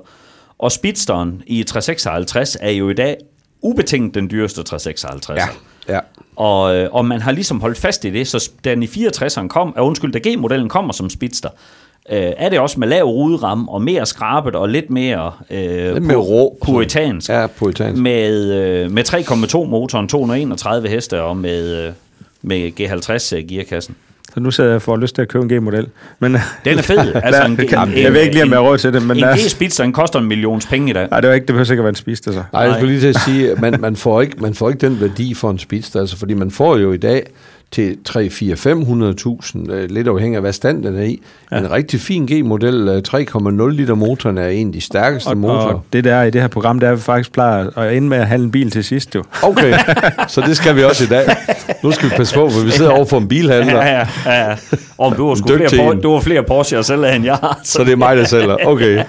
[0.58, 3.16] Og Speedsteren i 356 er jo i dag
[3.62, 5.40] ubetinget den dyreste 356.
[5.88, 6.00] Ja, ja.
[6.36, 9.74] Og, øh, og man har ligesom holdt fast i det, så den i 64'eren kom,
[9.78, 11.48] uh, undskyld, da G-modellen kommer som Speedster,
[12.10, 16.04] øh, er det også med lav ruderamme og mere skrabet og lidt mere, øh, Lidt
[16.04, 16.58] mere rå.
[16.64, 17.30] puritansk.
[17.30, 18.02] Ja, puritansk.
[18.02, 21.92] Med, øh, med 3,2 motoren, 231 heste og med, øh,
[22.42, 23.94] med G50 øh, gearkassen.
[24.34, 25.88] Så nu sidder jeg for lyst til at købe en G-model.
[26.18, 26.98] Men, Den er fed.
[27.24, 29.16] Altså, en, en, Jamen, jeg ved ikke lige, om jeg har råd til det, men...
[29.16, 31.08] en der er- G-Speedster, den koster en millions penge i dag.
[31.10, 32.42] Nej, det var ikke, det behøver sikkert være en spiste, så.
[32.52, 35.00] Nej, jeg skulle lige til at sige, man, man, får ikke, man får ikke den
[35.00, 37.26] værdi for en Speedster, altså, fordi man får jo i dag
[37.70, 41.22] til 3, 4, 500.000, øh, lidt afhængig af, hvad stand den er i.
[41.52, 41.58] Ja.
[41.58, 45.58] En rigtig fin G-model, øh, 3,0 liter motoren er en af de stærkeste Og, motorer.
[45.74, 48.08] og det der er i det her program, det er, vi faktisk plejer at ende
[48.08, 49.24] med at handle en bil til sidst, jo.
[49.42, 49.74] Okay,
[50.28, 51.24] så det skal vi også i dag.
[51.82, 54.56] Nu skal vi passe på, for vi sidder over for en bilhandler, Ja, ja, ja.
[54.98, 55.98] Og du har, sgu Dygtig flere, en.
[55.98, 57.60] Por- du har flere Porsche selv, end jeg har.
[57.64, 58.56] så det er mig, der sælger.
[58.66, 59.02] Okay,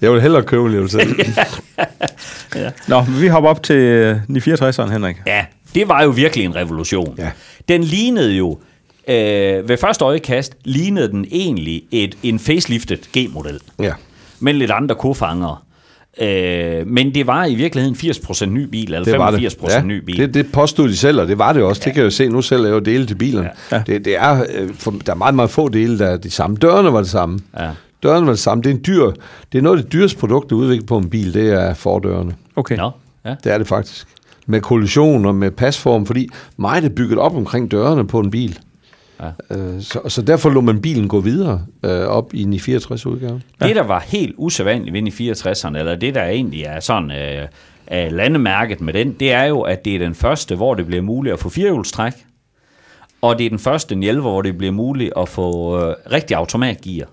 [0.00, 1.14] jeg vil hellere købe, end jeg vil sælge.
[2.88, 5.16] Nå, men vi hopper op til øh, 964'eren, Henrik.
[5.26, 7.14] Ja, det var jo virkelig en revolution.
[7.18, 7.30] Ja.
[7.68, 8.58] Den lignede jo,
[9.08, 13.60] øh, ved første øjekast, lignede den egentlig et, en facelifted G-model.
[13.78, 13.92] Ja.
[14.40, 15.56] Med lidt andre kofangere.
[16.20, 19.54] Øh, men det var i virkeligheden 80% ny bil, eller Det var det.
[19.54, 20.16] 85% Ja, ny bil.
[20.18, 21.82] Det, det påstod de selv, og det var det også.
[21.84, 21.84] Ja.
[21.84, 22.28] Det kan jeg jo se.
[22.28, 23.50] Nu jeg jo dele til bilerne.
[23.72, 23.76] Ja.
[23.76, 23.82] Ja.
[23.86, 26.56] Det, det er, øh, for, der er meget, meget få dele, der er de samme.
[26.56, 27.38] Dørene var det samme.
[27.58, 27.70] Ja.
[28.02, 28.62] Dørene var det samme.
[28.62, 29.10] Det er, en dyr,
[29.52, 31.74] det er noget af det dyreste produkt, der er udviklet på en bil, det er
[31.74, 32.34] fordørene.
[32.56, 32.76] Okay.
[32.76, 32.90] Nå,
[33.24, 33.34] ja.
[33.44, 34.06] Det er det faktisk.
[34.50, 38.58] Med kollision og med pasform, fordi meget er bygget op omkring dørene på en bil.
[39.20, 39.56] Ja.
[39.56, 43.42] Øh, så, så derfor lå man bilen gå videre øh, op i en 64 udgave.
[43.60, 43.66] Ja.
[43.68, 47.10] Det, der var helt usædvanligt ved den i 64'erne, eller det, der egentlig er sådan
[47.10, 47.48] øh,
[47.86, 51.02] er landemærket med den, det er jo, at det er den første, hvor det bliver
[51.02, 52.12] muligt at få firehjulstræk,
[53.22, 56.36] og det er den første en 11, hvor det bliver muligt at få øh, rigtig
[56.36, 57.06] automatgear.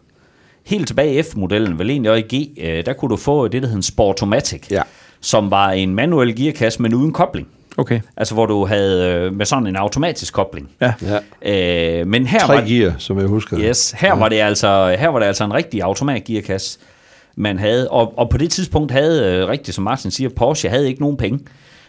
[0.65, 3.62] Helt tilbage i F-modellen, vel egentlig også i G, øh, der kunne du få det,
[3.62, 4.82] der hedder en Sportomatic, Ja.
[5.22, 7.48] Som var en manuel gearkasse, men uden kobling.
[7.78, 8.00] Okay.
[8.18, 10.70] Altså hvor du havde øh, med sådan en automatisk kobling.
[10.82, 10.94] Ja.
[11.42, 12.00] Ja.
[12.02, 13.60] Øh, men her Tre var, gear, som jeg husker.
[13.60, 14.16] Yes, her, ja.
[14.16, 16.80] var det altså, her var det altså en rigtig automatgearkasse,
[17.36, 17.90] man havde.
[17.90, 21.18] Og, og på det tidspunkt havde, øh, rigtigt som Martin siger, Porsche havde ikke nogen
[21.18, 21.40] penge.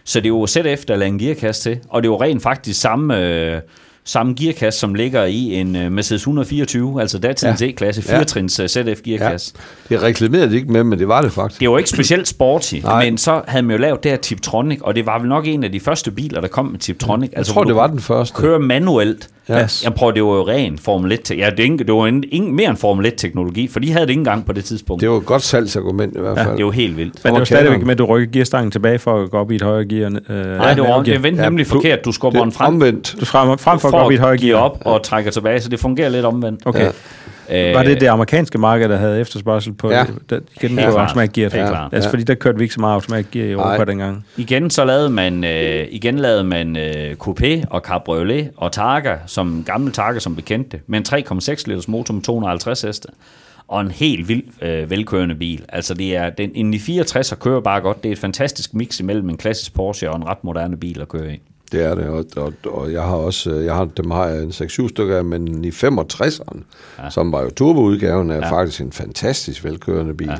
[0.03, 1.79] Så det var ZF, der lagde en gearkasse til.
[1.89, 3.61] Og det var rent faktisk samme, øh,
[4.09, 7.65] samme gearkasse, som ligger i en øh, Mercedes 124, altså datidens Ja.
[7.65, 7.71] ja.
[7.71, 8.19] E-klasse, Ja.
[8.21, 8.93] 4-trins øh, ZF Ja.
[9.11, 9.53] gearkasse.
[9.89, 11.59] Det reklamerede de ikke med, men det var det faktisk.
[11.61, 13.05] Det var ikke specielt sporty, Nej.
[13.05, 15.63] men så havde man jo lavet det her Tiptronic, og det var vel nok en
[15.63, 17.29] af de første biler, der kom med Tiptronic.
[17.35, 18.35] Jeg tror, det var den første.
[18.35, 19.29] Køre manuelt.
[19.49, 19.63] Ja.
[19.63, 19.83] Yes.
[19.83, 21.31] Jeg prøver, det var jo ren Formel 1.
[21.37, 24.09] Ja, det, ikke, det var en, ingen, mere end Formel 1-teknologi, for de havde det
[24.09, 25.01] ikke engang på det tidspunkt.
[25.01, 26.47] Det var et godt salgsargument i hvert fald.
[26.47, 27.23] var, det var helt vildt.
[27.23, 29.55] Men det var stadigvæk med, at du rykker gearstangen tilbage for at gå op i
[29.55, 30.05] et højere gear.
[30.29, 32.05] Øh, Nej, det var det vendte Ja, nemlig forkert.
[32.05, 33.15] Du skubber den er frem omvendt.
[33.19, 34.61] Du frem, frem for for op i et højere at give gear.
[34.63, 36.61] op og trækker tilbage, så det fungerer lidt omvendt.
[36.65, 36.79] Okay.
[37.49, 37.69] Ja.
[37.69, 40.05] Øh, Var det det amerikanske marked, der havde efterspørgsel på Ja.
[40.29, 40.95] det, igen på klart.
[40.95, 41.49] automatgear?
[41.49, 41.93] Helt klart.
[41.93, 42.13] Altså, Ja.
[42.13, 43.85] fordi der kørte vi ikke så meget automatgear i Europa Nej.
[43.85, 44.25] dengang.
[44.37, 49.63] Igen så lavede man, øh, igen lavede man øh, Coupé og Cabriolet og Targa, som
[49.65, 53.07] gamle Targa, som bekendte, med en 3,6 liters motor med 250 heste.
[53.67, 55.61] Og en helt vild øh, velkørende bil.
[55.69, 58.03] Altså det er, den, en 64 kører bare godt.
[58.03, 61.07] Det er et fantastisk mix imellem en klassisk Porsche og en ret moderne bil at
[61.07, 61.41] køre i.
[61.71, 64.43] Det er det, og, og, og jeg har også, øh, jeg har, dem har jeg
[64.43, 66.59] en 6-7 stykker af, men i 65'eren,
[66.99, 67.09] ja.
[67.09, 68.51] som var jo turboudgaven, er ja.
[68.51, 70.27] faktisk en fantastisk velkørende bil.
[70.27, 70.37] Ja.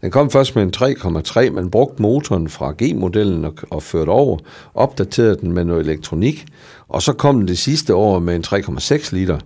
[0.00, 4.38] Den kom først med en 3,3, man brugte motoren fra G-modellen og, og førte over,
[4.74, 6.46] opdaterede den med noget elektronik,
[6.88, 9.38] og så kom den det sidste år med en 3,6 liter.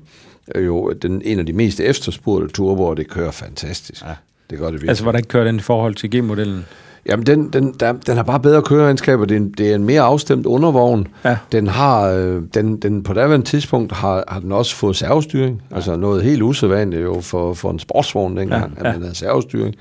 [0.54, 4.02] Øh, Jo, den, en af de mest efterspurgte turboer, det kører fantastisk.
[4.04, 4.14] Ja.
[4.50, 4.88] Det gør det virkelig.
[4.88, 6.66] Altså, hvordan kører den i forhold til G-modellen?
[7.08, 9.24] Jamen, den, den, der, den har bare bedre køreegenskaber.
[9.24, 11.06] Det er en, det er en mere afstemt undervogn.
[11.24, 11.36] Ja.
[11.52, 15.62] Den har, øh, den, den, på daværende tidspunkt har, har den også fået servostyring.
[15.70, 15.76] Ja.
[15.76, 18.88] Altså noget helt usædvanligt jo for, for en sportsvogn dengang, ja.
[18.88, 19.74] at man havde servostyring.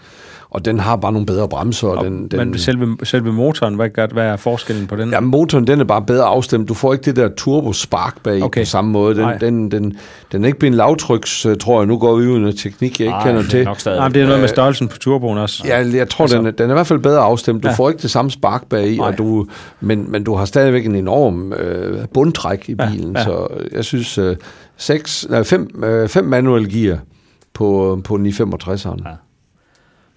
[0.56, 1.88] Og den har bare nogle bedre bremser.
[1.88, 5.10] Og den, den, Men selve, selve motoren, hvad, gør, hvad er forskellen på den?
[5.12, 6.70] Ja, motoren den er bare bedre afstemt.
[6.70, 8.62] Du får ikke det der turbo-spark bag Okay.
[8.62, 9.16] på samme måde.
[9.16, 9.38] Nej.
[9.38, 9.97] Den, den, den,
[10.32, 11.88] den er ikke blevet lavtryks, øh, tror jeg.
[11.88, 13.66] Nu går vi ud noget teknik, jeg ikke Ej, kender det er til.
[13.66, 13.97] nok stadig.
[13.97, 15.64] Nej, men det er noget med størrelsen på turboen også.
[15.68, 17.64] Ja, jeg tror, altså, den, er, den er i hvert fald bedre afstemt.
[17.64, 17.72] Du ja.
[17.72, 17.78] Ja.
[17.78, 19.45] får ikke det samme spark bag i, og du,
[19.82, 23.16] men, men du har stadigvæk en enorm øh, bundtræk i Ja, bilen.
[23.16, 23.24] ja.
[23.24, 24.36] Så jeg synes, øh,
[24.78, 26.97] seks, nej, fem, øh, fem manuel gear
[27.53, 29.10] på, på 965'eren.
[29.10, 29.12] Ja.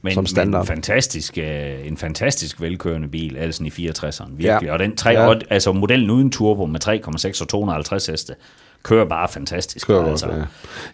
[0.02, 0.60] Men, som standard.
[0.60, 4.66] Men fantastisk, øh, en fantastisk velkørende bil, altså i 64'eren, virkelig.
[4.66, 4.72] Ja.
[4.72, 5.34] Og den tre, ja.
[5.50, 8.34] altså modellen uden turbo med 3,6 og 250 heste,
[8.82, 9.86] kører bare fantastisk.
[9.86, 10.26] Kører godt, altså.
[10.26, 10.32] ja.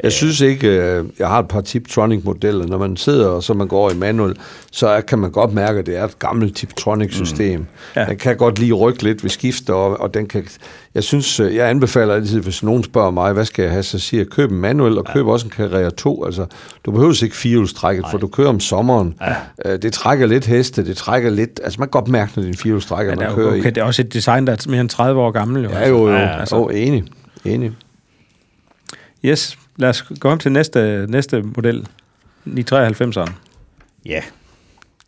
[0.03, 2.67] Jeg synes ikke, øh, jeg har et par Tiptronic-modeller.
[2.67, 4.37] Når man sidder, og så man går i manual,
[4.73, 7.61] så kan man godt mærke, at det er et gammelt Tiptronic-system.
[7.61, 7.67] Mm.
[7.97, 8.01] Ja.
[8.01, 8.07] Ja.
[8.09, 10.47] Den kan godt lige rykke lidt ved skifter, og, og den kan...
[10.95, 13.99] Jeg synes, øh, jeg anbefaler altid, hvis nogen spørger mig, hvad skal jeg have, så
[13.99, 16.25] siger jeg, køb en manuel, og køb også en Carrera 2.
[16.25, 16.47] Altså,
[16.87, 19.15] du behøver ikke firehjulstrækket, for du kører om sommeren.
[19.65, 19.77] Ja.
[19.77, 21.61] Det trækker lidt heste, det trækker lidt...
[21.65, 23.55] Altså, man kan godt mærke, når det er en firehjulstrækker, det man er, kører jo-
[23.55, 23.59] i.
[23.61, 25.63] okay, det er også et design, der er mere end 30 år gammel.
[25.65, 25.71] Jo.
[25.71, 26.13] Ja, jo, jo.
[26.15, 26.57] Ja, Ja, altså.
[26.57, 27.05] oh, enig.
[27.45, 27.73] Enig.
[29.25, 31.87] Yes, lad os gå om til næste, næste model.
[32.47, 33.33] 993'eren.
[34.07, 34.23] Ja.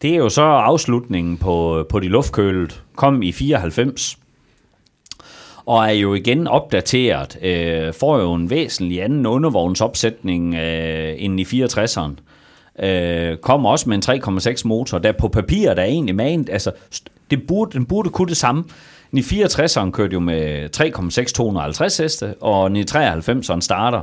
[0.03, 2.83] Det er jo så afslutningen på, på de luftkølet.
[2.97, 4.19] Kom i 94.
[5.67, 7.39] Og er jo igen opdateret.
[7.43, 12.13] Øh, får jo en væsentlig anden undervognsopsætning øh, end i 64'eren.
[12.87, 16.73] Øh, kommer også med en 3,6 motor, der på papir der er egentlig magen, altså
[17.31, 18.65] det burde, den burde kunne det samme.
[19.11, 24.01] Den i 64'eren kørte jo med 3,6 250 heste, og den i 93'eren starter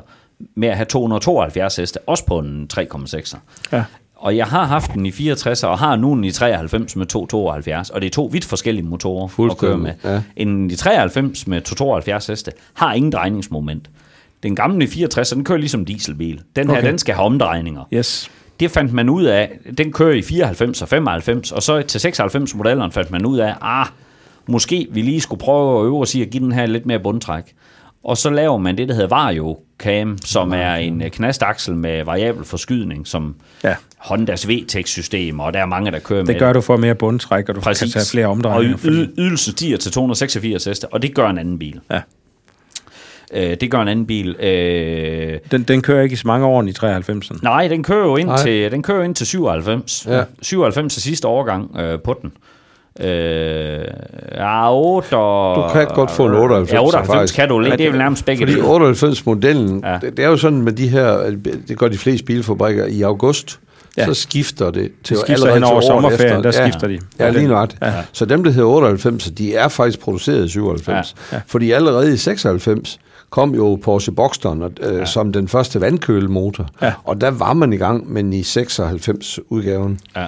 [0.56, 3.38] med at have 272 heste, også på en 3,6'er.
[3.72, 3.84] Ja.
[4.16, 7.89] Og jeg har haft den i 64 og har nu den i 93 med 272,
[7.89, 9.93] og det er to vidt forskellige motorer at køre med.
[10.04, 10.22] Ja.
[10.36, 13.89] En i 93 med 272 heste har ingen drejningsmoment.
[14.43, 16.41] Den gamle i 64, den kører ligesom dieselbil.
[16.56, 16.88] Den her, Okay.
[16.88, 17.84] den skal have omdrejninger.
[17.93, 18.32] Yes.
[18.60, 22.56] Det fandt man ud af, den kører i 94 og 95, og så til 96
[22.56, 23.86] modelleren fandt man ud af, ah,
[24.48, 27.00] måske vi lige skulle prøve at øve os i at give den her lidt mere
[27.00, 27.44] bundtræk.
[28.04, 32.04] Og så laver man det, der hedder Vario Cam, som er en øh, knastaksel med
[32.04, 33.76] variabel forskydning, som Ja.
[33.98, 37.50] Hondas VTEC-system, og der er mange, der kører med Det gør du for mere bundtræk,
[37.50, 37.94] og du Præcis.
[37.94, 38.76] kan tage flere omdrejninger.
[38.76, 41.80] Og y- ydelsen stiger til 286 heste, og det gør en anden bil.
[41.91, 42.02] Ja.
[43.34, 44.36] Øh, det gør en anden bil.
[44.39, 47.39] Øh, Den, den kører ikke i så mange år i 93'eren.
[47.41, 48.38] nej, den kører jo ind, Nej.
[48.44, 50.06] til, den kører ind til 97.
[50.10, 50.24] Ja.
[50.41, 52.32] 97 er sidste årgang øh, på den.
[52.36, 52.39] Øh,
[53.00, 55.56] ja, 8 og...
[55.56, 57.36] Du kan godt få en 98, Ja, 98 faktisk.
[57.36, 57.78] kan du lidt.
[57.78, 58.64] Det er vel nærmest begge Fordi dele.
[58.68, 59.98] 98-modellen, Ja.
[60.02, 61.32] det, det er jo sådan med de her,
[61.68, 63.60] det gør de fleste bilfabrikker i august,
[63.98, 64.06] Ja.
[64.06, 66.52] så skifter det til Det skifter allerede hen over til sommerferien, efter.
[66.52, 66.70] der ja.
[66.70, 67.00] skifter de.
[67.20, 67.82] Ja, lige nøjagtigt.
[67.82, 67.94] Ja.
[68.12, 71.16] Så dem, der hedder 98, de er faktisk produceret i 97.
[71.32, 71.36] Ja.
[71.36, 71.41] Ja.
[71.48, 75.06] Fordi allerede i 96 kom jo Porsche Boxster øh, ja.
[75.06, 76.68] som den første vandkølemotor.
[76.82, 76.94] Ja.
[77.04, 80.00] Og der var man i gang med i 96 udgaven.
[80.16, 80.26] Ja.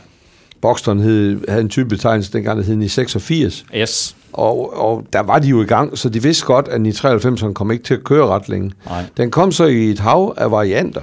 [0.66, 3.66] Boxsteren hed, havde en type betegnelse dengang, der hed i 86.
[3.76, 4.16] Yes.
[4.34, 7.72] Og, og der var de jo i gang, så de vidste godt, at 93'eren kom
[7.72, 8.72] ikke til at køre ret længe.
[8.86, 9.04] Nej.
[9.18, 11.02] Den kom så i et hav af varianter.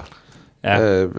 [0.65, 1.03] Ja.
[1.03, 1.11] Øh,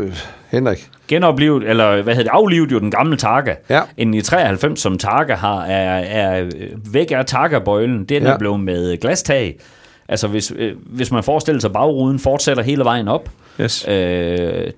[0.51, 0.89] Henrik.
[1.07, 3.55] Genoplevet, eller hvad hedder det, aflivet jo den gamle Targa.
[3.69, 3.81] Ja.
[3.97, 6.49] En i 93, som Targa har, er, er
[6.91, 8.03] væk af Targa-bøjlen.
[8.03, 8.29] Den ja.
[8.29, 9.59] Er blevet med glastag.
[10.07, 13.29] Altså hvis, øh, hvis man forestiller sig, bagruden fortsætter hele vejen op.
[13.61, 13.87] Yes.
[13.87, 13.93] Øh,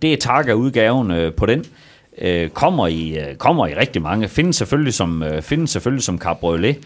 [0.02, 1.66] det er Targa-udgaven øh, på den.
[2.22, 4.28] Øh, kommer, i, øh, kommer i rigtig mange.
[4.28, 6.78] Findes selvfølgelig som, øh, findes selvfølgelig som cabriolet.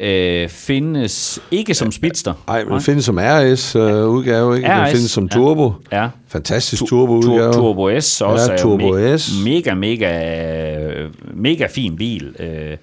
[0.00, 2.34] Øh, findes ikke som speedster.
[2.48, 4.68] Ej, men det findes som RS-udgave, ikke?
[4.68, 5.28] Den RS, findes som ja.
[5.36, 5.72] turbo.
[5.92, 6.08] Ja.
[6.28, 7.52] Fantastisk Tur- turbo-udgave.
[7.52, 9.30] Turbo S også Ja, er Turbo me- S.
[9.44, 12.34] mega, mega, mega fin bil.
[12.38, 12.76] Øh,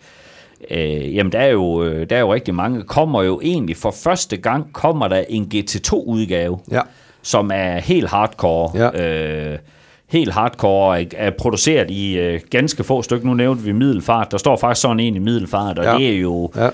[0.72, 2.84] øh, jamen, der er, jo, øh, der er jo rigtig mange.
[2.84, 6.82] Kommer jo egentlig for første gang, kommer der en GT2-udgave, Ja.
[7.22, 8.92] som er helt hardcore.
[8.96, 9.08] Ja.
[9.54, 9.58] Øh,
[10.10, 13.28] helt hardcore, er, er produceret i øh, ganske få stykker.
[13.28, 14.32] Nu nævnte vi middelfart.
[14.32, 15.98] Der står faktisk sådan en i middelfart, og Ja.
[15.98, 16.52] det er jo...
[16.56, 16.70] Ja.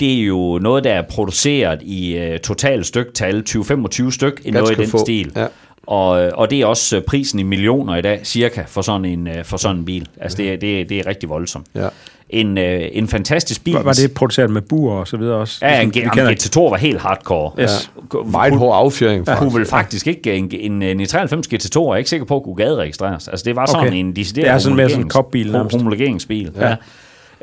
[0.00, 4.70] Det er jo noget, der er produceret i uh, totalt styktal, 20-25 styk, i noget
[4.70, 4.98] i den få.
[4.98, 5.32] stil.
[5.36, 5.46] Ja.
[5.86, 9.28] Og, og det er også øh, prisen i millioner i dag, cirka, for sådan en,
[9.28, 10.08] øh, for sådan en bil.
[10.20, 11.66] Altså, det, er- det, det er rigtig voldsomt.
[11.74, 11.88] Ja.
[12.32, 13.74] En, øh, en fantastisk bil.
[13.74, 15.58] Var, var det produceret med bur og så videre også?
[15.62, 17.62] Ja, en, en, kender- GT2 var helt hardcore.
[17.62, 17.90] Yes.
[18.26, 19.56] Meget hård affjering, Kunne faktisk.
[19.56, 22.54] vel faktisk ikke, en, en, en 93 GT2 er jeg ikke sikker på at kunne
[22.56, 23.28] gaderegistreres.
[23.28, 23.96] Altså det var sådan Okay.
[23.96, 26.50] en decideret Det er sådan mere sådan en kopbil homologeringsbil.
[26.56, 26.74] Ja.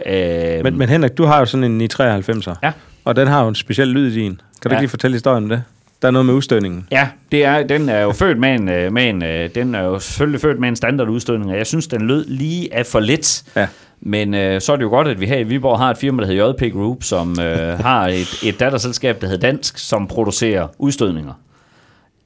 [0.06, 0.58] Ja.
[0.58, 2.54] Øh, Men, men Henrik, du har jo sådan en 993'er.
[2.64, 2.72] Ja.
[3.06, 4.32] Og den har jo en speciel lyd i din.
[4.32, 4.76] Kan du Ja.
[4.76, 5.64] ikke lige fortælle historien om det?
[6.02, 6.88] Der er noget med udstødningen.
[6.92, 9.84] Ja, det er, den er jo født med en, øh, med en øh, den er
[9.84, 13.44] jo selvfølgelig født med en standardudstødning, og jeg synes, den lød lige af for lidt.
[13.56, 13.68] Ja.
[14.02, 16.22] Men øh, så er det jo godt, at vi her i Viborg har et firma,
[16.22, 20.68] der hedder JP Group, som øh, har et, et datterselskab, der hedder Dansk, som producerer
[20.78, 21.34] udstødninger.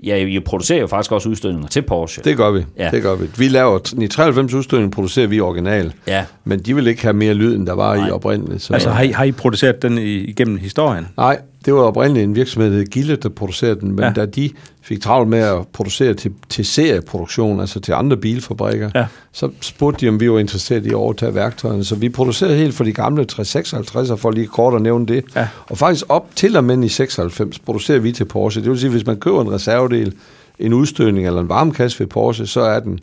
[0.03, 2.23] Ja, vi producerer jo faktisk også udstødninger til Porsche.
[2.23, 2.65] Det gør vi.
[2.77, 2.89] Ja.
[2.91, 3.25] Det gør vi.
[3.37, 5.93] Vi laver 93 udstødning, producerer vi original.
[6.07, 6.25] Ja.
[6.43, 8.07] Men de vil ikke have mere lyd, end der var Nej.
[8.07, 8.61] i oprindeligt.
[8.61, 8.73] Så.
[8.73, 11.07] Altså, har I, har I produceret den i, igennem historien?
[11.17, 14.11] Nej, det var oprindeligt en virksomhed, der hed Gille, der producerede den, men ja.
[14.11, 14.49] da de
[14.81, 19.05] fik travlt med at producere til, til serieproduktion, altså til andre bilfabrikker, Ja.
[19.31, 21.83] så spurgte de, om vi var interesseret i at overtage værktøjerne.
[21.83, 25.23] Så vi producerede helt for de gamle 356'er, for lige kort at nævne det.
[25.35, 25.47] Ja.
[25.69, 28.61] Og faktisk op til og med i 96 producerer vi til Porsche.
[28.61, 30.13] Det vil sige, hvis man køber en reservedel,
[30.59, 32.99] en udstødning eller en varmekasse ved Porsche, så er den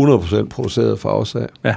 [0.00, 1.46] 100% produceret fra os af.
[1.64, 1.74] Ja.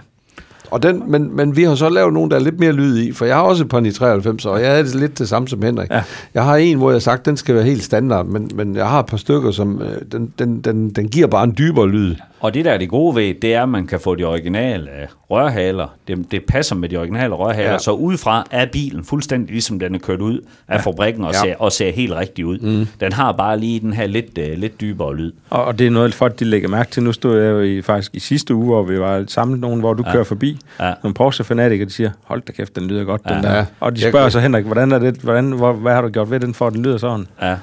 [0.71, 3.11] Og den, men, men vi har så lavet nogle, der er lidt mere lyd i,
[3.11, 5.61] for jeg har også et par 93, og jeg er det lidt det samme som
[5.61, 5.89] Henrik.
[5.91, 6.03] Ja.
[6.33, 8.89] Jeg har en, hvor jeg har sagt, den skal være helt standard, men, men jeg
[8.89, 12.15] har et par stykker, som øh, den, den, den, den giver bare en dybere lyd.
[12.39, 14.87] Og det der er det gode ved, det er, at man kan få de originale
[15.31, 15.87] rørhaler.
[16.07, 17.67] Det, det passer med de originale rørhaler.
[17.67, 17.71] Ja.
[17.71, 17.77] Ja.
[17.79, 20.81] Så udefra er bilen fuldstændig ligesom den er kørt ud af ja.
[20.81, 21.39] fabrikken og, Ja.
[21.39, 22.59] ser, og ser helt rigtig ud.
[22.59, 22.87] Mm.
[22.99, 25.31] Den har bare lige den her lidt, uh, lidt dybere lyd.
[25.49, 27.03] Og, og det er noget, folk de lægger mærke til.
[27.03, 29.93] Nu stod jeg jo i, faktisk i sidste uge, hvor vi var samlet nogen, hvor
[29.93, 30.11] du ja.
[30.11, 30.56] kører forbi.
[30.79, 30.93] Ja.
[31.03, 33.35] Nogle Porsche-fanatikere, de siger, hold da kæft, den lyder godt, ja.
[33.35, 33.55] den der.
[33.55, 33.65] Ja.
[33.79, 36.09] Og de Jeg spørger kan- så, Henrik, hvordan er det, hvordan, hvor, hvad har du
[36.09, 37.27] gjort ved den, for at den lyder sådan?
[37.41, 37.55] Ja.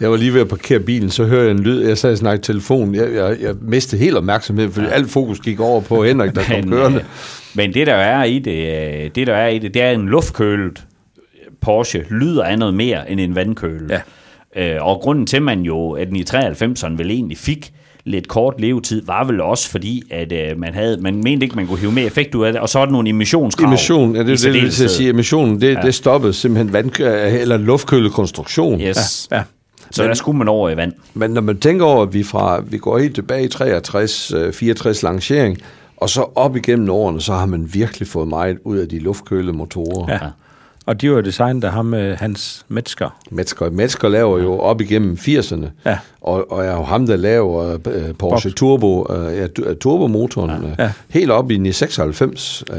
[0.00, 1.80] Jeg var lige ved at parkere bilen, så hører jeg en lyd.
[1.88, 2.94] Jeg sad og snakkede i telefon.
[2.94, 4.92] Jeg, jeg, jeg mistede helt opmærksomhed, fordi ja.
[4.92, 6.98] alt fokus gik over på Henrik, der kom Men, kørende.
[6.98, 7.04] øh,
[7.54, 10.06] men det der er i det, øh, det der er i det, det er en
[10.08, 10.84] luftkølet
[11.60, 14.00] Porsche lyder af noget mere end en vandkølet.
[14.56, 14.74] Ja.
[14.76, 17.72] Øh, og grunden til, at man jo, at den i 93'eren vel egentlig fik
[18.04, 21.66] lidt kort levetid, var vel også fordi, at øh, man havde, man mente ikke, man
[21.66, 23.68] kunne hive mere effekt ud af det, og så er der nogle emissionskrav.
[23.68, 24.88] Emission, ja, det er det, det, særdeleshed.
[24.88, 25.10] sige.
[25.10, 25.80] Emissionen, det, ja.
[25.80, 28.80] det stoppede simpelthen vand, eller luftkølet konstruktion.
[28.80, 29.28] Yes.
[29.32, 29.42] Ja.
[29.90, 30.92] Så der skulle man over i vand.
[31.14, 34.52] Men når man tænker over, at vi, fra, vi går helt tilbage i 63, øh,
[34.52, 35.58] 64 lancering,
[35.96, 39.52] og så op igennem årene, så har man virkelig fået meget ud af de luftkølede
[39.52, 40.12] motorer.
[40.12, 40.18] Ja.
[40.86, 43.18] Og de var jo designet af ham, øh, Hans Metzger.
[43.30, 45.98] Metzger, Metzger laver jo op igennem 80'erne, Ja.
[46.20, 48.56] og, og er jo ham, der laver øh, Porsche Bob.
[48.56, 50.74] Turbo, øh, ja, tu- turbomotoren, ja.
[50.78, 50.84] Ja.
[50.84, 52.64] Øh, helt op i 996.
[52.72, 52.78] Øh,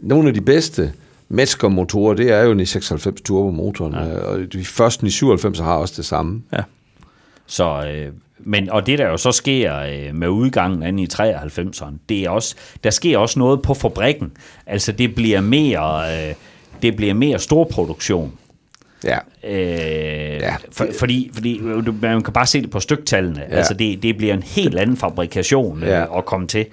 [0.00, 0.92] nogle af de bedste
[1.28, 4.00] Metzger-motorer, det er jo 996 turbomotoren, ja.
[4.18, 6.42] og de første 997 har også det samme.
[6.52, 6.60] Ja.
[7.46, 11.94] Så, øh, men, og det der jo så sker øh, med udgangen af i 93'eren,
[12.08, 14.32] det er også, der sker også noget på fabrikken.
[14.66, 16.34] Altså det bliver mere, øh,
[16.82, 18.32] det bliver mere storproduktion.
[19.04, 19.18] Ja.
[19.44, 20.54] Øh, ja.
[20.72, 23.40] For, fordi, fordi øh, man kan bare se det på styktallene.
[23.50, 23.56] Ja.
[23.56, 26.18] Altså det, det bliver en helt anden fabrikation øh, Ja.
[26.18, 26.66] at komme til.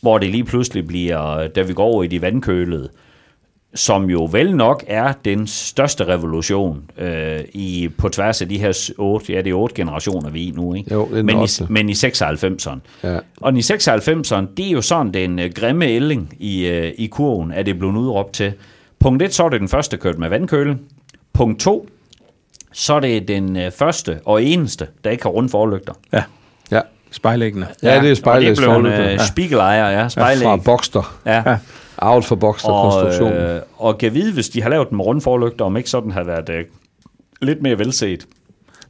[0.00, 2.88] Hvor det lige pludselig bliver, da vi går over i de vandkølede,
[3.74, 8.90] som jo vel nok er den største revolution øh, i, på tværs af de her
[8.98, 10.94] otte, ja det er otte generationer vi er i nu, ikke?
[10.94, 12.78] Jo, men, i, men i 96'eren.
[13.04, 13.18] Ja.
[13.40, 17.52] Og i 96'eren, det er jo sådan den øh, grimme ælling i, øh, i kurven,
[17.52, 18.52] at det blev udråbt til.
[19.00, 20.78] Punkt 1, så er det den første kørt med vandkøle.
[21.32, 21.88] Punkt 2,
[22.72, 25.92] så er det den øh, første og eneste, der ikke har runde forlygter.
[26.12, 26.22] Ja.
[26.70, 26.80] Ja.
[27.10, 27.66] Spejlæggende.
[27.82, 30.44] Ja, det er Og det blev en øh, spiegelejr, ja, spejlæg.
[30.44, 31.18] Fra Boxster.
[31.26, 31.42] Ja.
[31.46, 31.56] Ja.
[31.98, 33.32] Out for Boxster konstruktion.
[33.32, 35.90] Og, øh, og kan vide, hvis de har lavet den med runde forlygter, om ikke
[35.90, 36.64] sådan har været øh,
[37.42, 38.26] lidt mere velset.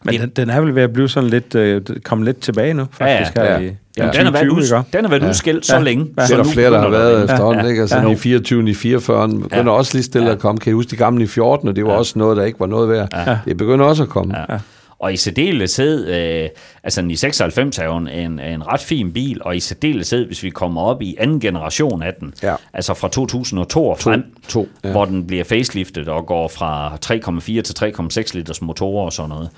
[0.05, 2.87] Men den, den er vel ved at blive sådan lidt, øh, kommet lidt tilbage nu,
[2.93, 3.37] faktisk.
[3.37, 3.59] Ja, her ja.
[3.59, 4.03] i, Ja.
[4.03, 4.97] Den, har været 2020, ud, ikke?
[4.97, 5.29] den har været ja.
[5.29, 5.83] udskilt så Ja.
[5.83, 6.05] længe.
[6.17, 6.21] Ja.
[6.23, 7.25] Det så er der nu flere, der har været den.
[7.25, 7.81] efterhånden, ja, ikke?
[7.81, 8.11] Altså ja.
[8.11, 9.71] i 24, i 44, begynder Ja.
[9.71, 10.59] også lige stille at komme.
[10.59, 12.67] Kan I huske de gamle i 14, og det var også noget, der ikke var
[12.67, 13.39] noget værd.
[13.45, 14.35] Det begynder også at komme.
[14.39, 14.59] Ja.
[14.99, 16.49] Og i særdeleshed, øh,
[16.85, 20.27] altså den i 96 er jo en, en, en ret fin bil, og i særdeleshed,
[20.27, 22.55] hvis vi kommer op i anden generation af den, Ja.
[22.75, 24.91] altså fra 2002 og frem, to, ja.
[24.91, 29.49] hvor den bliver faceliftet og går fra 3,4 til 3,6 liters motorer og sådan noget.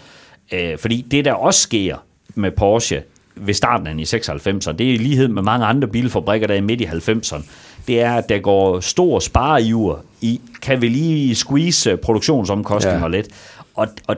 [0.52, 1.96] Øh, fordi det, der også sker
[2.34, 3.02] med Porsche
[3.34, 6.54] ved starten af den i 96'erne, det er i lighed med mange andre bilfabrikker, der
[6.54, 7.42] er midt i 90'erne,
[7.86, 13.08] det er, at der går stor spareiver i, kan vi lige squeeze produktionsomkostninger Ja.
[13.08, 13.28] lidt.
[13.74, 14.16] Og, og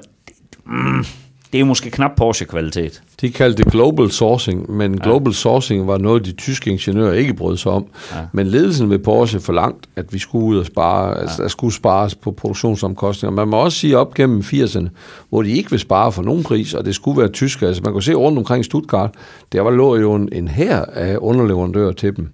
[0.64, 1.04] mm,
[1.52, 3.02] det er måske knap Porsche-kvalitet.
[3.20, 7.56] De kaldte det global sourcing, men global sourcing var noget, de tyske ingeniører ikke brød
[7.56, 7.86] sig om.
[8.32, 12.14] Men ledelsen ved Porsche forlangt, at vi skulle ud og spare, altså der skulle spares
[12.14, 13.36] på produktionsomkostninger.
[13.36, 14.88] Man må også sige op gennem 80'erne,
[15.28, 17.66] hvor de ikke vil spare for nogen pris, og det skulle være tyske.
[17.66, 19.10] Altså man kunne se rundt omkring Stuttgart,
[19.52, 22.28] der var lå jo en, en her af underleverandører til dem.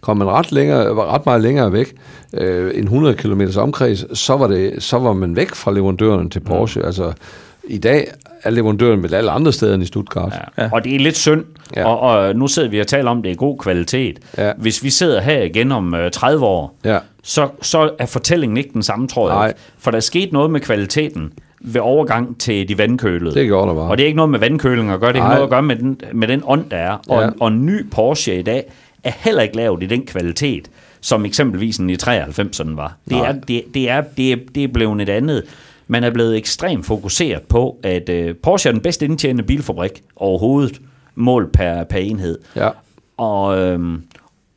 [0.00, 1.94] Kom man ret, længere, ret meget længere væk,
[2.34, 6.40] øh, en 100 km omkreds, så var, det, så var man væk fra leverandørerne til
[6.40, 6.82] Porsche.
[6.82, 7.12] Altså,
[7.64, 8.06] i dag
[8.42, 10.32] er leverandøren med alle andre steder end i Stuttgart.
[10.58, 10.68] Ja.
[10.72, 11.44] Og det er lidt synd,
[11.76, 11.80] Ja.
[11.80, 11.86] ja.
[11.86, 14.18] og, og nu sidder vi og taler om, at det er god kvalitet.
[14.38, 14.52] Ja.
[14.58, 16.98] Hvis vi sidder her igen om øh, 30 år, Ja.
[17.22, 19.38] så, så er fortællingen ikke den samme, tror jeg.
[19.38, 19.54] Nej.
[19.78, 23.34] For der er sket noget med kvaliteten ved overgang til de vandkølede.
[23.34, 23.90] Det gjorde der bare.
[23.90, 25.34] Og det er ikke noget med vandkøling at gøre, det har Nej.
[25.34, 26.90] noget at gøre med den, med den ånd, der er.
[27.08, 27.24] Og, Ja.
[27.26, 27.30] ja.
[27.40, 28.64] og en ny Porsche i dag
[29.04, 30.70] er heller ikke lavet i den kvalitet,
[31.00, 32.96] som eksempelvis en i 93'erne var.
[33.04, 33.28] Det Nej.
[33.28, 35.42] er, det, det, er, det, er, det er blevet et andet.
[35.90, 40.80] Man er blevet ekstremt fokuseret på, at uh, Porsche er den bedst indtjenende bilfabrik overhovedet,
[41.14, 42.38] mål per, per enhed.
[42.56, 42.68] Ja.
[43.16, 44.02] Og, øhm,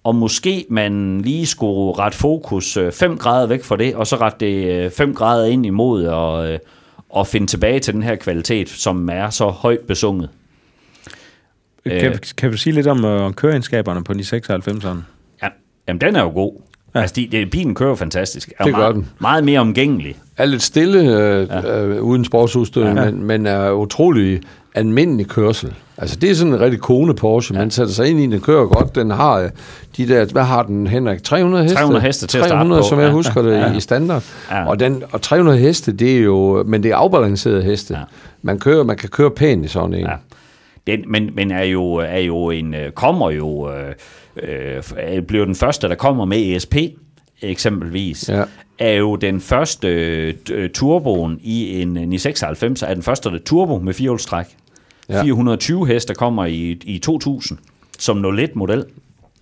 [0.03, 4.45] og måske man lige skulle rette fokus 5 grader væk fra det, og så rette
[4.45, 6.59] det 5 grader ind imod og, øh,
[7.09, 10.29] og finde tilbage til den her kvalitet, som er så højt besunget.
[11.86, 12.19] Kan, Øh.
[12.38, 14.97] kan du sige lidt om, øh, om køreegenskaberne på de 96'erne?
[15.43, 15.47] Ja,
[15.88, 16.61] jamen den er jo god.
[16.95, 16.99] Ja.
[16.99, 18.53] Altså, de, de, bilen kører fantastisk.
[18.59, 19.09] Er Det gør meget, den.
[19.19, 20.15] Meget mere omgængelig.
[20.37, 21.83] er lidt stille øh, ja.
[21.83, 22.93] øh, uden sportsudstyr, ja.
[22.93, 24.41] men, men er utrolig
[24.75, 25.73] almindelig kørsel.
[25.97, 27.59] Altså det er sådan en rigtig kone Porsche, ja.
[27.59, 29.49] man sætter sig ind i, den kører godt, den har øh,
[29.97, 31.77] de der, hvad har den Henrik, 300 heste?
[31.77, 32.89] 300 heste til 300, at starte på.
[32.89, 33.11] som jeg ja.
[33.13, 33.73] husker det ja.
[33.73, 34.23] i standard.
[34.51, 34.67] Ja.
[34.67, 37.93] Og, den, og 300 heste, det er jo, men det er afbalancerede heste.
[37.93, 38.03] Ja.
[38.41, 39.99] Man, kører, man kan køre pænt i sådan en.
[39.99, 40.15] Ja.
[40.88, 43.93] Den, men, men er jo, er jo en, øh, kommer jo, øh,
[44.43, 46.75] øh, bliver den første, der kommer med ESP,
[47.41, 48.43] eksempelvis, Ja.
[48.79, 49.88] er jo den første
[50.51, 54.45] øh, turboen i en 996, er den første der turbo med firehjulstræk.
[55.09, 55.15] Ja.
[55.17, 55.23] Ja.
[55.23, 57.57] 420 heste kommer i, i 2000
[57.99, 58.86] som 01-model.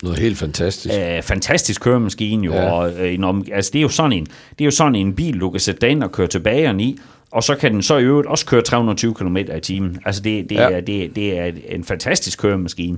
[0.04, 0.96] Noget helt fantastisk.
[1.00, 2.72] Øh, fantastisk køremaskine jo, Ja.
[2.72, 5.40] og øh, en altså, det er jo sådan en, det er jo sådan en bil,
[5.40, 6.98] du kan sætte dig ind og køre tilbage i,
[7.32, 10.00] og så kan den så i øvrigt også køre 320 km i timen.
[10.06, 10.70] Altså det, det, Ja.
[10.72, 12.98] er, det, det er en fantastisk køremaskine.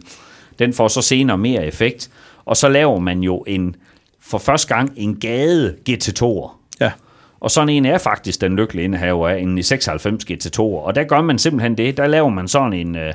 [0.60, 2.10] Den får så senere mere effekt,
[2.46, 3.76] og så laver man jo en,
[4.22, 6.52] for første gang en gade GT2'er.
[6.82, 6.92] Ja.
[7.40, 10.60] Og sådan en er faktisk den lykkelige indehaver af en 96 GT2.
[10.60, 11.98] Og der gør man simpelthen det.
[11.98, 12.96] Der laver man sådan en...
[12.96, 13.14] Øh,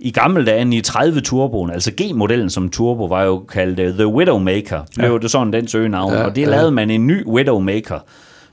[0.00, 3.86] I gamle dage, en i 30 turboen, altså G-modellen som turbo, var jo kaldt uh,
[3.94, 4.80] The Widowmaker.
[4.98, 5.18] Blev ja.
[5.18, 6.12] det sådan den søgenavn.
[6.12, 6.46] Ja, og det ja.
[6.46, 7.98] lavede man en ny Widowmaker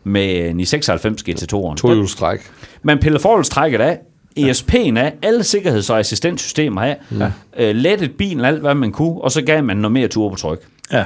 [0.04, 1.76] med en i 96 GT2'eren.
[1.76, 2.40] Tohjulstræk.
[2.84, 4.00] Man piller forholdstrækket af,
[4.40, 7.32] ESP'en af, alle sikkerheds- og assistenssystemer af, ja.
[7.58, 10.60] øh, lettet bilen alt, hvad man kunne, og så gav man noget mere turbotryk.
[10.92, 11.06] Ja.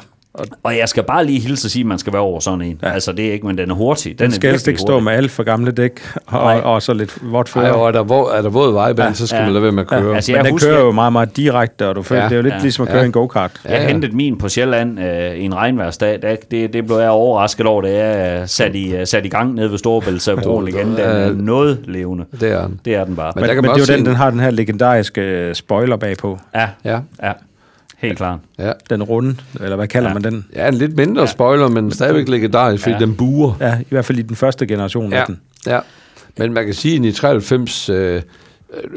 [0.64, 2.80] Og jeg skal bare lige hilse at sige, at man skal være over sådan en.
[2.84, 2.90] Ja.
[2.92, 4.20] Altså, det er ikke, men den er hurtig.
[4.20, 5.92] Den er skal helst ikke stå med alt for gamle dæk,
[6.26, 7.72] og, og så lidt vådt Ej, før.
[7.72, 9.44] og er der, våd, er der våd vejbane, ja, så skal ja.
[9.44, 10.10] man lade være med at køre.
[10.10, 12.26] Ja, altså, Men jeg den husker- kører jo meget, meget direkte, og du føler, Ja.
[12.30, 12.60] det er jo lidt Ja.
[12.60, 13.06] ligesom at køre Ja.
[13.06, 13.52] en go-kart.
[13.64, 13.88] Jeg ja, ja.
[13.88, 16.20] hentede min på Sjælland øh, i en regnværsdag.
[16.22, 19.30] Der, det, det blev jeg overrasket over, da jeg øh, sat i, øh, sat i
[19.30, 20.88] gang nede ved Storebæltsbroen igen.
[20.88, 22.26] Den er noget levende.
[22.40, 22.80] det er den.
[22.86, 23.32] Det er den bare.
[23.36, 26.40] Men Men, men det er jo den, den har den her legendariske øh, spoiler bagpå.
[26.56, 27.32] Ja, Ja, ja.
[27.98, 28.40] Helt klart.
[28.60, 28.72] ja.
[28.90, 30.14] Den runde, eller hvad kalder Ja.
[30.14, 30.46] man den?
[30.56, 31.28] Ja, en lidt mindre ja.
[31.28, 33.00] spoiler, men stadigvæk legendarisk, fordi ja.
[33.00, 33.54] Den buer.
[33.60, 35.40] Ja, i hvert fald i den første generation Ja, af den.
[35.68, 35.80] ja.
[36.38, 38.22] Men man kan sige, at i 93, øh, øh,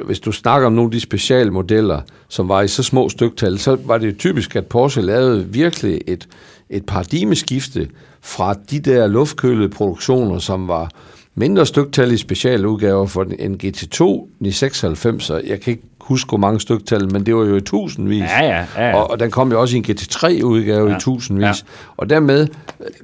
[0.06, 3.76] hvis du snakker om nogle af de specialmodeller, som var i så små styktal, så
[3.84, 6.28] var det typisk, at Porsche lavede virkelig et,
[6.70, 7.88] et paradigmeskifte
[8.22, 10.90] fra de der luftkølede produktioner, som var
[11.34, 15.30] mindre styktal i specialudgaver for en GT2 i 96.
[15.30, 18.22] Jeg kan ikke huske, hvor mange styktal, men det var jo i tusindvis.
[18.22, 18.96] Ja, ja, ja, ja.
[18.96, 20.90] Og, og den kom jo også i en GT3-udgave ja.
[20.90, 20.96] Ja.
[20.96, 21.42] i tusindvis.
[21.42, 21.48] Ja.
[21.48, 21.54] Ja.
[21.96, 22.48] Og dermed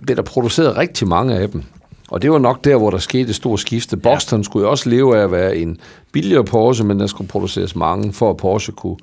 [0.03, 1.63] blev der produceret rigtig mange af dem.
[2.11, 3.97] Og det var nok der, hvor der skete et stort skifte.
[3.97, 5.79] Boxton skulle jo også leve af at være en
[6.13, 8.97] billigere Porsche, men der skulle produceres mange, for at Porsche kunne,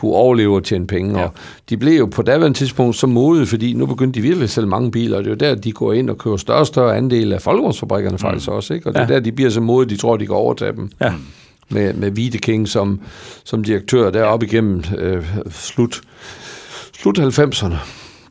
[0.00, 1.18] kunne overleve og tjene penge.
[1.18, 1.24] Ja.
[1.24, 1.32] Og
[1.70, 4.68] de blev jo på daværende tidspunkt så modige, fordi nu begyndte de virkelig at sælge
[4.68, 6.96] mange biler, og det er jo der, de går ind og køber større og større
[6.96, 8.74] andel af folkevognsfabrikkerne faktisk også.
[8.74, 8.86] Ikke?
[8.88, 9.14] Og det er Ja.
[9.14, 10.90] der, de bliver så modige, de tror, de kan overtage dem.
[11.00, 11.12] Ja.
[11.68, 13.00] Med, med Vide King som,
[13.44, 16.00] som direktør deroppe igennem øh, slut,
[16.98, 17.74] slut 90'erne.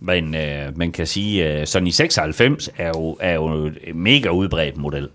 [0.01, 4.29] Men øh, man kan sige, øh, sådan i 96 er jo, er jo en mega
[4.29, 5.07] udbredt model.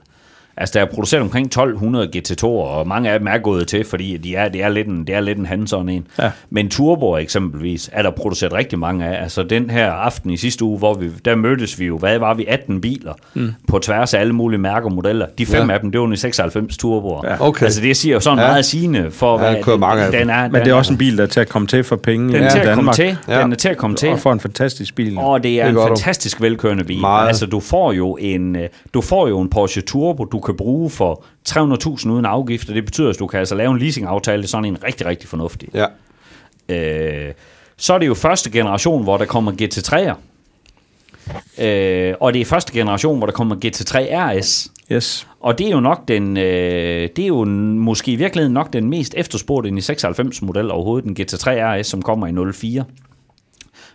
[0.56, 4.16] Altså, der er produceret omkring 1200 GT2'er, og mange af dem er gået til, fordi
[4.16, 6.06] de er, det, er lidt en, det er lidt en hands-on en.
[6.18, 6.30] Ja.
[6.50, 9.22] Men turboer eksempelvis er der produceret rigtig mange af.
[9.22, 12.34] Altså, den her aften i sidste uge, hvor vi, der mødtes vi jo, hvad var
[12.34, 13.52] vi, 18 biler mm.
[13.68, 15.26] på tværs af alle mulige mærker og modeller.
[15.38, 15.74] De fem Ja.
[15.74, 17.20] af dem, det var en 96 turboer.
[17.24, 17.46] Ja.
[17.48, 17.64] Okay.
[17.64, 18.46] Altså, det siger jo sådan Ja.
[18.46, 20.42] meget sigende for, Ja, hvad mange af den er.
[20.42, 22.32] Men den det er også en bil, der er til at komme til for penge
[22.32, 23.16] den er til at komme til.
[23.28, 23.42] Ja.
[23.42, 24.08] Den er til at komme til.
[24.08, 25.18] Og for en fantastisk bil.
[25.18, 25.88] Og det er Det en gør du.
[25.88, 27.00] fantastisk velkørende bil.
[27.00, 27.28] Meget.
[27.28, 30.90] Altså, du får jo en, øh, du får jo en Porsche Turbo, du kan bruge
[30.90, 34.50] for 300.000 uden afgift, og det betyder, at du kan altså lave en leasingaftale, det
[34.50, 35.68] sådan en rigtig, rigtig fornuftig.
[35.74, 35.86] Ja.
[36.68, 37.32] Øh,
[37.76, 40.14] så er det jo første generation, hvor der kommer GT3'er.
[41.64, 44.68] Øh, og det er første generation, hvor der kommer GT3 RS.
[44.92, 45.26] Yes.
[45.40, 48.90] Og det er jo nok den, øh, det er jo måske i virkeligheden nok den
[48.90, 52.84] mest efterspurgte i 96 model overhovedet, den GT3 RS, som kommer i 04.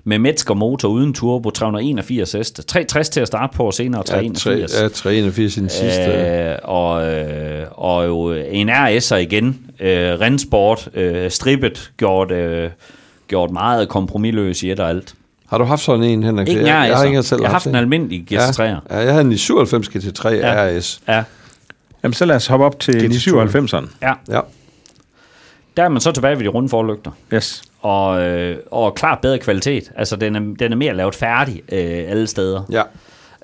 [0.04, 4.12] Med Metzger motor uden turbo, 381 heste, 360 til at starte på, og senere Ja,
[4.14, 4.72] 381.
[4.72, 6.02] tre- ja, 381 i den sidste.
[6.04, 9.90] Øh, og, øh, og jo en RS'er igen, øh,
[10.20, 12.70] Rensport, øh, strippet, gjort, øh,
[13.28, 15.14] gjort meget kompromilløs i et og alt.
[15.50, 16.48] Har du haft sådan en, Henrik?
[16.48, 18.64] Ikke en jeg, jeg har ikke selv Jeg har haft en almindelig GT3'er.
[18.64, 20.78] Ja, ja, jeg havde en i 97 GT3 Ja.
[20.80, 21.02] RS.
[21.08, 21.24] Ja,
[22.04, 23.30] Jamen, så lad os hoppe op til GT2.
[23.30, 23.86] 97'eren.
[24.02, 24.14] ja.
[24.30, 24.40] Ja.
[25.78, 27.12] Der er man så tilbage ved de runde forlygter.
[27.34, 27.62] Yes.
[27.82, 29.92] Og, øh, og klart bedre kvalitet.
[29.96, 32.62] Altså, den er, den er mere lavet færdig øh, alle steder.
[32.72, 32.82] Ja.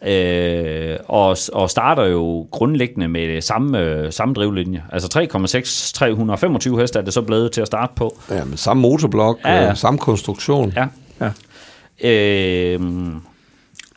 [0.03, 4.83] Øh, og, og starter jo grundlæggende med samme, øh, samme drivlinje.
[4.91, 5.19] Altså
[5.53, 8.17] 3,6, 325 heste er det så blevet til at starte på.
[8.29, 9.73] ja, men samme motorblok, Ja, ja.
[9.73, 10.73] samme konstruktion.
[10.75, 10.85] Ja.
[11.21, 11.29] Ja.
[12.09, 12.79] Øh,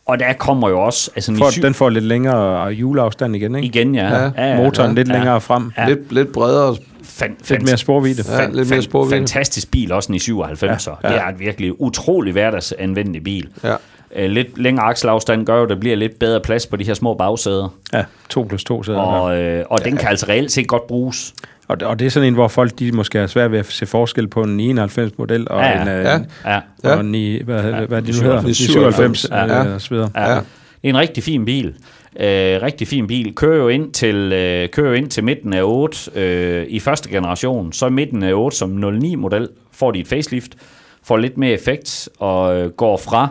[0.05, 1.11] og der kommer jo også...
[1.15, 3.65] Altså, For, syv, den får lidt længere juleafstand igen, ikke?
[3.67, 4.17] igen, ja.
[4.17, 4.31] Ja.
[4.37, 5.13] ja, ja Motoren ja, lidt ja.
[5.13, 5.71] længere frem.
[5.77, 5.87] Ja.
[5.87, 6.75] Lidt, lidt bredere.
[7.19, 8.23] Fan, Lidt mere sporvidde.
[8.31, 9.17] Ja, lidt mere sporvidde.
[9.17, 10.87] Fantastisk bil, også den i 97.
[10.87, 11.13] Ja, Ja, ja.
[11.13, 11.19] ja.
[11.19, 13.47] Det er et virkelig utrolig hverdagsanvendelig bil.
[13.63, 13.75] Ja.
[14.15, 16.93] Øh, lidt længere akselafstand gør jo, at der bliver lidt bedre plads på de her
[16.93, 17.73] små bagsæder.
[17.93, 18.99] Ja, 2 plus 2 sæder.
[18.99, 21.33] Og, øh, og den kan altså reelt set godt bruges.
[21.67, 23.85] Og, og det er sådan en, hvor folk de måske har svært ved at se
[23.85, 25.81] forskel på en 91-model og Ja, ja.
[25.81, 26.15] en, øh, Ja.
[26.15, 26.59] en Ja.
[26.83, 26.93] Ja.
[26.95, 28.21] og en i, hvad, hvad, hvad de nu 97.
[28.21, 29.45] hedder, de 97, Ja.
[29.69, 29.73] ja.
[29.73, 30.09] og så videre.
[30.15, 30.29] Ja.
[30.29, 30.35] Ja.
[30.35, 30.43] Det
[30.83, 31.73] er en rigtig fin bil.
[32.19, 33.35] Øh, rigtig fin bil.
[33.35, 37.09] Kører jo ind til, øh, kører jo ind til midten af 8 øh, i første
[37.09, 37.73] generation.
[37.73, 40.51] Så midten af 8 som 09-model får de et facelift,
[41.03, 43.27] får lidt mere effekt og øh, går fra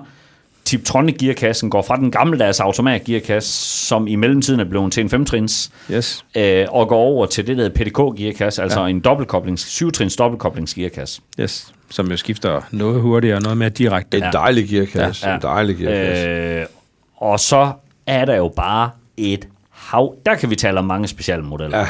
[0.65, 3.53] Tiptronic-gearkassen, går fra den gammeldags automat-gearkasse,
[3.87, 6.25] som i mellemtiden er blevet til en 5-trins, Yes.
[6.37, 8.87] øh, og går over til det der PDK-gearkasse, altså ja.
[8.87, 11.21] en dobbeltkoblings, 7-trins dobbeltkoblingsgearkasse.
[11.41, 11.73] yes.
[11.91, 14.17] Som jo skifter noget hurtigere og noget mere direkte.
[14.19, 15.29] En dejlig gearkasse.
[15.29, 15.35] Ja.
[15.35, 16.29] En dejlig gearkasse.
[16.29, 16.67] Øh,
[17.17, 17.73] og så
[18.09, 20.15] er der jo bare et hav.
[20.27, 21.79] Der kan vi tale om mange specialmodeller.
[21.79, 21.87] Ja.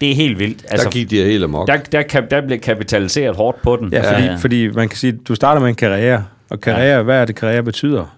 [0.00, 0.64] Det er helt vildt.
[0.70, 1.68] Der gik de helt amok.
[1.68, 3.92] der, der, kan, der bliver kapitaliseret hårdt på den.
[3.92, 7.02] Ja, fordi, fordi man kan sige, du starter med en karriere, og karriere, ja.
[7.02, 8.16] hvad er det karriere betyder?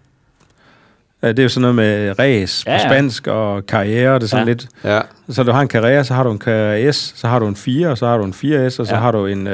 [1.22, 2.78] Ja, Det er jo sådan noget med på Ja, ja.
[2.88, 4.52] spansk, og karriere, det er sådan Ja.
[4.52, 4.66] lidt...
[4.84, 5.00] Ja.
[5.30, 7.56] Så du har en karriere, så har du en karriere S, så har du en
[7.56, 9.00] 4, og så har du en 4S, og så Ja.
[9.00, 9.52] har du en uh,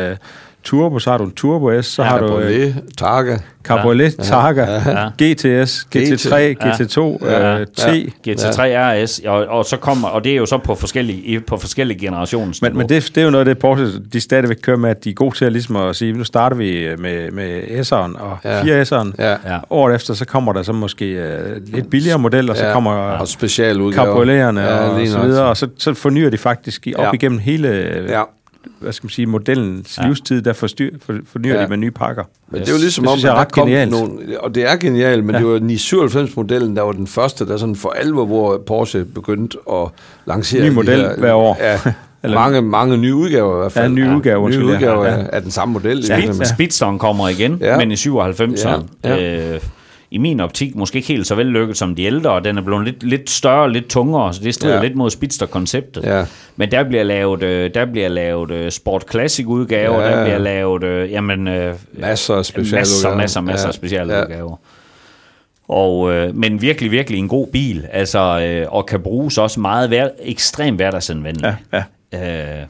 [0.64, 3.36] turbo, så har du en turbo S, så har du Cabriolet, Targa.
[3.64, 5.08] Cabriolet, Targa, Ja.
[5.22, 7.58] GTS, GT3, GT2, Ja.
[7.60, 7.80] øh, T.
[8.28, 11.98] GT3 RS, og, og, så kommer, og det er jo så på forskellige, på forskellige
[11.98, 12.52] generationer.
[12.62, 15.04] Men, men det, det er jo noget af det, Porsche de stadigvæk kører med, at
[15.04, 18.38] de er gode til at, ligesom at sige, nu starter vi med, med S'eren og
[18.44, 18.82] Ja.
[18.82, 19.12] 4S'eren.
[19.18, 19.30] Ja.
[19.30, 19.58] Ja.
[19.70, 22.72] Året efter, så kommer der så måske øh, lidt billigere model, og så Ja.
[22.72, 24.06] kommer Og specialudgaver.
[24.06, 27.10] cabrioleterne Ja, og, lige så videre, og så, så fornyer de faktisk i- op Ja.
[27.14, 27.68] igennem hele,
[28.08, 28.18] ja.
[28.18, 28.22] Ja.
[28.80, 30.06] Hvad skal man sige, modellens ja.
[30.06, 31.62] livstid, der forstyr, for, fornyer Ja.
[31.62, 32.24] de med nye pakker.
[32.50, 33.90] Men det er jo ligesom Det om, synes jeg er at der ret kom genialt.
[33.90, 35.38] nogle, og det er genialt, men ja.
[35.40, 39.88] det var 997-modellen, der var den første, der sådan for alvor, hvor Porsche begyndte at
[40.26, 41.56] lancere Ny de model her, hver år.
[41.60, 41.78] Ja,
[42.24, 43.84] Eller- mange, mange nye udgaver i hvert fald.
[43.84, 44.62] Ja, nye udgaver, nye ja.
[44.64, 45.18] udgaver Ja.
[45.18, 45.24] ja.
[45.32, 45.98] af den samme model.
[45.98, 46.42] i Speed, virkeligheden.
[46.42, 46.54] ja.
[46.54, 47.70] Speedstone kommer igen, ja.
[47.70, 47.78] Ja.
[47.78, 48.82] men i 97'eren.
[49.04, 49.54] Ja, Ja.
[49.54, 49.60] Øh,
[50.12, 52.84] I min optik måske ikke helt så vellykket som de ældre, og den er blevet
[52.84, 54.80] lidt, lidt større, lidt tungere, så det strider ja.
[54.80, 54.86] Ja.
[54.86, 56.04] lidt mod Speedster-konceptet.
[56.04, 56.24] Ja.
[56.56, 60.10] Men der bliver lavet, øh, der bliver lavet øh, Sport Classic udgaver, Ja.
[60.10, 62.80] der bliver lavet øh, jamen, øh, Masser af specialudgaver.
[62.80, 63.68] Masser, masser, masser Ja.
[63.68, 64.56] af specialudgaver.
[65.68, 69.88] Og, øh, men virkelig, virkelig en god bil, altså, øh, og kan bruges også meget
[69.88, 71.54] hver, ekstremt hverdagsanvendeligt.
[71.72, 71.82] Ja,
[72.12, 72.60] ja.
[72.60, 72.66] Øh,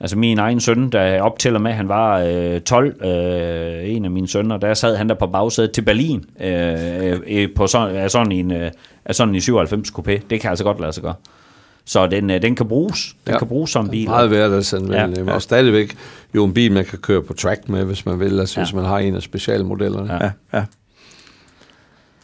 [0.00, 4.10] altså min egen søn, der jeg optæller med, han var øh, 12, øh, en af
[4.10, 8.10] mine sønner, der sad han der på bagsædet til Berlin, øh, øh, på sådan, af
[8.10, 8.70] sådan en, øh,
[9.04, 10.20] af sådan en 97 coupé.
[10.30, 11.14] Det kan altså godt lade sig gøre.
[11.84, 13.16] Så den, øh, den kan bruges.
[13.26, 13.38] Den ja.
[13.38, 14.08] kan bruges som bil.
[14.08, 15.18] Meget hverdagsanvendelig.
[15.18, 15.24] Ja.
[15.24, 15.32] Ja.
[15.34, 15.96] Og stadigvæk
[16.34, 18.64] jo en bil, man kan køre på track med, hvis man vil, altså Ja.
[18.64, 20.12] hvis man har en af specialmodellerne.
[20.12, 20.30] Ja.
[20.52, 20.64] ja,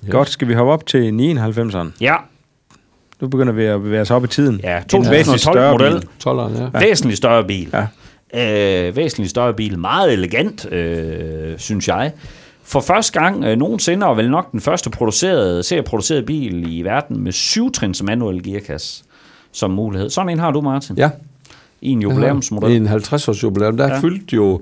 [0.07, 0.11] ja.
[0.11, 1.89] Godt, skal vi hoppe op til 99'eren?
[2.01, 2.15] Ja,
[3.21, 4.61] Nu begynder vi at bevæge os op i tiden.
[4.63, 6.01] ja En væsentligt 2012 model.
[6.01, 6.09] bil.
[6.27, 6.81] 12'eren, ja.
[6.89, 7.75] Væsentligt større bil.
[8.35, 8.89] Ja.
[8.89, 9.79] Øh, væsentligt større bil.
[9.79, 12.13] Meget elegant, øh, synes jeg.
[12.65, 17.21] For første gang øh, nogensinde, og vel nok den første producerede, serieproducerede bil i verden
[17.21, 19.05] med syvtrins manuel gearkasse
[19.53, 20.11] som mulighed.
[20.11, 20.97] Sådan en har du, Martin.
[20.99, 21.11] Ja.
[21.81, 22.71] I en jubilæumsmodel.
[22.73, 23.77] I en 50-års jubilæum.
[23.77, 24.01] Der Ja.
[24.01, 24.61] fyldte jo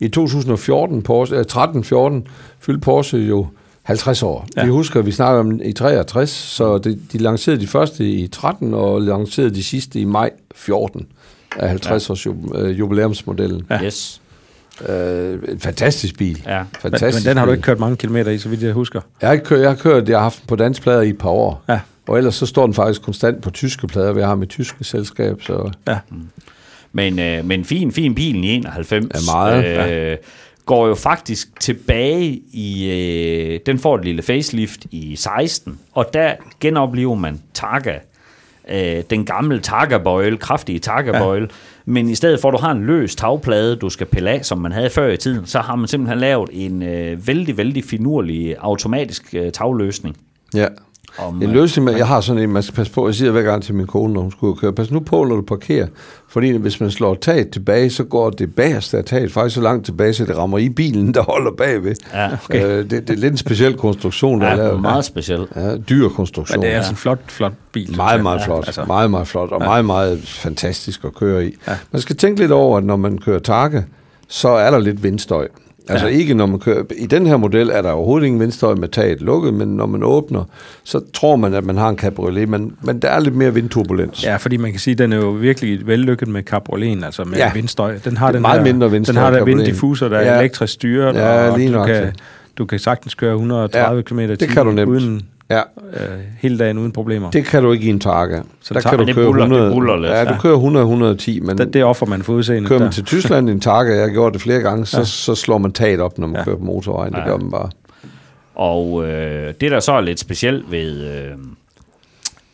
[0.00, 2.26] i 2014, Porsche, øh, 13-14,
[2.60, 3.46] fyldte Porsche jo
[3.84, 4.46] 50 år.
[4.56, 4.64] Ja.
[4.64, 8.26] Vi husker, at vi snakker om i 63, så de, de lancerede de første i
[8.26, 11.06] 13 og lancerede de sidste i maj 14
[11.56, 13.62] af 50 års ju- øh, jubilæumsmodellen.
[13.70, 13.82] Ja.
[13.84, 14.20] Yes.
[14.88, 16.42] Øh, en fantastisk bil.
[16.46, 16.58] Ja.
[16.58, 17.56] Men, Fantastisk men den har du bil.
[17.56, 19.00] ikke kørt mange kilometer i, så vidt jeg husker.
[19.20, 21.08] Jeg har, ikke kørt, jeg har kørt, jeg har haft den på dansk plader i
[21.08, 21.64] et par år.
[21.68, 21.80] Ja.
[22.08, 25.42] Og ellers så står den faktisk konstant på tyske plader, vi har med tyske selskab,
[25.42, 25.98] så Ja.
[26.92, 29.04] Men, øh, men fin, fin bilen i 91.
[29.14, 30.16] Ja, meget, Øh,
[30.66, 32.90] går jo faktisk tilbage i...
[32.90, 37.98] Øh, den får et lille facelift i 16, og der genoplever man Targa.
[38.68, 41.48] Øh, den gamle Targa-bøjle, kraftige Targa-bøjle.
[41.50, 41.56] Ja.
[41.84, 44.58] Men i stedet for, at du har en løs tagplade, du skal pille af, som
[44.58, 48.56] man havde før i tiden, så har man simpelthen lavet en øh, vældig, vældig finurlig
[48.58, 50.16] automatisk øh, tagløsning.
[50.54, 50.66] ja.
[51.18, 53.42] Om, En løsning med, jeg har sådan en, man skal passe på, jeg siger hver
[53.42, 55.86] gang til min kone, når hun skulle køre, pas nu på, når du parkerer,
[56.28, 59.84] fordi hvis man slår taget tilbage, så går det bagerste af taget faktisk så langt
[59.84, 61.94] tilbage, så det rammer i bilen, der holder bagved.
[62.14, 62.66] Ja, okay.
[62.66, 64.80] øh, det, det er lidt en speciel konstruktion, der er Ja, lavet.
[64.82, 65.46] meget speciel.
[65.56, 66.58] Ja, dyr konstruktion.
[66.58, 67.96] Men det er altså en flot, flot bil.
[67.96, 68.62] Meget, meget flot.
[68.62, 68.84] Ja, altså.
[68.84, 69.52] Meget, meget flot.
[69.52, 71.54] Og meget, meget fantastisk at køre i.
[71.92, 73.82] Man skal tænke lidt over, at når man kører Targa,
[74.28, 75.48] så er der lidt vindstøj.
[75.88, 76.12] Altså ja.
[76.12, 76.82] ikke når man kører...
[76.98, 80.02] I den her model er der overhovedet ingen vindstøj med taget lukket, men når man
[80.02, 80.44] åbner,
[80.84, 84.24] så tror man, at man har en cabriolet, men, men der er lidt mere vindturbulens.
[84.24, 87.36] Ja, fordi man kan sige, at den er jo virkelig vellykket med cabrioleten, altså med
[87.38, 87.52] ja.
[87.52, 87.98] Vindstøj.
[88.04, 90.34] Den har Det er den meget her, mindre vindstøj, Den har der vinddiffuser, der er
[90.34, 90.38] Ja.
[90.40, 92.12] elektrisk styret, Ja, og lige du kan,
[92.58, 95.60] du kan sagtens køre 130 Ja, km i timen uden Ja,
[95.92, 97.26] øh, hele dagen uden problemer.
[97.30, 98.40] Det, det kan du ikke i en Targa.
[98.60, 101.40] Så der kan du det køre buller- det 100, buller lidt, ja, du kører 100-110,
[101.46, 102.68] men det, det offer man for udseendet.
[102.68, 102.92] kører man der.
[102.92, 105.04] til Tyskland i en Targa, jeg har gjort det flere gange, så, Ja.
[105.04, 106.44] så slår man taget op, når man Ja.
[106.44, 107.12] kører på motorvejen.
[107.12, 107.26] Det Ja.
[107.28, 107.70] gør man bare.
[108.54, 111.00] Og øh, det, der så er lidt specielt ved...
[111.04, 111.30] Øh,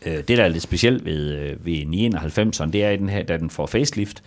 [0.05, 3.23] øh, det, der er lidt specielt ved, øh, ved 991'eren, det er, i den her,
[3.23, 4.23] da den får facelift,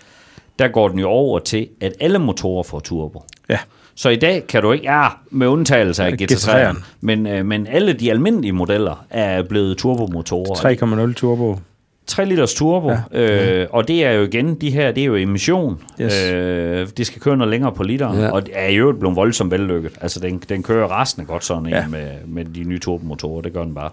[0.58, 3.22] der går den jo over til, at alle motorer får turbo.
[3.48, 3.58] Ja.
[3.97, 6.84] Så i dag kan du ikke, ja, med undtagelse af Ja, GT3'eren, GT3'eren.
[7.01, 11.07] men, øh, men alle de almindelige modeller er blevet turbomotorer.
[11.09, 11.59] 3,0 turbo.
[12.07, 13.61] 3 liters turbo, ja.
[13.62, 15.80] øh, og det er jo igen, de her, det er jo emission.
[16.01, 16.30] Yes.
[16.32, 18.30] Øh, det skal køre noget længere på literen, Ja.
[18.30, 19.92] og det er jo blevet voldsomt vellykket.
[20.01, 21.76] Altså, den, den kører resten godt sådan en Ja.
[21.80, 21.86] ja.
[21.88, 23.90] med, med de nye turbomotorer, det gør den bare.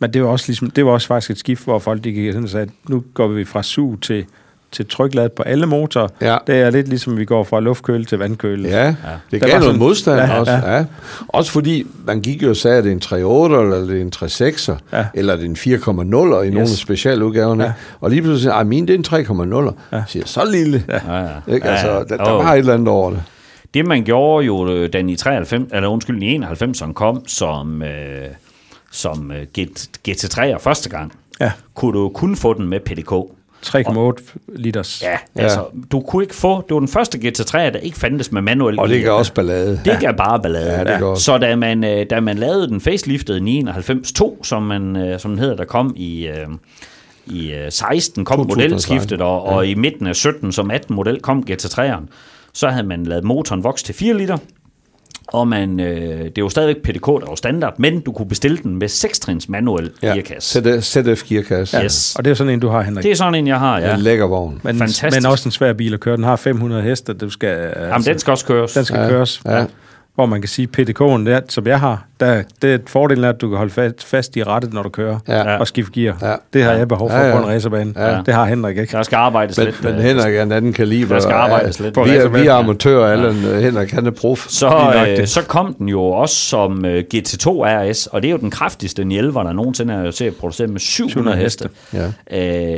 [0.00, 2.32] Men det var også ligesom, det var også faktisk et skift, hvor folk de gik
[2.32, 4.24] sådan og sagde, at nu går vi fra sug til,
[4.72, 6.08] til trykladet på alle motorer.
[6.20, 6.36] Ja.
[6.46, 8.68] Det er lidt ligesom, vi går fra luftkøle til vandkøle.
[8.68, 8.96] Ja, det
[9.30, 10.52] Der gav var noget sådan- modstand Ja, også.
[10.52, 10.76] ja.
[10.76, 10.84] Ja.
[11.28, 14.00] Også fordi man gik jo og sagde, at det er en 3.8 eller det er
[14.02, 15.06] en 3.6, Ja.
[15.14, 17.64] eller det er en 4.0 i nogle af specialudgaverne.
[17.64, 17.72] Ja.
[18.00, 19.74] Og lige pludselig siger jeg, min det er en 3.0.
[19.92, 20.02] Ja.
[20.08, 20.84] Siger, så lille.
[20.88, 21.18] Ja.
[21.22, 21.28] Ja.
[21.54, 21.66] Ikke?
[21.68, 23.22] Altså, der, der var et eller andet over det.
[23.74, 27.88] Det man gjorde jo, øh, den i 93, eller undskyld, i 91'eren kom som, øh,
[28.90, 31.50] som øh, GT, GT3'er første gang, Ja.
[31.74, 33.12] kunne du kun få den med PDK.
[33.66, 35.02] 3,8 liters.
[35.02, 35.42] Ja, Ja.
[35.42, 38.78] altså, du kunne ikke få, det var den første GT3, der ikke fandtes med manuel
[38.80, 39.80] Og det gav også ballade.
[39.84, 40.72] Det gav bare ballade.
[40.72, 41.24] Ja, det gør også.
[41.24, 45.38] Så da man, øh, da man lavede den faceliftede 991-2, som, man, øh, som den
[45.38, 46.46] hedder, der kom i, øh,
[47.26, 51.20] i øh, 16, kom 2016, modelskiftet, og, og i midten af 17 som 18 model
[51.20, 52.06] kom GT3'eren.
[52.54, 54.36] Så havde man lavet motoren vokse til 4 liter,
[55.28, 58.78] og man, øh, det var stadigvæk PDK, der var standard, men du kunne bestille den
[58.78, 60.06] med 6-trins manuel ja.
[60.12, 60.80] gearkasse.
[60.80, 61.76] ZF gearkasse.
[61.76, 61.80] Ja.
[61.80, 61.84] Ja.
[61.84, 62.16] Yes.
[62.16, 63.02] Og det er jo sådan en, du har, Henrik.
[63.02, 63.94] Det er sådan en, jeg har, ja.
[63.94, 64.60] En lækker vogn.
[64.62, 65.16] men, fantastisk.
[65.22, 66.16] men også en svær bil at køre.
[66.16, 68.72] Den har 500 heste, du skal, altså, Jamen, den skal også køres.
[68.72, 69.40] den skal Ja, køres.
[69.46, 69.64] ja.
[70.14, 73.40] Hvor man kan sige, PDK'en, der, som jeg har, der, det er fordelen er, at
[73.40, 75.56] du kan holde fast, fast i rettet, når du kører, Ja.
[75.58, 76.16] og skifte gear.
[76.22, 76.34] Ja.
[76.52, 77.32] Det har jeg behov for Ja, ja.
[77.36, 77.92] på en racerbane.
[77.96, 78.20] Ja.
[78.26, 78.92] Det har Henrik ikke.
[78.96, 79.84] Der skal arbejdes Men, lidt.
[79.84, 81.14] men øh, Henrik er en anden kaliber.
[81.14, 81.96] Der skal arbejdes Ja, lidt.
[82.04, 83.34] Vi er, vi er amatører, Allan.
[83.34, 83.60] Ja.
[83.60, 84.46] Henrik, han er prof.
[84.48, 88.38] Så, øh, så kom den jo også som øh, GT2 RS, og det er jo
[88.38, 91.68] den kraftigste 911, der nogensinde er til at producere med 700 700 heste.
[91.92, 92.06] Ja.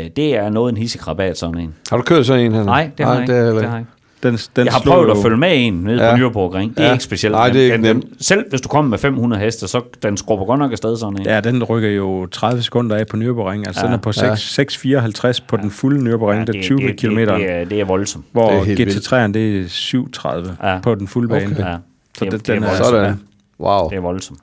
[0.03, 1.74] Øh, det er noget en hissikrabat, sådan en.
[1.91, 2.66] Har du kørt sådan en, Henrik?
[2.66, 3.32] Nej, det har jeg ikke.
[3.32, 3.68] det er heller Det ikke.
[3.70, 3.91] har jeg ikke.
[4.25, 6.11] Den, den Jeg har prøvet at jo- følge med en nede Ja.
[6.11, 6.59] på Nürburgring.
[6.68, 6.93] Det er Ja.
[6.93, 7.33] ikke specielt.
[7.35, 8.07] Nej, det er ikke Den- den- nemt.
[8.27, 11.27] Selv hvis du kommer med 500 heste, så den skrubber godt nok afsted sådan en.
[11.27, 13.66] Ja, den rykker jo 30 sekunder af på Nürburgring.
[13.66, 13.87] Altså, Ja.
[13.87, 17.16] den er på 6, 6,54 på den fulde Nürburgring, ja, det er 20 det, km.
[17.16, 18.25] Det, det, er, det er voldsomt.
[18.33, 19.07] Hvor Det er helt vildt.
[19.12, 20.79] GT3'eren, det er 7,30 Ja.
[20.83, 21.47] på den fulde bane.
[21.47, 21.57] Okay.
[21.70, 21.77] Ja,
[22.18, 22.89] Så det, det- det, er den er- voldsomt.
[22.89, 23.20] Sådan.
[23.61, 23.89] Wow.
[23.89, 24.39] Det er voldsomt.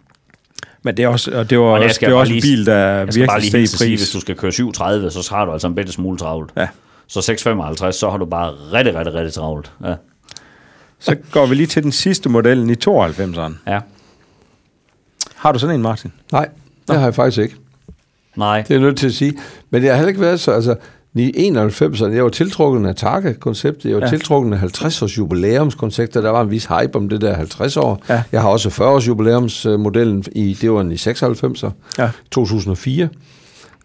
[0.84, 2.42] Men det er også, og det var Og også, det er jeg også bare en
[2.42, 4.12] lige- bil, der virkelig lige steg i at sige, hvis pris.
[4.12, 6.52] du skal køre 730, så har du altså en bedre smule travlt.
[6.58, 6.68] Ja.
[7.12, 9.72] Så 655, så har du bare rigtig, rigtig, rigtig travlt.
[9.86, 9.96] Ja.
[11.00, 13.54] Så går vi lige til den sidste model i 92'eren.
[13.68, 13.80] ja.
[15.36, 16.12] Har du sådan en, Martin?
[16.32, 16.50] Nej,
[16.88, 17.56] det har jeg faktisk ikke.
[18.36, 18.62] Nej.
[18.62, 19.34] Det er jeg nødt til at sige.
[19.70, 20.76] Men det har heller ikke været så, altså,
[21.16, 24.10] i 91'erne, jeg var tiltrukket af Targa-konceptet, jeg var ja.
[24.10, 28.04] tiltrukket af 50-års jubilæumskonceptet, der var en vis hype om det der 50 år.
[28.10, 28.24] Ja.
[28.32, 32.10] Jeg har også 40-års jubilæumsmodellen, i, det var den i 96'er, Ja.
[32.32, 33.10] 2004.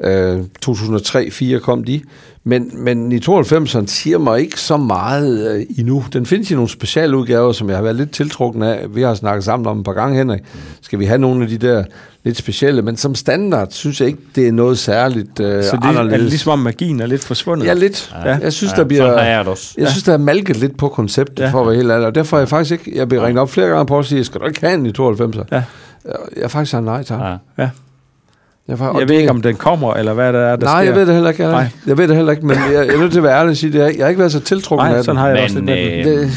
[0.05, 2.01] Øh, 2003-4 kom de.
[2.45, 6.05] Men, men i 92'eren siger mig ikke så meget øh, endnu.
[6.13, 8.85] Den findes i nogle specialudgaver, som jeg har været lidt tiltrukken af.
[8.95, 10.41] Vi har snakket sammen om et par gange, Henrik.
[10.83, 11.85] Skal vi have nogle af de der
[12.25, 12.83] lidt specielle?
[12.83, 16.31] Men som standard synes jeg ikke, det er noget særligt øh, Så det er anderledes.
[16.31, 17.67] ligesom om magien er lidt forsvundet.
[17.67, 18.15] Ja, lidt.
[18.25, 18.39] Ja.
[18.43, 19.19] Jeg synes, Ja, der bliver...
[19.19, 19.75] har jeg det.
[19.79, 21.51] Jeg synes, der er malket lidt på konceptet, Ja.
[21.51, 22.07] for at være helt ærlig.
[22.07, 22.99] Og derfor er jeg faktisk ikke...
[22.99, 24.93] Jeg bliver ringet op flere gange på og sige, skal du ikke have en i
[24.99, 25.43] 92'er?
[25.53, 25.63] Ja.
[26.07, 27.21] Jeg har faktisk sagt nej, tak.
[27.21, 27.63] Ja.
[27.63, 27.71] Ja.
[28.69, 30.91] Jeg, har, Jeg ved ikke, om den kommer, eller hvad der er, der Nej, sker.
[30.91, 31.43] jeg ved det heller ikke.
[31.43, 31.67] Jeg, Nej.
[31.87, 33.57] jeg ved det heller ikke, men jeg, jeg er nødt til at være ærlig og
[33.57, 33.79] sige, det.
[33.79, 35.79] Jeg, jeg har ikke været så tiltrukket Nej, af sådan har jeg også Men den.
[35.79, 36.31] øh, Det,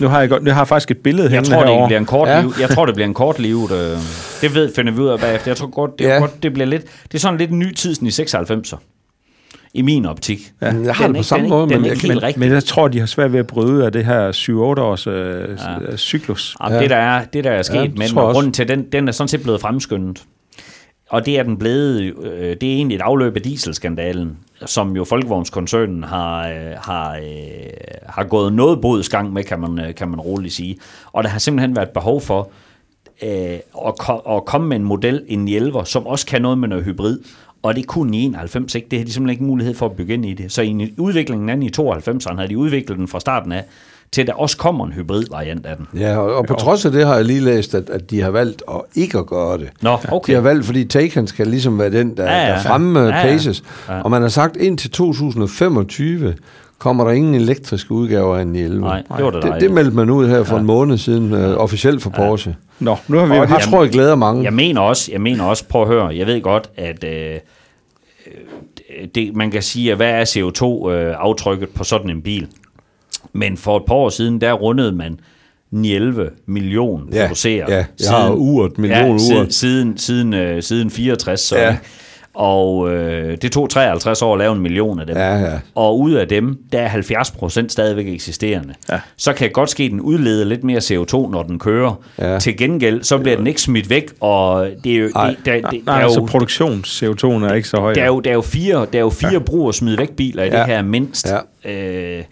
[0.00, 1.88] Nu har jeg, godt, nu har jeg faktisk et billede jeg tror, det herovre.
[1.88, 2.40] bliver en kort Ja.
[2.40, 2.52] liv.
[2.60, 3.70] Jeg tror, det bliver en kort livet.
[3.72, 3.96] Øh,
[4.40, 5.50] det ved, finder vi ud af bagefter.
[5.50, 6.18] Jeg tror godt, det, ja.
[6.18, 6.82] Godt, det bliver lidt...
[6.82, 8.76] Det er sådan lidt en ny tidsen i 96'er.
[9.74, 10.38] I min optik.
[10.62, 10.66] Ja.
[10.66, 12.98] jeg har Den det på ikke- samme måde, men jeg, men, men jeg tror, de
[12.98, 15.14] har svært ved at bryde af det her 7-8 års øh,
[15.90, 15.96] ja.
[15.96, 16.56] cyklus.
[16.70, 16.78] Ja.
[16.78, 18.34] Det, der er, det, der er sket Ja, det med den, og også.
[18.34, 20.22] grunden til, den, den er sådan set blevet fremskyndet.
[21.10, 25.04] Og det er den blevet, øh, det er egentlig et afløb af dieselskandalen, som jo
[25.04, 27.22] Folkevognskoncernen har, øh, har, øh,
[28.06, 30.78] har gået noget bodsgang med, kan man, øh, kan man roligt sige.
[31.12, 32.50] Og der har simpelthen været behov for
[33.22, 36.68] øh, at, ko- at komme med en model, en 11, som også kan noget med
[36.68, 37.18] noget hybrid.
[37.62, 38.88] Og det kunne i 91 ikke.
[38.90, 40.52] Det havde de simpelthen ikke mulighed for at bygge ind i det.
[40.52, 43.64] Så i udviklingen af i 92'erne havde de udviklet den fra starten af,
[44.12, 45.86] til at der også kommer en hybrid-variant af den.
[46.00, 48.30] ja, og, og på trods af det har jeg lige læst, at, at de har
[48.30, 49.68] valgt at ikke at gøre det.
[49.80, 50.34] Nå, De okay.
[50.34, 52.52] har valgt, fordi Taycan skal ligesom være den, der, Ja, ja.
[52.52, 53.62] der fremme Ja, ja, paces.
[53.88, 54.00] Ja.
[54.00, 56.34] Og man har sagt, indtil 2025
[56.78, 58.80] kommer der ingen elektriske udgaver af en 11.
[58.80, 59.60] Nej, det var det, dejligt.
[59.60, 60.60] det meldte man ud her for ja.
[60.60, 62.56] en måned siden, uh, officielt for Porsche.
[62.80, 63.64] Nå, nu har vi Og jo det haft...
[63.64, 64.44] tror jeg glæder mange.
[64.44, 67.34] Jeg mener også, jeg mener også, prøv at høre, jeg ved godt, at øh,
[69.00, 72.46] øh, det, man kan sige, at hvad er CO2-aftrykket på sådan en bil?
[73.32, 75.20] Men for et par år siden, der rundede man
[75.84, 77.68] 11 million Ja, produceret.
[77.68, 79.20] ja, jeg har uret, million ja, uret.
[79.20, 81.40] siden, siden, siden, øh, siden 64.
[81.40, 81.64] Så, Ja.
[81.66, 81.76] ja.
[82.38, 85.16] Og øh, det tog 53 år at lave en million af dem.
[85.16, 85.52] Ja, ja.
[85.74, 88.74] Og ud af dem, der er 70 procent stadigvæk eksisterende.
[88.90, 89.00] Ja.
[89.16, 92.00] Så kan godt ske, at den udleder lidt mere CO2, når den kører.
[92.18, 92.38] Ja.
[92.38, 95.08] Til gengæld, så bliver den ikke smidt væk, og det er jo...
[95.14, 95.28] Nej.
[95.30, 97.92] Det, der, det, Nej, der nej er altså jo produktions-CO2'en er ikke så høj.
[97.94, 100.10] der er jo, der er jo fire, der er jo fire brug og smide væk
[100.10, 100.58] biler i Ja.
[100.58, 101.32] det her mindst.
[101.64, 101.72] Ja.
[102.18, 102.22] Øh,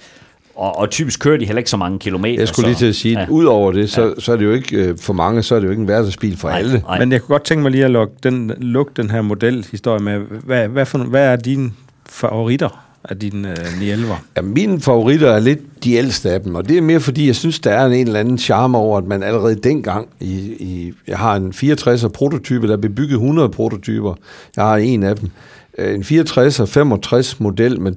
[0.56, 2.38] og, og typisk kører de heller ikke så mange kilometer.
[2.40, 4.52] Jeg skulle så, lige til at sige, at udover det, så, så er det jo
[4.52, 6.82] ikke øh, for mange, så er det jo ikke en hverdagsbil for Nej, alle.
[6.88, 6.98] nej.
[6.98, 10.18] Men jeg kunne godt tænke mig lige at lukke den, lukke den her modelhistorie med,
[10.44, 11.70] hvad, hvad, for, hvad er dine
[12.08, 14.14] favoritter af dine øh, 911'er?
[14.36, 17.36] Ja, mine favoritter er lidt de ældste af dem, og det er mere fordi, jeg
[17.36, 21.18] synes, der er en eller anden charme over, at man allerede dengang, i, i, jeg
[21.18, 24.14] har en 64'er prototype, der blev bygget 100 prototyper,
[24.56, 25.30] jeg har en af dem,
[25.78, 27.92] Øh, en 64 og 65 model med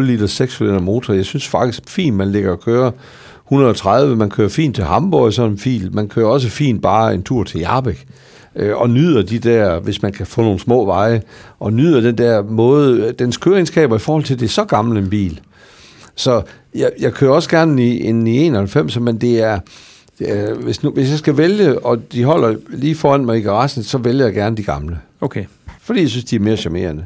[0.00, 2.90] 2,0 liter 6 motor, jeg synes faktisk fint, man ligger og kører
[3.46, 7.14] 130, man kører fint til Hamburg i sådan en fil, man kører også fint bare
[7.14, 8.06] en tur til Jarbæk,
[8.56, 11.22] øh, og nyder de der, hvis man kan få nogle små veje,
[11.60, 15.10] og nyder den der måde, dens køreegenskaber i forhold til det er så gammel en
[15.10, 15.40] bil.
[16.14, 16.42] Så
[16.74, 19.58] jeg, jeg kører også gerne i en i 91, men det er,
[20.18, 23.40] det er hvis, nu, hvis jeg skal vælge, og de holder lige foran mig i
[23.40, 24.98] garagen, så vælger jeg gerne de gamle.
[25.20, 25.44] Okay.
[25.82, 27.04] Fordi jeg synes, de er mere charmerende.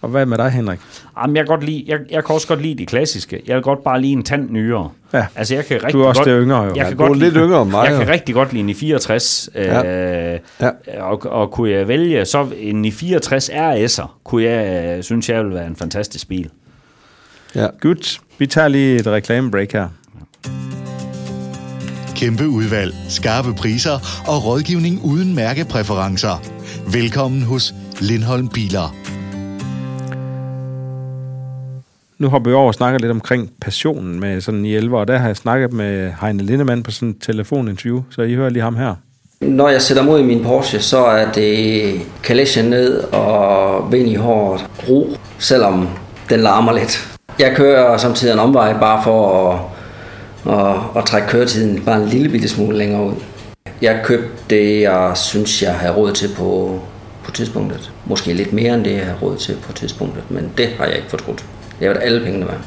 [0.00, 0.78] Og hvad med dig, Henrik?
[1.22, 3.42] Jamen, jeg, kan godt lide, jeg, jeg kan også godt lide de klassiske.
[3.46, 4.90] Jeg vil godt bare lide en tand nyere.
[5.12, 5.26] Ja.
[5.36, 6.68] Altså, jeg kan rigtig Du er også godt, det yngre, jo.
[6.68, 7.98] Jeg Ja, kan du er godt lidt lide, yngre end mig, Jeg jo.
[7.98, 9.48] kan rigtig godt lide en i 64.
[9.54, 10.32] Ja.
[10.34, 10.70] Øh, Ja.
[11.02, 15.38] og, og kunne jeg vælge, så en i 64 RS'er, kunne jeg, øh, synes jeg,
[15.44, 16.50] ville være en fantastisk bil.
[17.54, 17.66] Ja.
[17.80, 18.20] Godt.
[18.38, 19.88] Vi tager lige et reklamebreak her.
[22.16, 26.42] Kæmpe udvalg, skarpe priser og rådgivning uden mærkepræferencer.
[26.92, 28.94] Velkommen hos Lindholm Biler.
[32.18, 35.18] Nu hopper vi over og snakker lidt omkring passionen med sådan en 11, og der
[35.18, 38.76] har jeg snakket med Heine Lindemann på sådan et telefoninterview, så I hører lige ham
[38.76, 38.94] her.
[39.40, 41.92] Når jeg sætter mod i min Porsche, så er det
[42.22, 45.88] kalesjen ned og vind i håret, ro, selvom
[46.30, 47.18] den larmer lidt.
[47.38, 49.60] Jeg kører samtidig en omvej bare for at,
[50.54, 53.14] at, at trække køretiden bare en lille bitte smule længere ud.
[53.82, 56.80] Jeg købte det, jeg synes, jeg har råd til på,
[57.28, 57.92] på tidspunktet.
[58.04, 60.96] Måske lidt mere end det, jeg har råd til på tidspunktet, men det har jeg
[60.96, 61.44] ikke fortrudt.
[61.80, 62.60] Jeg vil alle pengene være.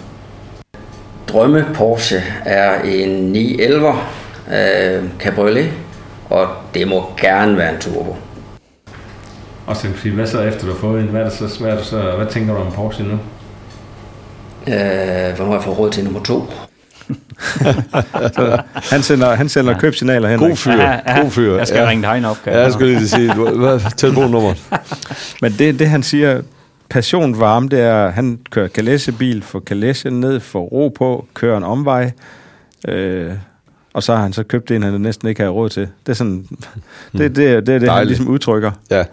[1.28, 5.72] Drømme Porsche er en 911 øh, Cabriolet,
[6.30, 8.16] og det må gerne være en turbo.
[9.68, 11.08] Og så sige, hvad så efter du har fået en?
[11.08, 13.14] Hvad, er det så, hvad, er det så, hvad tænker du om Porsche nu?
[14.68, 16.48] Øh, hvornår har jeg fået råd til nummer to?
[18.94, 20.50] Han sender, han sender købsignaler, Henrik.
[20.50, 21.22] God fyr.
[21.22, 21.58] God fyr.
[21.58, 21.90] Jeg skal ja.
[21.90, 22.38] ringe dig op.
[22.46, 23.34] Ja, jeg skulle lige sige,
[23.98, 24.54] telefonnummer?
[25.42, 26.42] Men det, det han siger,
[26.90, 31.58] passion for ham, det er, han kører kalesjebil, får kalesjen ned, får ro på, kører
[31.58, 32.12] en omvej,
[32.88, 33.32] øh,
[33.94, 35.82] og så har han så købt en, han næsten ikke har råd til.
[35.82, 36.48] Det er sådan,
[37.12, 38.72] det, det, det, er det, han ligesom udtrykker.
[38.92, 39.04] Ja,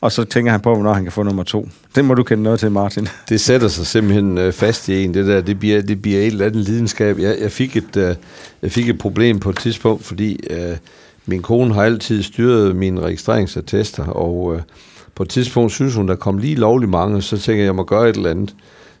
[0.00, 1.68] Og så tænker han på, hvornår han kan få nummer to.
[1.94, 3.08] Det må du kende noget til, Martin.
[3.28, 5.14] det sætter sig simpelthen øh, fast i en.
[5.14, 7.18] Det der, det bliver, det bliver et eller andet lidenskab.
[7.18, 8.14] Jeg, jeg, fik et, øh,
[8.62, 10.76] jeg fik et problem på et tidspunkt, fordi øh,
[11.26, 14.62] min kone har altid styret mine registreringsattester, og øh,
[15.14, 17.84] på et tidspunkt synes hun, der kom lige lovligt mange, så tænker jeg, jeg må
[17.84, 18.54] gøre et eller andet.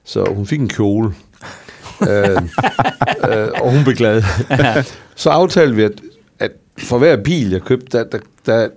[0.04, 1.12] Så hun fik en kjole.
[2.08, 2.42] øh,
[3.28, 4.22] øh, og hun blev glad.
[5.14, 5.92] så aftalte vi, at,
[6.38, 8.68] at for hver bil, jeg købte, der, der, der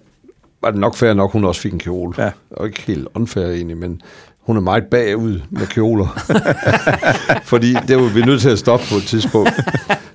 [0.62, 2.14] var det nok fair nok, hun også fik en kjole.
[2.18, 2.32] Ja.
[2.52, 4.02] Og ikke helt unfair egentlig, men
[4.42, 6.08] hun er meget bagud med kjoler.
[7.52, 9.52] Fordi det var vi nødt til at stoppe på et tidspunkt.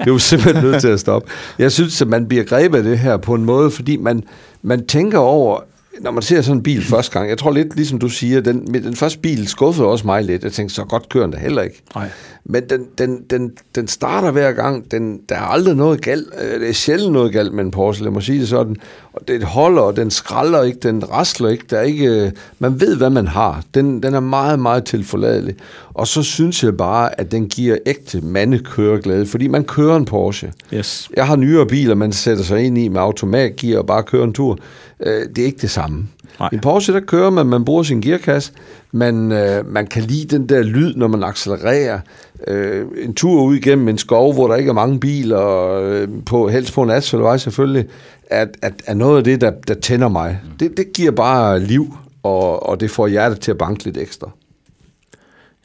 [0.04, 1.30] Det var simpelthen nødt til at stoppe.
[1.58, 4.22] Jeg synes, at man bliver grebet af det her på en måde, fordi man,
[4.62, 5.60] man tænker over,
[6.00, 8.74] når man ser sådan en bil første gang, jeg tror lidt, ligesom du siger, den,
[8.74, 10.44] den første bil skuffede også mig lidt.
[10.44, 11.82] Jeg tænkte, så godt kører den da heller ikke.
[11.94, 12.08] Nej.
[12.44, 14.90] Men den, den, den, den starter hver gang.
[14.90, 16.26] Den, der er aldrig noget galt.
[16.42, 18.76] Øh, Det er sjældent noget galt med en Porsche, lad mig sige det sådan.
[19.12, 21.64] Og det holder, og den skralder ikke, den rasler ikke.
[21.70, 23.62] Der er ikke øh, man ved, hvad man har.
[23.74, 25.54] Den, den er meget, meget tilforladelig.
[25.94, 30.52] Og så synes jeg bare, at den giver ægte mandekøreglæde, fordi man kører en Porsche.
[30.74, 31.08] Yes.
[31.16, 34.32] Jeg har nyere biler, man sætter sig ind i med automatgear og bare kører en
[34.32, 34.58] tur.
[35.06, 35.85] Øh, det er ikke det samme.
[36.40, 36.48] Nej.
[36.52, 38.52] I en Porsche, der kører man, man bruger sin gearkasse,
[38.92, 42.00] man, øh, man kan lide den der lyd, når man accelererer.
[42.46, 46.48] Øh, en tur ud igennem en skov, hvor der ikke er mange biler, øh, på,
[46.48, 47.84] helst på en asfaltvej selvfølgelig,
[48.30, 50.40] at, at, er noget af det, der, der tænder mig.
[50.60, 54.30] Det, det giver bare liv, og, og det får hjertet til at banke lidt ekstra.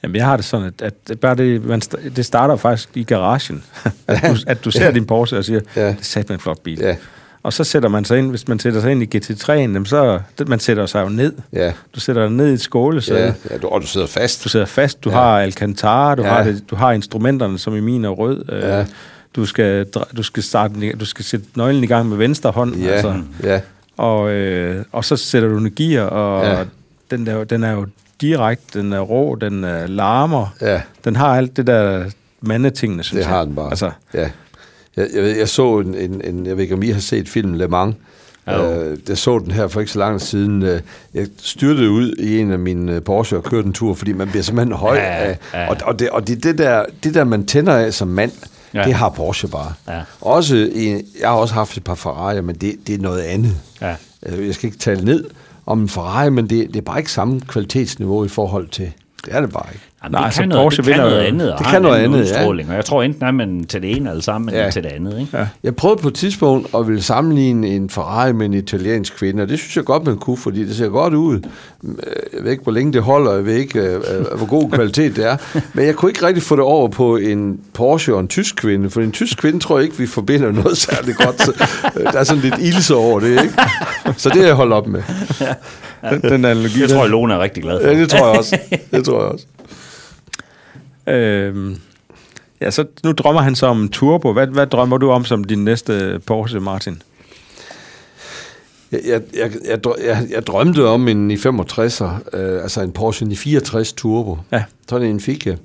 [0.04, 1.80] Jamen, jeg har det sådan, at, at bare det, man,
[2.16, 3.64] det starter faktisk i garagen.
[4.08, 5.88] at, du, at du ser din Porsche og siger, Ja.
[5.88, 6.80] det er en flot bil.
[6.80, 6.96] Ja.
[7.44, 10.20] Og så sætter man sig ind, hvis man sætter sig ind i GT3'en, jamen så
[10.40, 11.34] det, man sætter sig jo ned.
[11.54, 13.20] Ja, Du sætter dig ned i et skålesæde.
[13.20, 14.44] ja, ja du, og du sidder fast.
[14.44, 15.16] Du sidder fast, du Ja.
[15.16, 16.30] har Alcantara, du, Ja.
[16.30, 18.46] har det, du har instrumenterne, som i min er rød.
[18.50, 18.86] Øh, Ja.
[19.36, 19.86] Du skal,
[20.18, 22.76] du skal starte, du skal sætte nøglen i gang med venstre hånd.
[22.76, 23.62] Ja, Altså, ja.
[23.98, 26.64] og, øh, og så sætter du en gear, og Ja.
[27.12, 27.86] den, der, den er jo
[28.22, 30.54] direkte, den er rå, den er larmer.
[30.62, 30.82] Ja.
[31.06, 32.04] Den har alt det der
[32.42, 33.36] mandetingene, synes Det jeg.
[33.38, 33.70] har den bare.
[33.70, 34.30] Altså, Ja.
[35.02, 37.30] Jeg, jeg, ved- jeg så en, en, en, jeg ved ikke, om I har set
[37.30, 37.96] filmen Le Mans.
[38.48, 38.72] Jo.
[38.82, 40.64] Øh, jeg så den her for ikke så lang tid siden.
[40.64, 40.82] Øh,
[41.14, 44.44] Jeg styrtede ud i en af mine Porsche og kørte en tur, fordi man bliver
[44.44, 45.38] simpelthen høj Ja, af.
[45.54, 45.70] ja.
[45.70, 48.32] Og, og, det, og det, det, der, det der, man tænder af som mand,
[48.74, 48.80] Ja.
[48.80, 48.86] ja.
[48.86, 49.74] det har Porsche bare.
[49.88, 50.02] Ja.
[50.22, 50.90] Også i,
[51.20, 53.56] jeg har også haft et par Ferrari'er, men det, det er noget andet.
[53.82, 53.96] Ja.
[54.26, 55.24] Øh, Jeg skal ikke tale ned
[55.66, 58.92] om en Ferrari, men det, det er bare ikke samme kvalitetsniveau i forhold til...
[59.26, 59.86] Det er det bare ikke.
[60.04, 61.52] Jamen, Nej, det, altså, kan noget, Porsche det kan vinder noget jo- andet.
[61.54, 62.22] og det kan noget andet, ja.
[62.24, 64.58] udstråling, Og jeg tror enten er man til det ene eller sammen, Ja.
[64.60, 65.20] eller til det andet.
[65.20, 65.38] Ikke?
[65.38, 65.48] ja.
[65.64, 69.50] Jeg prøvede på et tidspunkt at ville sammenligne en Ferrari med en italiensk kvinde, og
[69.50, 71.36] det synes jeg godt, man kunne, fordi det ser godt ud.
[71.84, 71.94] Øh,
[72.34, 75.16] Jeg ved ikke, hvor længe det holder, jeg ved ikke, øh, øh, hvor god kvalitet
[75.16, 75.38] det er,
[75.74, 78.90] men jeg kunne ikke rigtig få det over på en Porsche og en tysk kvinde,
[78.90, 81.42] for en tysk kvinde tror jeg ikke, vi forbinder noget særligt godt.
[81.42, 81.54] Så,
[81.96, 83.54] der er sådan lidt ilse over det, ikke?
[84.18, 85.02] Så det har jeg holdt op med.
[86.10, 87.10] Den, den analogi, Det tror jeg.
[87.10, 87.88] Lone er rigtig glad for.
[87.88, 88.58] Ja, det tror jeg også.
[88.92, 89.46] Det tror jeg også.
[91.08, 91.78] Øhm,
[92.62, 94.34] ja, så nu drømmer han så om turbo.
[94.34, 97.02] Hvad, hvad drømmer du om som din næste Porsche, Martin?
[98.92, 102.92] Jeg, jeg, jeg, jeg, drø- jeg, jeg drømte om en i 65'er, øh, altså en
[102.92, 104.38] Porsche 964 Turbo.
[104.52, 104.64] Ja.
[104.90, 105.58] Sådan en fik jeg,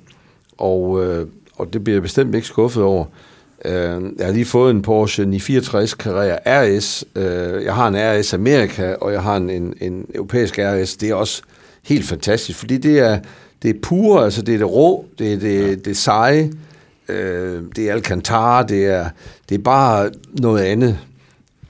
[0.57, 3.05] og, øh, og det bliver jeg bestemt ikke skuffet over.
[3.65, 7.05] Øh, jeg har lige fået en Porsche 964 Carrera RS.
[7.15, 10.97] Øh, jeg har en RS Amerika, og jeg har en, en, en europæisk RS.
[10.97, 11.41] Det er også
[11.83, 13.19] helt fantastisk, fordi det er,
[13.63, 15.75] det er pure, altså det er det rå, det er det, ja.
[15.75, 16.51] det seje,
[17.09, 19.09] øh, det er Alcantara, det er,
[19.49, 20.97] det er bare noget andet.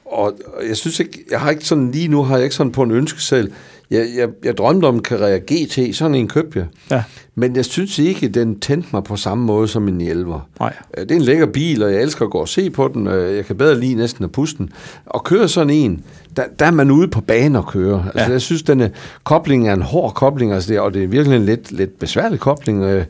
[0.06, 2.72] Og og jeg synes ikke, jeg har ikke sådan, lige nu har jeg ikke sådan
[2.72, 3.54] på en ønskeseddel.
[3.92, 6.68] Jeg, jeg, jeg drømte om Carrera GT, sådan en købte jeg.
[6.92, 7.04] Ja.
[7.36, 10.40] Men jeg synes ikke, den tændte mig på samme måde som en 11'er.
[10.60, 10.74] Nej.
[10.98, 13.08] Øh, Det er en lækker bil, og jeg elsker at gå og se på den.
[13.08, 14.70] Jeg kan bedre lide næsten at puste den.
[15.06, 16.04] Og køre sådan en,
[16.38, 18.04] der, der er man ude på bane og køre.
[18.06, 18.32] Altså, Ja.
[18.32, 18.84] Jeg synes, den
[19.24, 22.40] koblingen er en hård kobling, altså det, og det er virkelig en lidt, lidt besværlig
[22.40, 22.84] kobling.
[22.84, 23.06] Øh,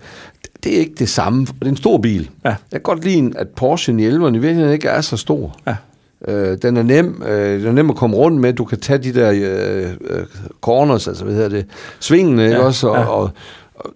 [0.64, 1.46] Det er ikke det samme.
[1.46, 2.30] Det er en stor bil.
[2.46, 2.50] Ja.
[2.50, 5.56] Jeg kan godt lide, at Porsche 911'eren i virkeligheden ikke er så stor.
[5.68, 5.76] Ja.
[6.28, 8.54] Øh, den er nem, øh, den er nem at komme rundt med.
[8.54, 10.26] Du kan tage de der øh, øh,
[10.62, 11.66] corners, altså hvad hedder det,
[12.00, 12.88] svingene, ja, ikke også?
[12.88, 13.02] Og, ja.
[13.02, 13.08] ja.
[13.08, 13.32] og,
[13.76, 13.92] og,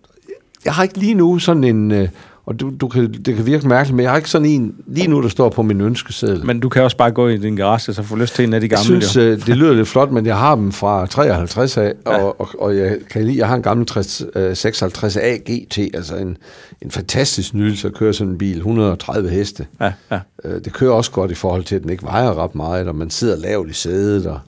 [0.65, 2.07] jeg har ikke lige nu sådan en, øh,
[2.51, 5.07] og du, du kan, det kan virke mærkeligt, men jeg har ikke sådan en lige
[5.07, 6.45] nu, der står på min ønskeseddel.
[6.45, 8.61] Men du kan også bare gå i din garage, så få lyst til en af
[8.61, 8.85] de jeg gamle.
[8.85, 9.21] synes, jo.
[9.21, 12.11] øh, det lyder lidt flot, men jeg har dem fra 53 af, ja.
[12.23, 15.77] og, og, og jeg kan lide, jeg har en gammel 60, øh, 56 A GT,
[15.93, 16.37] altså en,
[16.81, 19.67] en fantastisk nydelse at køre sådan en bil, 130 heste.
[19.81, 20.19] Ja, ja.
[20.45, 22.95] Øh, Det kører også godt i forhold til, at den ikke vejer ret meget, og
[22.95, 24.25] man sidder lavt i sædet.
[24.25, 24.39] Og...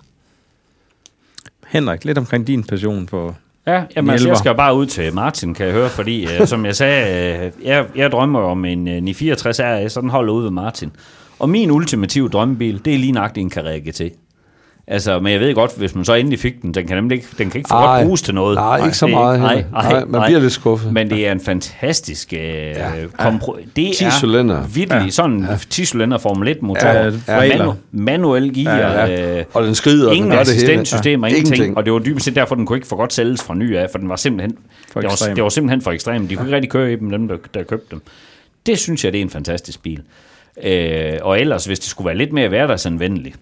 [1.67, 3.35] Henrik, lidt omkring din passion for...
[3.67, 6.65] Ja, jamen, altså, jeg skal bare ud til Martin, kan jeg høre, fordi øh, som
[6.65, 10.43] jeg sagde, øh, jeg, jeg drømmer om en øh, 964 RS, så den holder ude
[10.43, 10.91] ved Martin.
[11.39, 14.01] Og min ultimative drømmebil, det er lige nøjagtigt en Carrera GT.
[14.87, 17.27] Altså, men jeg ved godt, hvis man så endelig fik den, den kan nemlig ikke,
[17.37, 18.55] den kan ikke få Ej, godt bruges til noget.
[18.55, 20.27] nej, ikke så meget Nej, nej, Nej, man nej.
[20.27, 20.93] bliver lidt skuffet.
[20.93, 22.89] Men det er en fantastisk øh, ja,
[23.21, 26.87] kompro- Det 10 er virkelig sådan en 10 cylinder Formel 1 motor.
[26.87, 28.77] Ja, Ja, manu- manuel gear.
[28.77, 29.43] Ja, Ja, ja.
[29.53, 31.31] Og den skrider, og Ingen den assistenssystemer, Ja.
[31.33, 31.55] ingenting.
[31.55, 31.77] Ingenting.
[31.77, 33.87] Og det var dybest set derfor, den kunne ikke for godt sælges fra ny af,
[33.91, 34.57] for den var simpelthen,
[34.93, 35.35] For det var, ekstrem.
[35.35, 36.27] det var simpelthen for ekstrem.
[36.27, 38.01] De kunne ikke rigtig køre i dem, dem der, der købte dem.
[38.65, 40.01] Det synes jeg, det er en fantastisk bil.
[40.63, 43.35] Øh, og ellers, hvis det skulle være lidt mere hverdagsanvendeligt,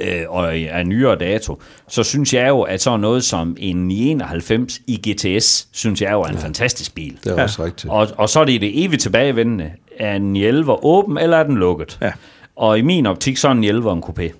[0.00, 4.80] øh, og af nyere dato, så synes jeg jo, at sådan noget som en 991
[4.86, 6.40] i GTS, synes jeg jo er en ja.
[6.40, 7.18] fantastisk bil.
[7.24, 7.42] Det er ja.
[7.42, 7.92] også rigtigt.
[7.92, 9.70] Og, og så er det det evigt tilbagevendende.
[9.98, 11.98] Er den 11 åben, eller er den lukket?
[12.02, 12.12] Ja.
[12.56, 14.32] Og i min optik, så er den 11 en coupé.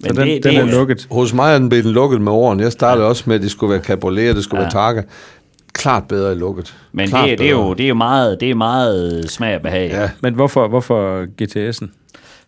[0.00, 1.06] Så den, den er lukket.
[1.10, 2.62] Hos mig er den blevet lukket med årene.
[2.62, 3.08] Jeg startede ja.
[3.08, 4.64] også med, at det skulle være cabriolet, det skulle ja.
[4.64, 5.02] være targa.
[5.72, 6.74] Klart bedre i lukket.
[6.92, 9.62] Men Klart det, det, er jo, det er jo meget, det er meget smag og
[9.62, 9.90] behag.
[9.90, 10.10] Ja.
[10.20, 11.88] Men hvorfor, hvorfor GTS'en?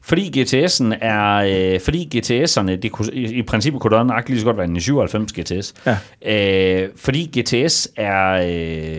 [0.09, 1.35] Fordi GTS'en er,
[1.75, 4.67] øh, fordi GTS'erne, det kunne, i, i princippet kunne det nok lige så godt være
[4.67, 5.75] en 97 GTS.
[5.87, 6.83] Ja.
[6.83, 8.47] Øh, fordi GTS er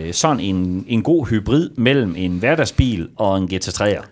[0.06, 4.02] øh, sådan en, en god hybrid mellem en hverdagsbil og en GT3'er.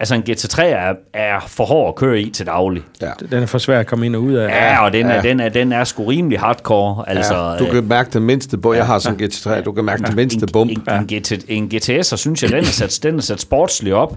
[0.00, 2.82] Altså en GT3 er, er for hård at køre i til daglig.
[3.02, 3.10] Ja.
[3.30, 4.48] Den er for svær at komme ind og ud af.
[4.48, 5.20] Ja, og den er, Ja.
[5.20, 7.08] den er, den er sgu rimelig hardcore.
[7.08, 7.58] Altså, ja.
[7.58, 8.74] Du kan mærke den mindste bum.
[8.74, 9.60] Jeg har sådan en GT3.
[9.62, 10.70] Du kan mærke den mindste bump.
[10.70, 13.94] En, en, en, GT, en GTS, synes jeg, den er sat, den er sat sportsligt
[13.94, 14.16] op,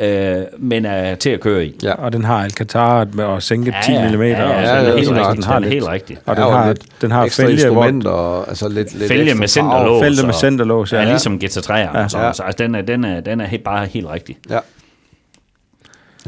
[0.00, 1.74] øh, men er til at køre i.
[1.82, 1.92] Ja.
[1.92, 3.96] Og den har Alcantara med at sænke 10 mm.
[3.96, 5.36] ja, og ja, sådan ja, helt Så rigtigt.
[5.36, 6.20] den har Den er lidt, helt rigtigt.
[6.26, 9.48] Og den Ja, har, lidt den har fælge, hvor, og altså lidt, lidt Fælge med
[9.48, 10.02] centerlås.
[10.04, 10.98] Fælge med centerlås, ja.
[11.02, 11.72] Ja, ligesom GT3'eren.
[11.72, 12.00] Ja.
[12.00, 12.08] Ja.
[12.08, 14.36] Så, så altså, den er, den er, den er helt, bare helt rigtig.
[14.50, 14.58] Ja.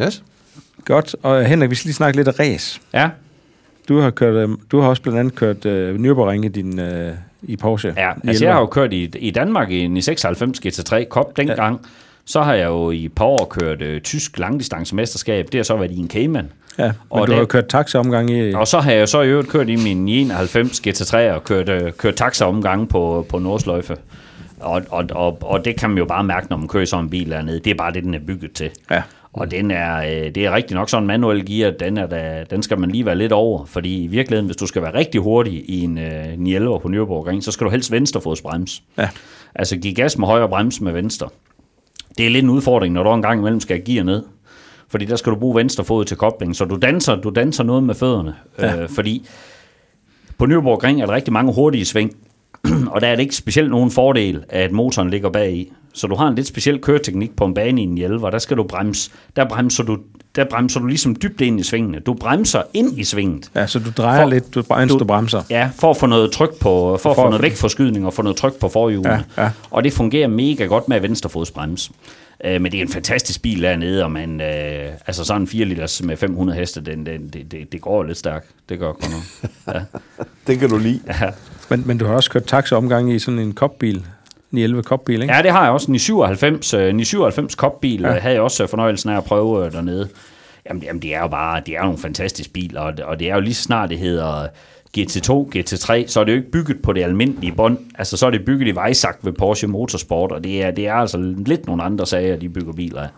[0.03, 0.23] Yes.
[0.85, 1.17] Godt.
[1.23, 2.81] Og Henrik, vi skal lige snakke lidt af race.
[2.95, 3.09] Ja,
[3.89, 7.13] Du har, kørt, øh, du har også blandt andet kørt øh, Nürburgring i, din, øh,
[7.43, 7.95] i Porsche.
[7.97, 8.11] ja.
[8.25, 8.47] I altså 11'eren.
[8.47, 11.81] jeg har jo kørt i, i Danmark i en 96 GT3 Cup dengang,
[12.27, 15.47] Så har jeg jo i et par år kørt øh, tysk langdistancemesterskab.
[15.53, 16.53] Det har så været i en Cayman.
[16.79, 18.53] Ja, men Og du det- har jo kørt taxaomgang i...
[18.55, 21.69] Og så har jeg jo så i øvrigt kørt i min 91 GT3 og kørt,
[21.69, 23.97] øh, kørt taxa-omgange på, på Nordsløjfe.
[24.61, 27.11] Og, og, og, og det kan man jo bare mærke, når man kører sådan en
[27.11, 27.59] bil dernede.
[27.61, 28.71] Det er bare det, den er bygget til.
[28.91, 29.03] Ja.
[29.33, 32.45] Og den er, øh, det er rigtig nok sådan en manuel gear, den, er da,
[32.51, 33.65] den skal man lige være lidt over.
[33.65, 37.41] Fordi i virkeligheden, hvis du skal være rigtig hurtig i en øh, 911 på Nürburgring,
[37.41, 38.83] så skal du helst venstrefodsbremse.
[38.99, 39.09] Ja.
[39.55, 41.29] Altså give gas med højre bremse med venstre.
[42.19, 44.23] Det er lidt en udfordring, når du en gang imellem skal gear ned.
[44.89, 46.57] Fordi der skal du bruge venstre fod til kobling.
[46.57, 48.35] Så du danser, du danser noget med fødderne.
[48.59, 48.83] Ja.
[48.83, 49.27] Øh, fordi
[50.39, 52.17] på Nürburgring er der rigtig mange hurtige sving.
[52.93, 55.73] og der er det ikke specielt nogen fordel, at motoren ligger bag i.
[55.95, 58.39] Så du har en lidt speciel køreteknik på en bane i en 11, og der
[58.39, 59.11] skal du bremse.
[59.37, 59.99] Der bremser du,
[60.37, 61.99] der bremser du ligesom dybt ind i svingene.
[62.01, 63.51] Du bremser ind i svinget.
[63.55, 65.43] Ja, så du drejer For- lidt, du, mens du, du- bremser.
[65.51, 68.37] Ja, for at få noget tryk på, for at få noget vægtforskydning og få noget
[68.37, 69.25] tryk på forhjulene.
[69.37, 69.51] Ja, ja.
[69.71, 71.91] Og det fungerer mega godt med venstrefodsbremse.
[72.45, 75.65] Øh, men det er en fantastisk bil dernede, og man, øh, altså sådan en 4
[75.65, 78.47] liters med 500 heste, den, den, det, det, det går lidt stærkt.
[78.69, 79.51] Det gør godt nok.
[79.75, 79.81] Ja.
[80.47, 81.01] Det kan du lide.
[81.07, 81.31] Ja.
[81.71, 84.05] Men, men du har også kørt taxaomgang i sådan en kopbil.
[84.51, 85.35] 911 kopbil, ikke?
[85.35, 85.91] ja, det har jeg også.
[85.91, 88.13] En i 97, øh, en i 97 kopbil ja.
[88.13, 90.09] havde jeg også øh, fornøjelsen af at prøve øh, dernede.
[90.69, 93.31] Jamen, jamen, det er jo bare, det er jo nogle fantastiske biler, og, og det
[93.31, 94.49] er jo lige så snart det hedder
[94.99, 97.79] GT2, GT3, så er det jo ikke bygget på det almindelige bånd.
[97.99, 100.95] Altså, så er det bygget i Weissach ved Porsche Motorsport, og det er, det er
[100.95, 103.09] altså lidt nogle andre sager, de bygger biler af.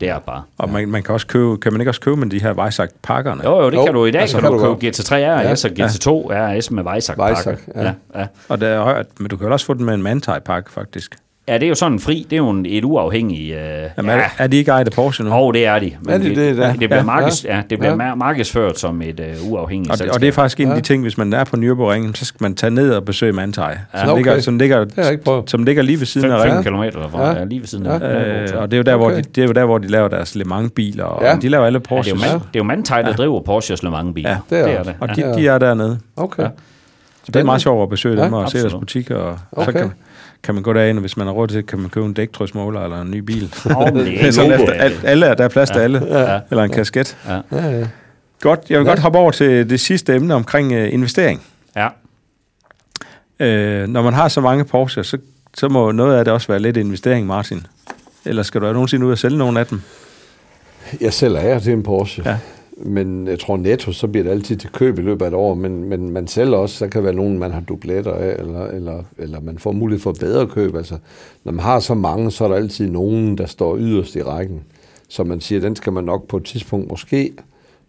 [0.00, 0.42] Det er bare.
[0.58, 3.44] Og man, man kan også købe, kan man ikke også købe med de her Weissach-pakkerne?
[3.44, 4.20] Jo, jo, det Jo, kan du i dag.
[4.20, 5.14] altså, kan kan du du købe GT3
[5.52, 7.34] RS og GT2 RS med Weissach pakke.
[7.34, 7.82] Weissach, ja.
[7.82, 7.92] ja.
[8.20, 11.16] Ja, Og der er, men du kan også få den med en Mantai-pakke, faktisk.
[11.48, 11.54] Ja.
[11.54, 13.54] det er jo sådan en fri, det er jo en, et uafhængigt...
[13.56, 13.60] Øh,
[13.96, 14.16] Jamen, ja.
[14.16, 15.32] er, er de ikke ejet af Porsche nu?
[15.32, 15.92] Og det er de.
[16.02, 16.68] Men Er de det, da?
[16.68, 17.02] det, bliver, Ja.
[17.02, 18.08] markeds, ja, det bliver Ja.
[18.08, 18.14] ja.
[18.14, 21.02] markedsført som et uh, uafhængigt Og, det, og det er faktisk en af de ting,
[21.02, 23.64] hvis man er på Nürburgring, så skal man tage ned og besøge Mantai,
[23.94, 24.00] ja.
[24.00, 24.16] som, Okay.
[24.18, 26.64] ligger, som, ligger, som ligger lige ved siden af 5 ringen.
[26.92, 27.32] km derfra, Ja.
[27.32, 27.38] ja.
[27.38, 28.00] ja, lige ved siden af.
[28.00, 28.08] Ja.
[28.18, 28.42] Ja.
[28.42, 29.04] Øh, og det er, jo der, okay.
[29.04, 31.30] hvor de, det er jo der, hvor de laver deres Le Mans-biler, og Ja.
[31.30, 31.36] ja.
[31.36, 32.14] de laver alle Ja, det er Porsche.
[32.14, 34.30] jo, man, det er jo Mantai, der driver Porsches Le Mans biler.
[34.30, 34.86] Ja, det er det er det.
[34.86, 34.94] det.
[35.00, 35.30] Og Ja.
[35.32, 35.98] de, de er dernede.
[36.16, 36.42] Okay.
[36.42, 36.48] Ja.
[37.24, 39.16] Så det er meget sjovt at besøge Ja, dem og se deres butikker.
[39.52, 39.84] Og så Okay.
[40.42, 42.80] Kan, man gå derind, og hvis man har råd til kan man købe en dæktryksmåler
[42.80, 43.54] eller en ny bil.
[43.94, 46.18] Men det sådan efter, al- alle er der er plads til alle.
[46.18, 46.40] Ja.
[46.50, 47.16] Eller en kasket.
[47.28, 47.40] Ja.
[47.52, 47.86] Ja, ja.
[48.40, 51.42] Godt, jeg vil godt hoppe over til det sidste emne omkring uh, investering.
[51.76, 51.86] Ja.
[53.40, 55.18] Uh, når man har så mange Porsche, så,
[55.54, 57.66] så må noget af det også være lidt investering, Martin.
[58.24, 59.82] Eller skal du have nogensinde ud og sælge nogle af dem?
[61.00, 62.22] Jeg selv er til en Porsche.
[62.26, 62.36] Ja.
[62.82, 65.54] Men jeg tror netto, så bliver det altid til køb i løbet af et år.
[65.54, 69.02] Men, men man sælger også, så kan være nogen, man har dubletter af, eller, eller,
[69.18, 70.76] eller man får mulighed for bedre køb.
[70.76, 70.98] Altså,
[71.44, 74.60] når man har så mange, så er der altid nogen, der står yderst i rækken.
[75.08, 77.32] Så man siger, den skal man nok på et tidspunkt måske,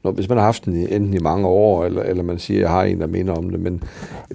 [0.04, 2.60] når, hvis man har haft den i, enten i mange år, eller, eller man siger,
[2.60, 3.60] jeg har en, der minder om det.
[3.60, 3.84] Men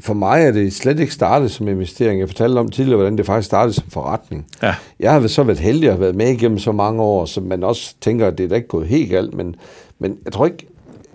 [0.00, 2.20] for mig er det slet ikke startet som investering.
[2.20, 4.46] Jeg fortalte om tidligere, hvordan det faktisk startede som forretning.
[4.62, 4.74] Ja.
[5.00, 7.64] Jeg har så været heldig at have været med igennem så mange år, så man
[7.64, 9.56] også tænker, at det er da ikke gået helt galt, men,
[10.04, 10.66] men jeg tror ikke,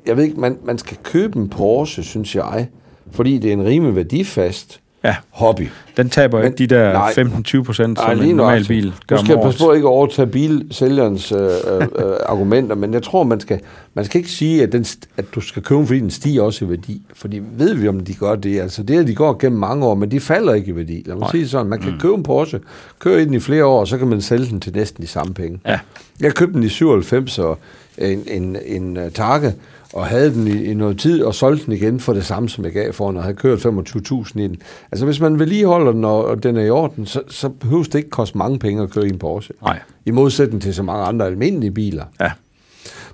[0.07, 2.67] jeg ved ikke, man, man skal købe en Porsche, synes jeg,
[3.11, 5.15] fordi det er en rimelig værdifast Ja.
[5.29, 5.67] hobby.
[5.97, 7.11] Den taber Men- ikke de der nej.
[7.11, 11.31] 15-20 procent, som en normal bil gør Nu skal passe på ikke at overtage bilsælgerens
[11.31, 11.87] øh, øh, øh,
[12.31, 13.59] argumenter, men jeg tror, man skal,
[13.93, 14.85] man skal ikke sige, at, den,
[15.17, 17.01] at du skal købe fordi den stiger også i værdi.
[17.13, 18.59] Fordi ved vi, om de gør det?
[18.59, 21.03] Altså det, at de går gennem mange år, men de falder ikke i værdi.
[21.05, 21.31] Lad mig Nej.
[21.31, 21.67] sige sådan.
[21.67, 21.99] Man kan mm.
[21.99, 22.59] købe en Porsche,
[22.99, 25.07] køre i den i flere år, og så kan man sælge den til næsten de
[25.07, 25.59] samme penge.
[25.65, 25.79] Ja.
[26.21, 27.59] Jeg købte den i 97, og
[27.99, 29.51] en, en, en uh, Targa,
[29.93, 32.63] og havde den i, i noget tid, og solgte den igen for det samme, som
[32.65, 34.61] jeg gav for den, og havde kørt 25.000 i den.
[34.91, 37.95] Altså, hvis man vedligeholder den, og, og den er i orden, så, så behøver det
[37.95, 39.53] ikke koste mange penge at køre i en Porsche.
[39.61, 39.80] Nej.
[40.05, 42.05] I modsætning til så mange andre almindelige biler.
[42.19, 42.31] Ja.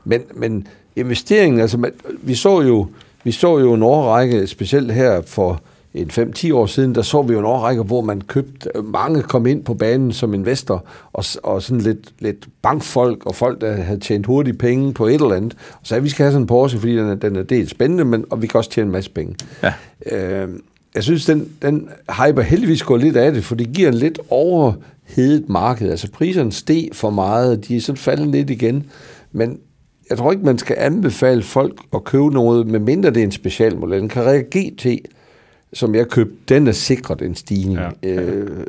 [0.04, 1.92] Men, men investeringen, altså man,
[2.22, 2.88] vi så jo
[3.26, 5.62] vi så jo en årrække, specielt her for
[5.96, 9.46] en 5-10 år siden, der så vi jo en årrække, hvor man købte, mange kom
[9.46, 14.00] ind på banen som investor, og, og sådan lidt, lidt bankfolk, og folk, der havde
[14.00, 16.80] tjent hurtigt penge på et eller andet, og sagde, vi skal have sådan en Porsche,
[16.80, 19.12] fordi den er, den er dels spændende, men, og vi kan også tjene en masse
[19.12, 19.36] penge.
[19.64, 19.74] Ja.
[20.12, 20.50] Øh,
[20.96, 24.20] jeg synes, den, den hyper heldigvis går lidt af det, for det giver en lidt
[24.30, 25.90] overhedet marked.
[25.90, 28.84] Altså priserne steg for meget, de er sådan faldet lidt igen,
[29.32, 29.60] men
[30.10, 34.04] jeg tror ikke, man skal anbefale folk at købe noget, medmindre det er en specialmodel.
[34.04, 34.86] En Carrera GT,
[35.76, 37.80] som jeg købte, den er sikret en stigning.
[38.04, 38.10] Ja.
[38.10, 38.66] Øh,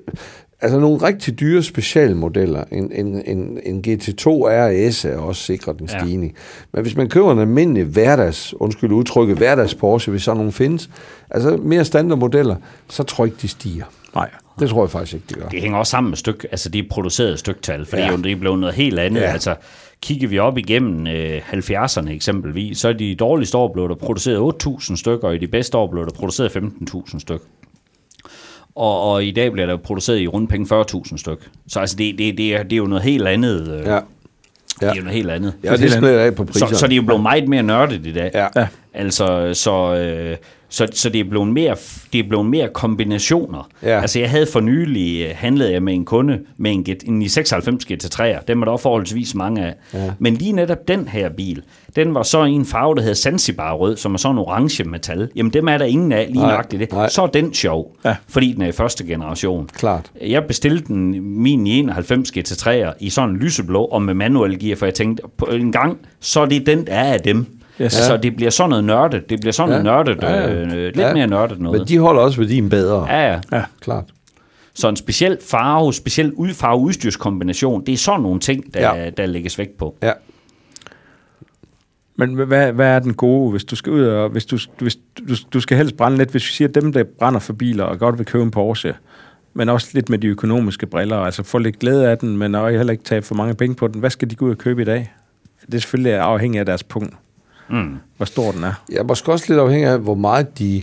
[0.60, 2.64] altså nogle rigtig dyre specialmodeller.
[2.72, 5.98] En, en, en, en GT2 RS er også sikret en Ja.
[5.98, 6.34] stigning.
[6.72, 10.90] Men hvis man køber en almindelig hverdags, undskyld udtrykket, hverdags Porsche, hvis sådan nogle findes,
[11.30, 12.56] altså mere standardmodeller,
[12.90, 13.84] så tror jeg ikke, de stiger.
[14.14, 14.30] Nej.
[14.60, 15.48] Det tror jeg faktisk ikke, de gør.
[15.48, 18.10] Det hænger også sammen med styk, altså de producerede styktal, fordi Ja.
[18.10, 18.16] ja.
[18.16, 19.20] det er blevet noget helt andet.
[19.20, 19.26] Ja.
[19.32, 19.54] Altså,
[20.02, 24.66] kigger vi op igennem øh, 70'erne eksempelvis, så er de dårligste år blev der produceret
[24.66, 27.44] 8.000 stykker, og i de bedste år blev der produceret 15.000 stykker.
[28.74, 31.48] Og, og i dag bliver der produceret i rundt penge 40.000 styk.
[31.68, 33.80] Så altså, det, det, det, er, det er jo noget helt andet.
[33.80, 34.86] Øh, Ja.
[34.86, 35.54] Det er jo noget helt andet.
[35.64, 36.74] Ja, det smider af på priserne.
[36.74, 38.30] Så, så det er jo blevet meget mere nørdet i dag.
[38.34, 38.46] Ja.
[38.56, 38.66] Ja.
[38.96, 40.36] Altså, så, øh,
[40.68, 41.76] så, så det, er blevet mere,
[42.12, 43.68] det er blevet mere kombinationer.
[43.82, 44.00] Ja.
[44.00, 47.22] Altså, jeg havde for nylig øh, handlet jeg med en kunde med en, G- en
[47.22, 48.44] i 96 GT3'er.
[48.48, 49.74] Dem er der forholdsvis mange af.
[49.94, 50.10] Ja.
[50.18, 51.62] Men lige netop den her bil,
[51.96, 54.84] den var så i en farve, der hedder Zanzibar rød, som er sådan en orange
[54.84, 55.28] metal.
[55.36, 56.92] Jamen, dem er der ingen af lige Nej, nøjagtigt det.
[56.92, 57.08] nej.
[57.08, 58.16] Så er den sjov, Ja.
[58.28, 59.66] fordi den er i første generation.
[59.72, 60.10] Klart.
[60.26, 64.76] Jeg bestilte den, min i 91 GT3'er i sådan en lyseblå og med manuel gear,
[64.76, 67.46] for jeg tænkte, på en gang, så er det den, der er af dem.
[67.80, 67.92] Yes.
[67.92, 67.96] Yes.
[67.96, 69.30] Altså, det bliver sådan noget nørdet.
[69.30, 69.82] Det bliver sådan Ja.
[69.82, 70.22] noget nørdet.
[70.22, 70.54] Ja, ja.
[70.54, 71.12] Øh, lidt Ja.
[71.14, 71.80] mere nørdet noget.
[71.80, 73.06] Men de holder også værdien bedre.
[73.08, 73.40] Ja, ja.
[73.52, 73.62] Ja.
[73.80, 74.04] Klart.
[74.74, 78.94] Så en speciel farve, speciel ud- farve-udstyrskombination, det er sådan nogle ting, der, Ja.
[79.04, 79.10] ja.
[79.10, 79.96] der lægges vægt på.
[80.02, 80.12] Ja.
[82.18, 84.96] Men hvad, hvad er den gode, hvis du skal ud og, hvis du, hvis
[85.28, 87.98] du, du skal helst brænde lidt, hvis vi siger, dem, der brænder for biler og
[87.98, 88.94] godt vil købe en Porsche,
[89.54, 92.76] men også lidt med de økonomiske briller, altså få lidt glæde af den, men også
[92.76, 94.00] heller ikke tage for mange penge på den.
[94.00, 95.12] Hvad skal de gå ud og købe i dag?
[95.66, 97.14] Det er selvfølgelig afhængigt af deres punkt,
[97.70, 97.96] Mm.
[98.16, 98.72] hvor stor den er.
[98.90, 100.82] Jeg er måske også lidt afhængig af, hvor meget de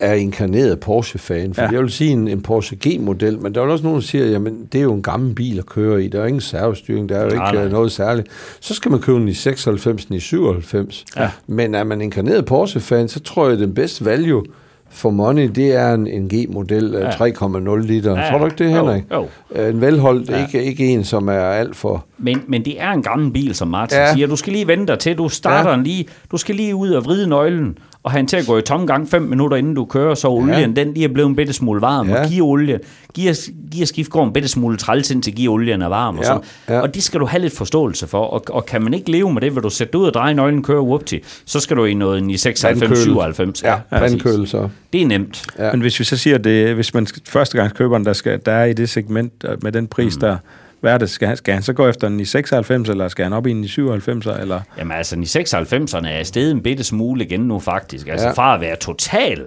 [0.00, 1.54] er inkarneret Porsche-fan.
[1.54, 1.66] For Ja.
[1.68, 1.72] ja.
[1.72, 4.68] jeg vil sige en, en Porsche G-model, men der er også nogen, der siger, jamen
[4.72, 6.08] det er jo en gammel bil at køre i.
[6.08, 7.64] Der er ingen servostyring, der er jo Nej, ikke nej.
[7.64, 8.28] øh, noget særligt.
[8.60, 11.04] Så skal man købe den i 96, den i 97.
[11.16, 11.30] Ja.
[11.46, 14.44] Men er man inkarneret Porsche-fan, så tror jeg, at den bedste value
[14.90, 17.04] for money, det er en, en G-model Ja.
[17.04, 17.10] ja.
[17.10, 18.18] 3,0 liter.
[18.18, 19.02] Ja, Tror du ikke det, jo, Henrik?
[19.12, 19.26] jo.
[19.54, 20.42] Øh, En velholdt, Ja.
[20.46, 22.04] ikke, ikke en, som er alt for...
[22.18, 24.12] Men, men det er en gammel bil, som Martin ja.
[24.14, 24.26] Siger.
[24.26, 25.76] Du skal lige vente dig til, du starter ja.
[25.76, 28.62] Lige, du skal lige ud og vride nøglen, og have den til at gå i
[28.62, 31.80] tomgang 5 minutter, inden du kører, så olien, den lige er blevet en bitte smule
[31.80, 32.14] varm, ja.
[32.16, 32.22] Ja.
[32.24, 32.80] og gearolien,
[33.14, 33.36] gear,
[33.76, 36.42] gearskift går en bitte smule træls ind til gearolien er varm, og, Ja, sådan.
[36.68, 36.80] ja.
[36.80, 39.40] og det skal du have lidt forståelse for, og, og kan man ikke leve med
[39.42, 41.14] det, vil du sætte ud og dreje nøglen, køre whoopty,
[41.44, 43.02] så skal du i noget i 96, Vandkøle.
[43.02, 43.62] 97.
[43.64, 44.68] Ja, vandkøle så.
[44.92, 45.44] Det er nemt.
[45.58, 45.64] Ja.
[45.66, 45.72] Ja.
[45.72, 48.72] Men hvis vi så siger, det, hvis man skal- førstegangskøberen, der, skal, der er i
[48.72, 50.20] det segment øh, med den pris, mm.
[50.20, 50.36] der
[50.80, 53.32] hvad er det, skal skal han så gå efter den i 96, eller skal han
[53.32, 54.60] op i den i 97, eller?
[54.78, 58.08] Jamen altså, i 96'erne er stedet en bitte smule igen nu faktisk.
[58.08, 58.32] Altså Ja.
[58.32, 59.44] fra at være total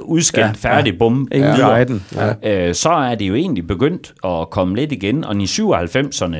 [0.00, 0.98] udskilt, Ja, ja, færdig, ja.
[0.98, 1.56] bum, Ingen
[1.88, 2.04] den.
[2.42, 2.68] Ja.
[2.68, 6.36] Øh, så er det jo egentlig begyndt at komme lidt igen, og i 97'erne,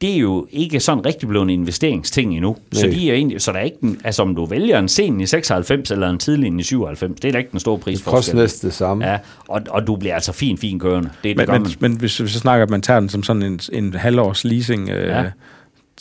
[0.00, 2.56] det er jo ikke sådan rigtig blevet en investeringsting endnu.
[2.72, 2.94] Så, Nej.
[2.94, 5.26] de er egentlig, så der er ikke den, altså om du vælger en sen i
[5.26, 8.36] 96 eller en tidlig i 97, det er da ikke den store Det koster prisforskel.
[8.36, 9.06] næsten det samme.
[9.10, 9.18] Ja,
[9.48, 11.08] og, og du bliver altså fin, fin kørende.
[11.08, 11.72] Det, det Men, gør men, man.
[11.80, 14.88] men hvis vi så snakker, at man tager den som sådan en, en halvårs leasing,
[14.90, 15.24] øh, Ja.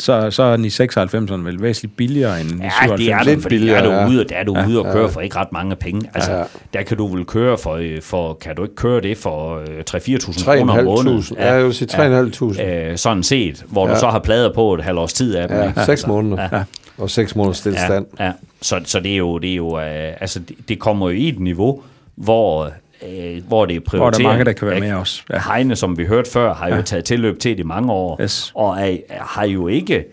[0.08, 0.30] Ja.
[0.30, 3.00] så, så er den i 96'erne vel væsentligt billigere end i Ja, 97.
[3.00, 4.08] det er Lidt den, fordi der er billigere, du ja.
[4.08, 6.10] ude, der er du ude og køre for ikke ret mange penge.
[6.14, 6.44] Altså, Ja.
[6.74, 9.66] der kan du vel køre for, øh, for kan du ikke køre det for øh,
[9.90, 11.20] 3-4.000 kroner om måneden?
[11.20, 11.34] 3.500.
[11.44, 12.62] Ja, jeg vil sige 3.500.
[12.62, 13.90] Øh, sådan set, hvor ja.
[13.90, 13.96] Ja.
[13.96, 15.58] du så har plader på et halvt års tid af dem.
[15.58, 15.86] Ja, ikke?
[15.86, 16.48] seks måneder.
[16.52, 16.64] Ja.
[16.98, 18.06] Og seks måneder stillestand.
[18.20, 18.32] Ja, ja.
[18.62, 21.28] Så, så det er jo, det er jo øh, altså, det, det kommer jo i
[21.30, 21.82] et niveau,
[22.16, 22.72] hvor,
[23.08, 24.00] øh, hvor det er prioriteret.
[24.02, 25.24] Hvor der er mange, der kan være med også.
[25.34, 25.54] Ja.
[25.54, 28.52] Heine, som vi hørte før, har jo taget tilløb til det i mange år, Yes.
[28.56, 30.06] og er, har jo ikke...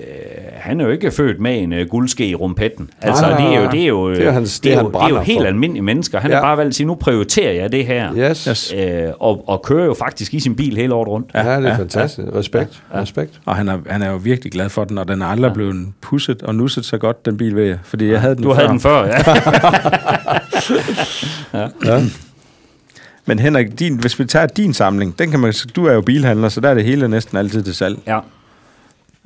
[0.00, 0.06] Øh,
[0.54, 2.90] han er jo ikke født med en øh, guldske i rumpetten.
[3.02, 3.70] Altså, nej, det er jo, nej.
[3.72, 5.46] det er jo, Det er hans- det er jo, han det er jo helt for.
[5.46, 6.20] almindelige mennesker.
[6.20, 6.36] Han ja.
[6.36, 6.40] Ja.
[6.42, 8.14] har bare valgt at sige, nu prioriterer jeg det her.
[8.30, 8.44] Yes.
[8.44, 8.74] Yes.
[8.76, 11.30] Øh, og, og kører jo faktisk i sin bil hele året rundt.
[11.34, 12.28] Ja, det er fantastisk.
[12.34, 12.82] Respekt.
[12.94, 13.40] Respekt.
[13.44, 15.54] Og han er, han er jo virkelig glad for den, og den er aldrig ja.
[15.54, 17.78] blevet pusset og nusset så godt, den bil ved jeg.
[17.82, 18.54] Fordi jeg havde den Du før.
[18.54, 19.04] havde den før,
[21.54, 21.68] ja.
[21.84, 22.00] Ja.
[23.26, 26.48] Men Henrik, din, hvis vi tager din samling, den kan man, du er jo bilhandler,
[26.48, 27.98] så der er det hele næsten altid til salg.
[28.06, 28.18] ja.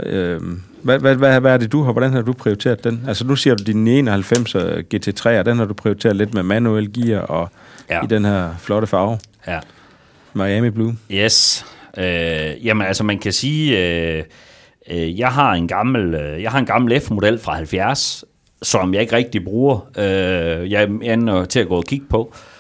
[0.03, 1.93] Øhm, hvad, hvad, hvad, hvad er det, du har?
[1.93, 3.05] Hvordan har du prioriteret den?
[3.09, 4.55] Altså nu siger du din 91
[4.95, 7.51] GT3, og den har du prioriteret lidt med manuel gear og
[7.91, 8.03] Ja.
[8.05, 9.59] i den her flotte farve, ja.
[10.35, 10.97] Miami Blue.
[11.13, 11.67] Yes.
[11.99, 14.23] Øh, jamen altså man kan sige, øh,
[14.91, 18.25] øh, jeg har en gammel, øh, jeg har en gammel F-model fra 70,
[18.63, 19.89] som jeg ikke rigtig bruger.
[19.99, 22.33] Øh, jeg ender til at gå og kigge på.
[22.35, 22.56] Øh,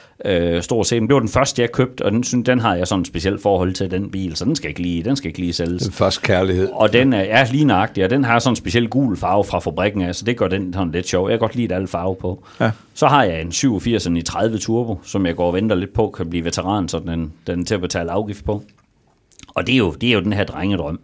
[0.60, 1.02] stort set.
[1.02, 3.06] Men det var den første, jeg købte, og den, synes, den har jeg sådan et
[3.06, 5.82] specielt forhold til, den bil, så den skal ikke lige, den skal ikke lige sælges.
[5.82, 6.68] Den første kærlighed.
[6.72, 9.59] Og den er, er lige nøjagtig, og den har sådan en speciel gul farve fra
[9.59, 11.30] fabrikken af, så det gør den sådan lidt sjov.
[11.30, 12.44] Jeg kan godt lide alle farve på.
[12.60, 12.70] Ja.
[12.94, 16.10] Så har jeg en 87 i 30 Turbo, som jeg går og venter lidt på,
[16.16, 18.62] kan blive veteran, så den, den er til at betale afgift på.
[19.55, 21.01] Og det er jo, det er jo den her drengedrøm.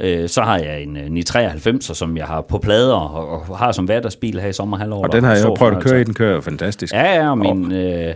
[0.00, 3.58] Øh, så har jeg en, en i 93, som jeg har på plader og, og
[3.58, 5.04] har som hverdagsbil her i sommerhalvåret.
[5.06, 6.94] Og den har jeg jo prøvet at køre i, den kører fantastisk.
[6.94, 8.14] Ja, ja, og min, øh,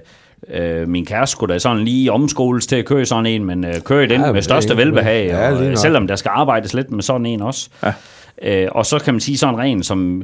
[0.50, 3.80] øh, min kæreste skulle da sådan lige omskoles til at køre sådan en, men øh,
[3.80, 6.90] køre i den Ja, med største velbehag, ja, og, øh, selvom der skal arbejdes lidt
[6.90, 7.68] med sådan en også.
[7.84, 7.92] Ja.
[8.42, 10.22] Øh, og så kan man sige sådan ren som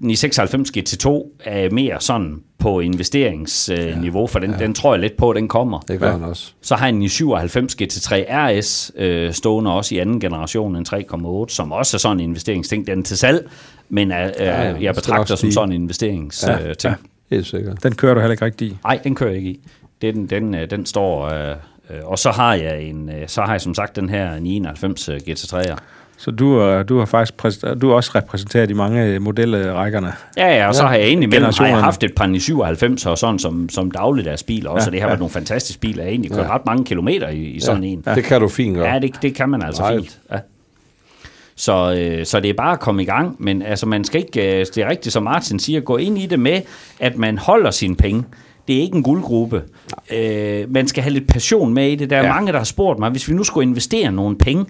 [0.00, 1.08] den i 96 GT2
[1.44, 5.80] er mere sådan på investeringsniveau, for den, den tror jeg lidt på, den kommer.
[5.80, 6.52] Det gør han også.
[6.62, 10.86] Så har jeg en i 97 GT3 RS øh, stående også i anden generation, en
[10.88, 12.86] 3,8, som også er sådan en investeringsting.
[12.86, 13.50] Den er til salg,
[13.88, 16.52] men er, øh, ja, ja, jeg betragter som sådan en investeringsting.
[16.52, 16.74] Ja, Øh, ja.
[16.74, 16.94] ting.
[17.30, 17.82] Helt sikkert.
[17.82, 18.76] Den kører du heller ikke rigtig i.
[18.84, 19.60] Nej, den kører jeg ikke i.
[20.02, 21.24] Den, den, øh, den står...
[21.24, 21.56] Øh,
[21.90, 25.08] øh, og så har jeg en, øh, så har jeg som sagt den her 99
[25.08, 25.76] øh, GT3'er.
[26.24, 27.34] Så du, er- du har faktisk
[27.82, 30.12] du er også repræsenteret i mange modelrækkerne.
[30.36, 33.18] Ja, ja, og så har jeg egentlig imellem har jeg haft et par 97 og
[33.18, 35.18] sådan som, som dagligdags biler også, Ja, og det har været ja.
[35.18, 35.96] nogle fantastiske biler.
[36.02, 38.04] Jeg har egentlig kørt ret mange kilometer i, i sådan en.
[38.14, 38.92] Det kan du fint gøre.
[38.92, 39.96] Ja, det, det kan man altså Nej.
[39.96, 40.18] fint.
[40.32, 40.38] Ja.
[41.56, 44.60] Så, øh, så det er bare at komme i gang, men altså man skal ikke,
[44.60, 46.60] øh, det er rigtigt som Martin siger, gå ind i det med,
[47.00, 48.24] at man holder sine penge.
[48.68, 49.62] Det er ikke en guldgruppe.
[50.16, 52.10] Øh, man skal have lidt passion med i det.
[52.10, 52.26] Der er ja.
[52.26, 52.32] Ja.
[52.34, 54.64] mange, der har spurgt mig, hvis vi nu skulle investere nogle penge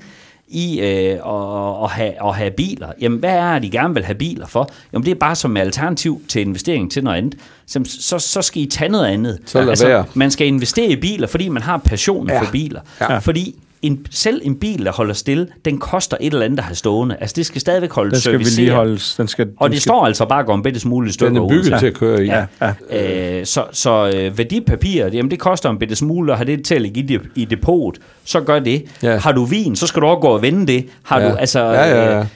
[0.52, 4.04] i øh, at, at, have, at have biler, jamen hvad er det, de gerne vil
[4.04, 4.70] have biler for?
[4.92, 7.34] Jamen det er bare som alternativ til investering til noget andet.
[7.66, 9.38] Så, så, så skal I tage noget andet.
[9.54, 10.04] Altså, Så være.
[10.14, 12.34] man skal investere i biler, fordi man har passionen ja.
[12.34, 12.40] Ja.
[12.42, 12.80] for biler.
[13.00, 13.18] Ja.
[13.18, 16.74] Fordi en, selv en bil, der holder stille, den koster et eller andet at have
[16.74, 17.16] stående.
[17.20, 19.14] Altså, det skal stadigvæk holde Den skal vedligeholdes.
[19.16, 21.12] Den skal, Og den det skal, står altså bare at gå en bitte smule i
[21.12, 21.78] stykker Den er bygget ud.
[21.78, 22.26] til at køre i.
[22.26, 22.44] Ja,
[22.90, 23.38] ja.
[23.40, 26.74] Øh, så så øh, værdipapir, jamen det koster en bitte smule at have det til
[26.74, 27.94] at ligge i, de- i depot.
[28.24, 28.84] Så gør det.
[29.02, 29.16] Ja.
[29.16, 30.86] Har du vin, så skal du også gå og vende det.
[31.02, 31.30] Har ja.
[31.30, 32.18] du altså ja, ja, ja.
[32.20, 32.26] øh,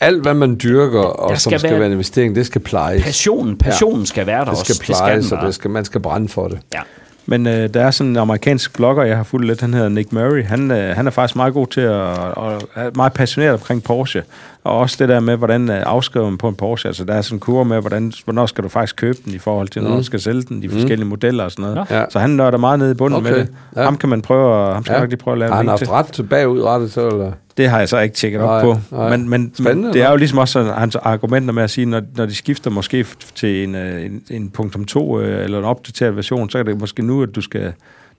[0.00, 2.60] Alt, hvad man dyrker, og Der som skal skal være- være en investering, det skal
[2.60, 3.02] plejes.
[3.04, 4.74] passionen, passionen skal være der det også.
[4.74, 6.58] skal plejes, og det skal, man skal brænde for det.
[6.74, 6.80] Ja.
[7.28, 10.12] Men øh, der er sådan en amerikansk blogger, jeg har fulgt lidt, han hedder Nick
[10.12, 10.44] Murray.
[10.44, 11.90] Han, øh, han er faktisk meget god til at,
[12.36, 14.22] og er meget passioneret omkring Porsche.
[14.64, 16.88] Og også det der med, hvordan øh, afskriver man på en Porsche.
[16.88, 19.38] Altså der er sådan en kurve med, hvordan, hvornår skal du faktisk købe den i
[19.38, 21.86] forhold til, hvornår du skal sælge den, de forskellige modeller og sådan noget.
[21.90, 22.04] Ja.
[22.10, 23.30] Så han nørder meget ned i bunden Okay.
[23.30, 23.48] med det.
[23.76, 23.82] Ja.
[23.82, 25.00] Ham kan man prøve, at- ham skal ja.
[25.00, 27.32] nok lige prøve at lave Har han haft ret bagudrettet så, eller?
[27.56, 28.80] Det har jeg så ikke tjekket op Nej, på.
[28.96, 29.16] nej.
[29.16, 32.26] Men, men, Spændende, det er jo ligesom også hans argumenter med at sige, når, når
[32.26, 36.50] de skifter måske til en, øh, en, en punktum 2 øh, eller en opdateret version,
[36.50, 37.72] så er det måske nu, at du skal,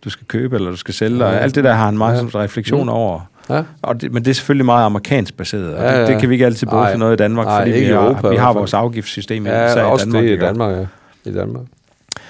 [0.04, 1.26] du skal købe eller du skal sælge.
[1.26, 2.40] Og alt det der har han meget ja.
[2.40, 2.90] refleksion Mm.
[2.90, 3.20] over.
[3.50, 3.64] Ja.
[3.82, 6.12] Og det, men det er selvfølgelig meget amerikansk baseret, og Ja, det, ja.
[6.14, 7.96] det kan vi ikke altid bruge til noget i Danmark, Nej, fordi vi i har,
[8.04, 10.24] Europa i vi har vores afgiftssystem i Ja, især også i Danmark.
[10.24, 10.40] det i?
[10.40, 10.78] Danmark,
[11.26, 11.30] ja.
[11.30, 11.64] I Danmark.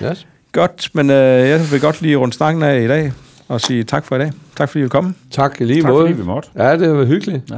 [0.03, 0.27] Yes.
[0.51, 1.15] Godt, men øh,
[1.49, 3.11] jeg vil godt lige runde snakken af i dag
[3.48, 4.32] og sige tak for i dag.
[4.57, 5.14] Tak fordi I vil komme.
[5.32, 6.07] Tak i lige Tak måde.
[6.07, 6.49] fordi vi måtte.
[6.56, 7.44] Ja, det var hyggeligt.
[7.49, 7.56] Ja.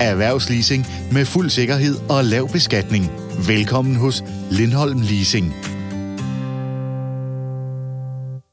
[0.00, 3.12] Erhvervsleasing med fuld sikkerhed og lav beskatning.
[3.48, 5.54] Velkommen hos Lindholm Leasing.